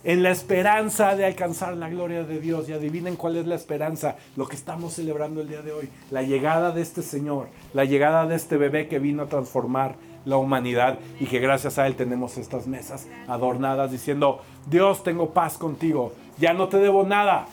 en 0.03 0.23
la 0.23 0.31
esperanza 0.31 1.15
de 1.15 1.27
alcanzar 1.27 1.77
la 1.77 1.89
gloria 1.89 2.25
de 2.25 2.41
Dios. 2.41 2.69
Y 2.69 2.73
adivinen 2.73 3.17
cuál 3.17 3.37
es 3.37 3.47
la 3.47 3.55
esperanza, 3.55 4.17
lo 4.37 4.49
que 4.49 4.57
estamos 4.57 4.95
celebrando 4.95 5.41
el 5.41 5.49
día 5.49 5.63
de 5.63 5.73
hoy, 5.73 5.89
la 6.11 6.23
llegada 6.23 6.73
de 6.73 6.83
este 6.83 7.03
Señor, 7.03 7.49
la 7.75 7.85
llegada 7.85 8.27
de 8.27 8.37
este 8.37 8.57
bebé 8.57 8.89
que 8.89 8.99
vino 8.99 9.25
a 9.25 9.29
transformar 9.29 9.97
la 10.25 10.37
humanidad 10.37 10.99
y 11.19 11.27
que 11.27 11.39
gracias 11.39 11.79
a 11.79 11.87
Él 11.87 11.95
tenemos 11.95 12.37
estas 12.37 12.67
mesas 12.67 13.07
adornadas 13.27 13.91
diciendo, 13.91 14.41
Dios, 14.69 15.03
tengo 15.03 15.31
paz 15.31 15.57
contigo, 15.57 16.13
ya 16.39 16.53
no 16.53 16.69
te 16.69 16.79
debo 16.79 17.05
nada. 17.05 17.47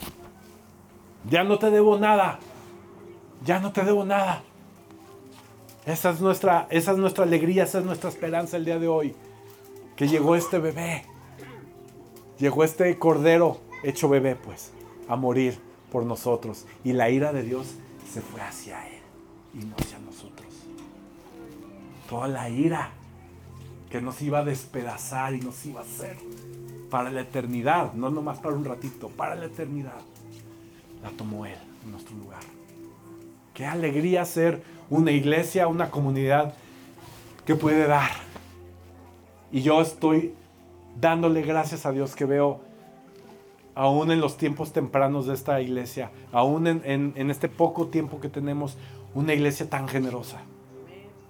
Ya 1.30 1.44
no 1.44 1.60
te 1.60 1.70
debo 1.70 1.98
nada. 1.98 2.40
Ya 3.46 3.60
no 3.60 3.72
te 3.72 3.84
debo 3.84 4.06
nada. 4.06 4.44
Esa 5.86 6.10
es 6.10 6.22
nuestra, 6.22 6.68
esa 6.70 6.92
es 6.92 6.98
nuestra 6.98 7.24
alegría, 7.24 7.64
esa 7.64 7.80
es 7.80 7.86
nuestra 7.86 8.10
esperanza 8.10 8.58
el 8.58 8.66
día 8.66 8.80
de 8.80 8.88
hoy. 8.88 9.16
Que 9.96 10.08
llegó 10.08 10.36
este 10.36 10.60
bebé. 10.60 11.06
Llegó 12.40 12.64
este 12.64 12.98
cordero 13.00 13.60
hecho 13.84 14.10
bebé, 14.10 14.36
pues, 14.36 14.72
a 15.08 15.16
morir 15.16 15.60
por 15.92 16.04
nosotros. 16.04 16.66
Y 16.84 16.94
la 16.94 17.10
ira 17.10 17.34
de 17.34 17.44
Dios 17.44 17.76
se 18.12 18.22
fue 18.22 18.42
hacia 18.42 18.88
él 18.88 19.02
y 19.54 19.66
no 19.66 19.76
hacia 19.80 20.00
nosotros. 20.00 20.48
toda 22.10 22.28
la 22.30 22.50
ira 22.50 22.92
que 23.90 24.02
nos 24.02 24.22
iba 24.22 24.40
a 24.40 24.46
despedazar 24.46 25.34
y 25.34 25.42
nos 25.42 25.66
iba 25.66 25.82
a 25.82 25.84
hacer 25.84 26.18
para 26.90 27.12
la 27.12 27.22
eternidad, 27.22 27.94
no 27.94 28.10
nomás 28.10 28.40
para 28.40 28.56
un 28.56 28.64
ratito, 28.64 29.10
para 29.10 29.36
la 29.36 29.46
eternidad, 29.46 30.00
tomó 31.12 31.46
Él 31.46 31.58
en 31.84 31.92
nuestro 31.92 32.16
lugar. 32.16 32.42
Qué 33.54 33.66
alegría 33.66 34.26
ser 34.26 34.62
una 34.90 35.12
iglesia, 35.12 35.68
una 35.68 35.90
comunidad 35.90 36.54
que 37.46 37.56
puede 37.56 37.88
dar. 37.88 38.12
Y 39.52 39.62
yo 39.62 39.82
estoy 39.82 40.34
dándole 41.00 41.42
gracias 41.42 41.86
a 41.86 41.92
Dios 41.92 42.16
que 42.16 42.26
veo, 42.26 42.62
aún 43.76 44.12
en 44.12 44.20
los 44.20 44.38
tiempos 44.38 44.74
tempranos 44.74 45.28
de 45.28 45.34
esta 45.34 45.62
iglesia, 45.62 46.12
aún 46.32 46.68
en, 46.68 47.14
en 47.16 47.32
este 47.32 47.48
poco 47.48 47.88
tiempo 47.88 48.20
que 48.20 48.30
tenemos, 48.30 48.78
una 49.14 49.34
iglesia 49.34 49.70
tan 49.70 49.88
generosa. 49.88 50.42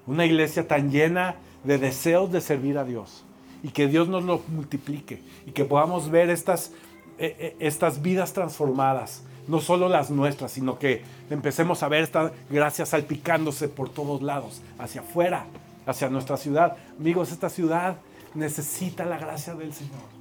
Una 0.06 0.26
iglesia 0.26 0.68
tan 0.68 0.92
llena 0.92 1.36
de 1.64 1.78
deseos 1.78 2.32
de 2.32 2.42
servir 2.42 2.78
a 2.78 2.84
Dios 2.84 3.24
y 3.64 3.70
que 3.70 3.88
Dios 3.88 4.08
nos 4.08 4.24
lo 4.24 4.42
multiplique 4.48 5.22
y 5.46 5.52
que 5.52 5.66
podamos 5.66 6.10
ver 6.10 6.30
estas, 6.30 6.72
eh, 7.18 7.36
eh, 7.40 7.56
estas 7.60 8.02
vidas 8.02 8.34
transformadas, 8.34 9.24
no 9.48 9.60
solo 9.62 9.90
las 9.90 10.10
nuestras, 10.10 10.52
sino 10.52 10.78
que 10.78 11.04
empecemos 11.30 11.84
a 11.84 11.88
ver 11.88 12.04
esta 12.04 12.32
gracia 12.50 12.86
salpicándose 12.86 13.70
por 13.70 13.90
todos 13.90 14.22
lados, 14.22 14.62
hacia 14.78 15.02
afuera, 15.02 15.46
hacia 15.86 16.10
nuestra 16.10 16.38
ciudad. 16.38 16.78
Amigos, 17.00 17.32
esta 17.32 17.50
ciudad 17.50 17.98
necesita 18.34 19.06
la 19.06 19.18
gracia 19.18 19.56
del 19.56 19.74
Señor. 19.74 20.18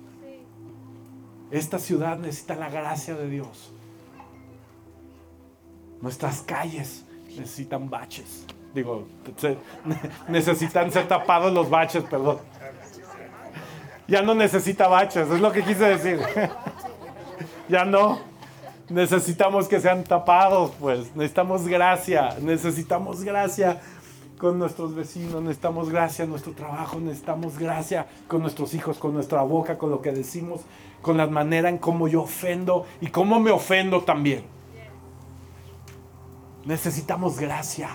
Esta 1.50 1.78
ciudad 1.78 2.18
necesita 2.18 2.56
la 2.56 2.70
gracia 2.70 3.14
de 3.14 3.28
Dios. 3.28 3.72
Nuestras 6.00 6.42
calles 6.42 7.04
necesitan 7.36 7.88
baches. 7.88 8.46
Digo, 8.74 9.06
necesitan 10.28 10.92
ser 10.92 11.08
tapados 11.08 11.52
los 11.52 11.70
baches, 11.70 12.04
perdón. 12.04 12.38
Ya 14.08 14.22
no 14.22 14.34
necesita 14.34 14.86
baches, 14.86 15.28
es 15.28 15.40
lo 15.40 15.50
que 15.50 15.62
quise 15.62 15.84
decir. 15.84 16.20
ya 17.68 17.84
no. 17.84 18.35
Necesitamos 18.88 19.66
que 19.66 19.80
sean 19.80 20.04
tapados, 20.04 20.72
pues. 20.78 21.14
Necesitamos 21.16 21.66
gracia, 21.66 22.36
necesitamos 22.40 23.24
gracia 23.24 23.80
con 24.38 24.58
nuestros 24.58 24.94
vecinos, 24.94 25.42
necesitamos 25.42 25.90
gracia 25.90 26.24
en 26.24 26.30
nuestro 26.30 26.52
trabajo, 26.52 27.00
necesitamos 27.00 27.58
gracia 27.58 28.06
con 28.28 28.42
nuestros 28.42 28.74
hijos, 28.74 28.98
con 28.98 29.12
nuestra 29.12 29.42
boca, 29.42 29.76
con 29.76 29.90
lo 29.90 30.02
que 30.02 30.12
decimos, 30.12 30.60
con 31.02 31.16
la 31.16 31.26
manera 31.26 31.68
en 31.68 31.78
cómo 31.78 32.06
yo 32.06 32.22
ofendo 32.22 32.86
y 33.00 33.08
cómo 33.08 33.40
me 33.40 33.50
ofendo 33.50 34.02
también. 34.02 34.44
Necesitamos 36.64 37.38
gracia. 37.38 37.90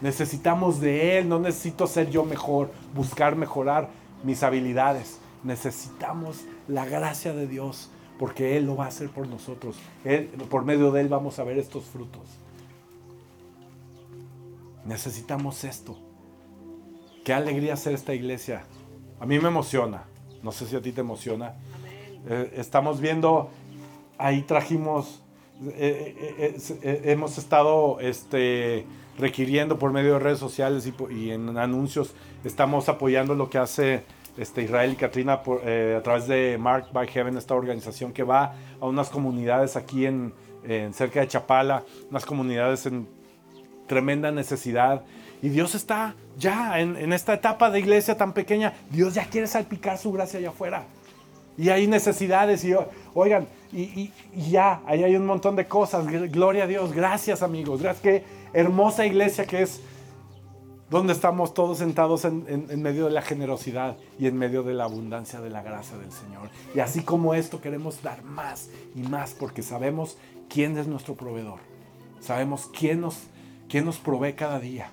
Necesitamos 0.00 0.80
de 0.80 1.18
Él, 1.18 1.28
no 1.28 1.38
necesito 1.38 1.86
ser 1.86 2.10
yo 2.10 2.24
mejor, 2.24 2.70
buscar 2.94 3.36
mejorar 3.36 3.88
mis 4.24 4.42
habilidades. 4.42 5.18
Necesitamos 5.44 6.42
la 6.68 6.84
gracia 6.84 7.32
de 7.32 7.46
Dios 7.46 7.90
porque 8.22 8.56
Él 8.56 8.66
lo 8.66 8.76
va 8.76 8.84
a 8.84 8.86
hacer 8.86 9.10
por 9.10 9.26
nosotros. 9.26 9.74
Él, 10.04 10.28
por 10.48 10.64
medio 10.64 10.92
de 10.92 11.00
Él 11.00 11.08
vamos 11.08 11.40
a 11.40 11.42
ver 11.42 11.58
estos 11.58 11.86
frutos. 11.86 12.22
Necesitamos 14.84 15.64
esto. 15.64 15.98
Qué 17.24 17.32
alegría 17.32 17.74
ser 17.74 17.94
esta 17.94 18.14
iglesia. 18.14 18.62
A 19.18 19.26
mí 19.26 19.40
me 19.40 19.48
emociona. 19.48 20.04
No 20.40 20.52
sé 20.52 20.66
si 20.66 20.76
a 20.76 20.80
ti 20.80 20.92
te 20.92 21.00
emociona. 21.00 21.56
Eh, 22.28 22.52
estamos 22.58 23.00
viendo, 23.00 23.50
ahí 24.18 24.42
trajimos, 24.42 25.20
eh, 25.72 26.54
eh, 26.80 27.02
hemos 27.06 27.38
estado 27.38 27.98
este, 27.98 28.86
requiriendo 29.18 29.80
por 29.80 29.90
medio 29.90 30.12
de 30.12 30.18
redes 30.20 30.38
sociales 30.38 30.88
y, 31.10 31.30
en 31.32 31.58
anuncios, 31.58 32.14
estamos 32.44 32.88
apoyando 32.88 33.34
lo 33.34 33.50
que 33.50 33.58
hace 33.58 34.04
este, 34.36 34.62
Israel 34.62 34.92
y 34.92 34.96
Katrina 34.96 35.34
a 35.34 36.02
través 36.02 36.26
de 36.26 36.56
Mark 36.58 36.86
by 36.92 37.06
Heaven, 37.06 37.36
esta 37.36 37.54
organización 37.54 38.12
que 38.12 38.22
va 38.22 38.54
a 38.80 38.86
unas 38.86 39.10
comunidades 39.10 39.76
aquí 39.76 40.06
en, 40.06 40.32
en 40.64 40.92
cerca 40.92 41.20
de 41.20 41.28
Chapala, 41.28 41.84
unas 42.10 42.24
comunidades 42.24 42.86
en 42.86 43.06
tremenda 43.86 44.30
necesidad. 44.30 45.02
Y 45.42 45.48
Dios 45.48 45.74
está 45.74 46.14
ya 46.38 46.80
en, 46.80 47.12
esta 47.12 47.34
etapa 47.34 47.70
de 47.70 47.80
iglesia 47.80 48.16
tan 48.16 48.32
pequeña, 48.32 48.74
Dios 48.90 49.14
ya 49.14 49.26
quiere 49.26 49.46
salpicar 49.46 49.98
su 49.98 50.12
gracia 50.12 50.38
allá 50.38 50.50
afuera. 50.50 50.84
Y 51.58 51.68
hay 51.68 51.86
necesidades 51.86 52.64
y 52.64 52.74
oigan, 53.12 53.46
y, 53.72 54.10
ya, 54.50 54.80
ahí 54.86 55.04
hay 55.04 55.16
un 55.16 55.26
montón 55.26 55.56
de 55.56 55.66
cosas. 55.66 56.06
Gloria 56.06 56.64
a 56.64 56.66
Dios, 56.66 56.92
gracias 56.92 57.42
amigos, 57.42 57.82
gracias. 57.82 58.02
Qué 58.02 58.24
hermosa 58.52 59.04
iglesia 59.04 59.44
que 59.44 59.62
es 59.62 59.82
donde 60.92 61.12
estamos 61.12 61.54
todos 61.54 61.78
sentados 61.78 62.24
en, 62.24 62.80
medio 62.80 63.06
de 63.06 63.10
la 63.10 63.22
generosidad 63.22 63.96
y 64.20 64.28
en 64.28 64.38
medio 64.38 64.62
de 64.62 64.74
la 64.74 64.84
abundancia 64.84 65.40
de 65.40 65.50
la 65.50 65.62
gracia 65.62 65.98
del 65.98 66.12
Señor. 66.12 66.50
Y 66.74 66.78
así 66.78 67.02
como 67.02 67.34
esto 67.34 67.60
queremos 67.60 68.00
dar 68.02 68.22
más 68.22 68.70
y 68.94 69.00
más 69.00 69.32
porque 69.32 69.62
sabemos 69.62 70.16
quién 70.48 70.78
es 70.78 70.86
nuestro 70.86 71.16
proveedor. 71.16 71.58
Sabemos 72.20 72.70
quién 72.72 73.00
nos 73.00 73.16
¿Quién 73.72 73.86
nos 73.86 73.96
provee 73.96 74.34
cada 74.34 74.60
día? 74.60 74.90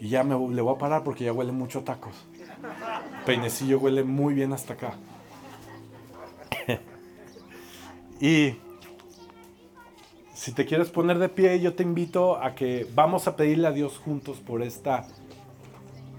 Y 0.00 0.10
ya 0.10 0.22
me 0.22 0.38
le 0.54 0.62
voy 0.62 0.76
a 0.76 0.78
parar 0.78 1.02
porque 1.02 1.24
ya 1.24 1.32
huele 1.32 1.50
mucho 1.50 1.82
tacos. 1.82 2.14
Peinecillo 3.26 3.80
huele 3.80 4.04
muy 4.04 4.32
bien 4.32 4.52
hasta 4.52 4.74
acá. 4.74 4.94
y 8.20 8.54
si 10.38 10.52
te 10.52 10.66
quieres 10.66 10.88
poner 10.88 11.18
de 11.18 11.28
pie, 11.28 11.58
yo 11.58 11.74
te 11.74 11.82
invito 11.82 12.40
a 12.40 12.54
que 12.54 12.86
vamos 12.94 13.26
a 13.26 13.34
pedirle 13.34 13.66
a 13.66 13.72
Dios 13.72 13.98
juntos 13.98 14.38
por 14.38 14.62
esta 14.62 15.04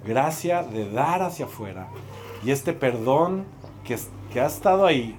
gracia 0.05 0.61
de 0.61 0.91
dar 0.91 1.21
hacia 1.21 1.45
afuera 1.45 1.87
y 2.43 2.51
este 2.51 2.73
perdón 2.73 3.45
que, 3.85 3.97
que 4.33 4.41
ha 4.41 4.45
estado 4.45 4.85
ahí 4.85 5.17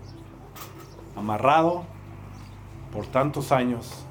amarrado 1.16 1.84
por 2.92 3.07
tantos 3.07 3.53
años 3.53 4.05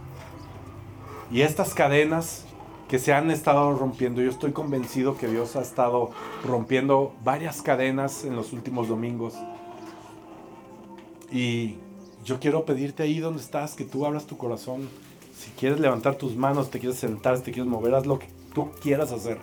y 1.31 1.41
estas 1.41 1.75
cadenas 1.75 2.45
que 2.87 2.97
se 2.97 3.13
han 3.13 3.29
estado 3.29 3.75
rompiendo, 3.75 4.23
yo 4.23 4.31
estoy 4.31 4.53
convencido 4.53 5.15
que 5.19 5.27
Dios 5.27 5.55
ha 5.55 5.61
estado 5.61 6.09
rompiendo 6.43 7.13
varias 7.23 7.61
cadenas 7.61 8.25
en 8.25 8.35
los 8.35 8.53
últimos 8.53 8.87
domingos. 8.87 9.35
Y 11.31 11.75
yo 12.24 12.39
quiero 12.39 12.65
pedirte 12.65 13.03
ahí 13.03 13.20
donde 13.20 13.41
estás, 13.41 13.76
que 13.76 13.86
tú 13.86 14.05
abras 14.05 14.26
tu 14.26 14.38
corazón. 14.38 14.89
Si 15.38 15.51
quieres 15.51 15.80
levantar 15.80 16.15
tus 16.15 16.36
manos, 16.36 16.70
te 16.70 16.80
quieres 16.80 16.99
sentar, 16.99 17.38
si 17.38 17.43
te 17.43 17.51
quieres 17.51 17.70
mover, 17.70 17.95
haz 17.95 18.05
lo 18.05 18.20
que 18.20 18.28
tú 18.53 18.72
quieras 18.82 19.11
hacer. 19.11 19.39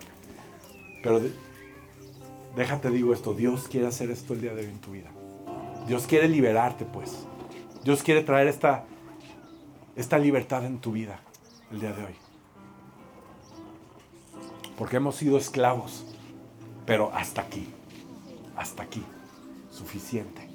Pero 1.03 1.21
déjate 2.55 2.91
digo 2.91 3.13
esto, 3.13 3.35
Dios 3.35 3.69
quiere 3.69 3.87
hacer 3.87 4.11
esto 4.11 4.35
el 4.35 4.41
día 4.41 4.55
de 4.55 4.63
hoy 4.63 4.69
en 4.69 4.81
tu 4.81 4.93
vida. 4.93 5.11
Dios 5.87 6.07
quiere 6.07 6.29
liberarte, 6.29 6.85
pues. 6.85 7.27
Dios 7.85 8.03
quiere 8.03 8.23
traer 8.23 8.49
esta, 8.49 8.85
esta 9.95 10.19
libertad 10.19 10.65
en 10.65 10.79
tu 10.79 10.93
vida 10.93 11.21
el 11.71 11.81
día 11.81 11.93
de 11.93 12.05
hoy. 12.05 12.15
Porque 14.77 14.97
hemos 14.97 15.17
sido 15.17 15.39
esclavos, 15.39 16.05
pero 16.85 17.11
hasta 17.15 17.43
aquí, 17.43 17.67
hasta 18.57 18.83
aquí, 18.83 19.03
suficiente. 19.71 20.47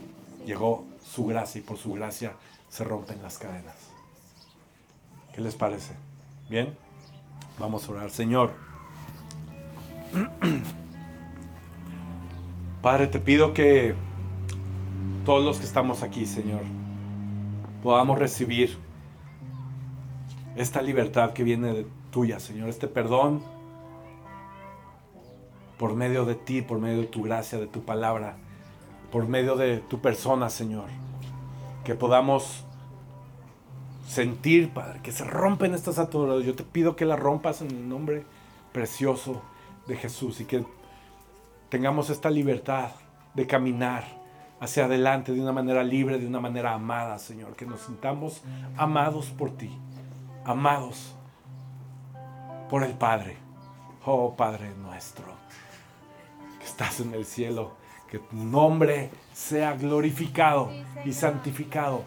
Llegó 0.46 0.86
su 1.14 1.26
gracia 1.26 1.60
y 1.60 1.62
por 1.62 1.78
su 1.78 1.92
gracia 1.94 2.34
se 2.70 2.84
rompen 2.86 3.22
las 3.22 3.38
cadenas. 3.38 3.76
¿Qué 5.34 5.42
les 5.42 5.56
parece? 5.56 5.94
¿Bien? 6.50 6.74
Vamos 7.60 7.88
a 7.88 7.92
orar. 7.92 8.10
Señor, 8.12 8.54
Padre, 12.82 13.08
te 13.08 13.20
pido 13.20 13.54
que 13.54 13.94
todos 15.26 15.44
los 15.44 15.60
que 15.60 15.66
estamos 15.66 16.02
aquí, 16.02 16.26
Señor, 16.26 16.62
podamos 17.84 18.18
recibir 18.18 18.78
esta 20.56 20.82
libertad 20.82 21.34
que 21.34 21.44
viene 21.44 21.74
de 21.74 21.86
tuya, 22.12 22.40
Señor, 22.40 22.70
este 22.70 22.88
perdón 22.88 23.44
por 25.78 25.94
medio 25.96 26.26
de 26.26 26.36
ti, 26.36 26.62
por 26.62 26.80
medio 26.80 27.02
de 27.02 27.08
tu 27.08 27.24
gracia, 27.24 27.60
de 27.60 27.68
tu 27.68 27.84
palabra, 27.84 28.38
por 29.12 29.28
medio 29.28 29.56
de 29.56 29.78
tu 29.78 30.00
persona, 30.00 30.50
Señor. 30.50 30.86
Que 31.84 31.96
podamos 31.96 32.66
sentir, 34.08 34.72
Padre, 34.74 35.02
que 35.02 35.12
se 35.12 35.24
rompen 35.24 35.74
estas 35.74 36.00
ataduras. 36.00 36.44
Yo 36.44 36.56
te 36.56 36.64
pido 36.64 36.96
que 36.96 37.06
las 37.06 37.20
rompas 37.20 37.62
en 37.62 37.72
el 37.72 37.90
nombre 37.90 38.24
precioso 38.72 39.42
de 39.88 39.96
Jesús 39.96 40.42
y 40.42 40.46
que 40.46 40.66
tengamos 41.70 42.10
esta 42.10 42.30
libertad 42.30 42.92
de 43.34 43.48
caminar 43.48 44.04
hacia 44.60 44.86
adelante 44.86 45.34
de 45.34 45.42
una 45.42 45.54
manera 45.54 45.84
libre, 45.84 46.20
de 46.20 46.28
una 46.28 46.40
manera 46.40 46.74
amada, 46.74 47.20
Señor. 47.20 47.56
Que 47.56 47.66
nos 47.66 47.82
sintamos 47.82 48.42
amados 48.78 49.28
por 49.28 49.52
ti 49.52 49.72
amados 50.46 51.14
por 52.70 52.84
el 52.84 52.94
Padre. 52.94 53.38
Oh 54.06 54.36
Padre 54.36 54.74
nuestro, 54.76 55.26
que 56.60 56.66
estás 56.66 57.00
en 57.02 57.14
el 57.14 57.26
cielo, 57.26 57.76
que 58.12 58.20
tu 58.20 58.36
nombre 58.36 59.10
sea 59.34 59.74
glorificado 59.74 60.70
y 61.06 61.14
santificado. 61.14 62.04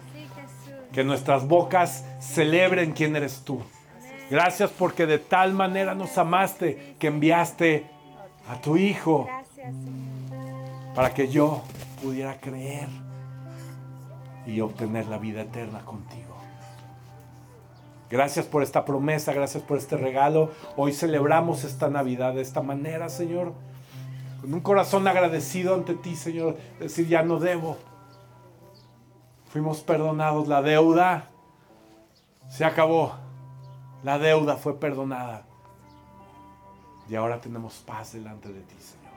Que 0.93 1.03
nuestras 1.03 1.47
bocas 1.47 2.05
celebren 2.21 2.93
quién 2.93 3.15
eres 3.15 3.41
tú. 3.43 3.59
Gracias 4.29 4.69
porque 4.69 5.07
de 5.07 5.17
tal 5.17 5.53
manera 5.53 5.95
nos 5.95 6.15
amaste 6.19 6.95
que 6.99 7.07
enviaste 7.07 7.87
a 8.47 8.61
tu 8.61 8.77
Hijo 8.77 9.27
para 10.93 11.13
que 11.13 11.27
yo 11.27 11.63
pudiera 12.03 12.39
creer 12.39 12.87
y 14.45 14.61
obtener 14.61 15.07
la 15.07 15.17
vida 15.17 15.41
eterna 15.41 15.79
contigo. 15.79 16.35
Gracias 18.11 18.45
por 18.45 18.61
esta 18.61 18.85
promesa, 18.85 19.33
gracias 19.33 19.63
por 19.63 19.79
este 19.79 19.97
regalo. 19.97 20.51
Hoy 20.77 20.93
celebramos 20.93 21.63
esta 21.63 21.89
Navidad 21.89 22.35
de 22.35 22.43
esta 22.43 22.61
manera, 22.61 23.09
Señor. 23.09 23.53
Con 24.45 24.53
un 24.53 24.59
corazón 24.59 25.07
agradecido 25.07 25.73
ante 25.73 25.95
ti, 25.95 26.15
Señor. 26.15 26.55
Decir, 26.79 27.07
ya 27.07 27.23
no 27.23 27.39
debo. 27.39 27.79
Fuimos 29.47 29.81
perdonados. 29.81 30.47
La 30.47 30.61
deuda 30.61 31.31
se 32.47 32.63
acabó. 32.63 33.15
La 34.03 34.19
deuda 34.19 34.55
fue 34.57 34.79
perdonada. 34.79 35.47
Y 37.09 37.15
ahora 37.15 37.41
tenemos 37.41 37.73
paz 37.87 38.13
delante 38.13 38.53
de 38.53 38.61
ti, 38.61 38.75
Señor. 38.79 39.13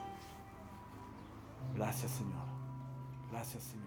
Gracias, 1.76 2.10
Señor. 2.10 2.46
Gracias, 3.30 3.64
Señor. 3.64 3.77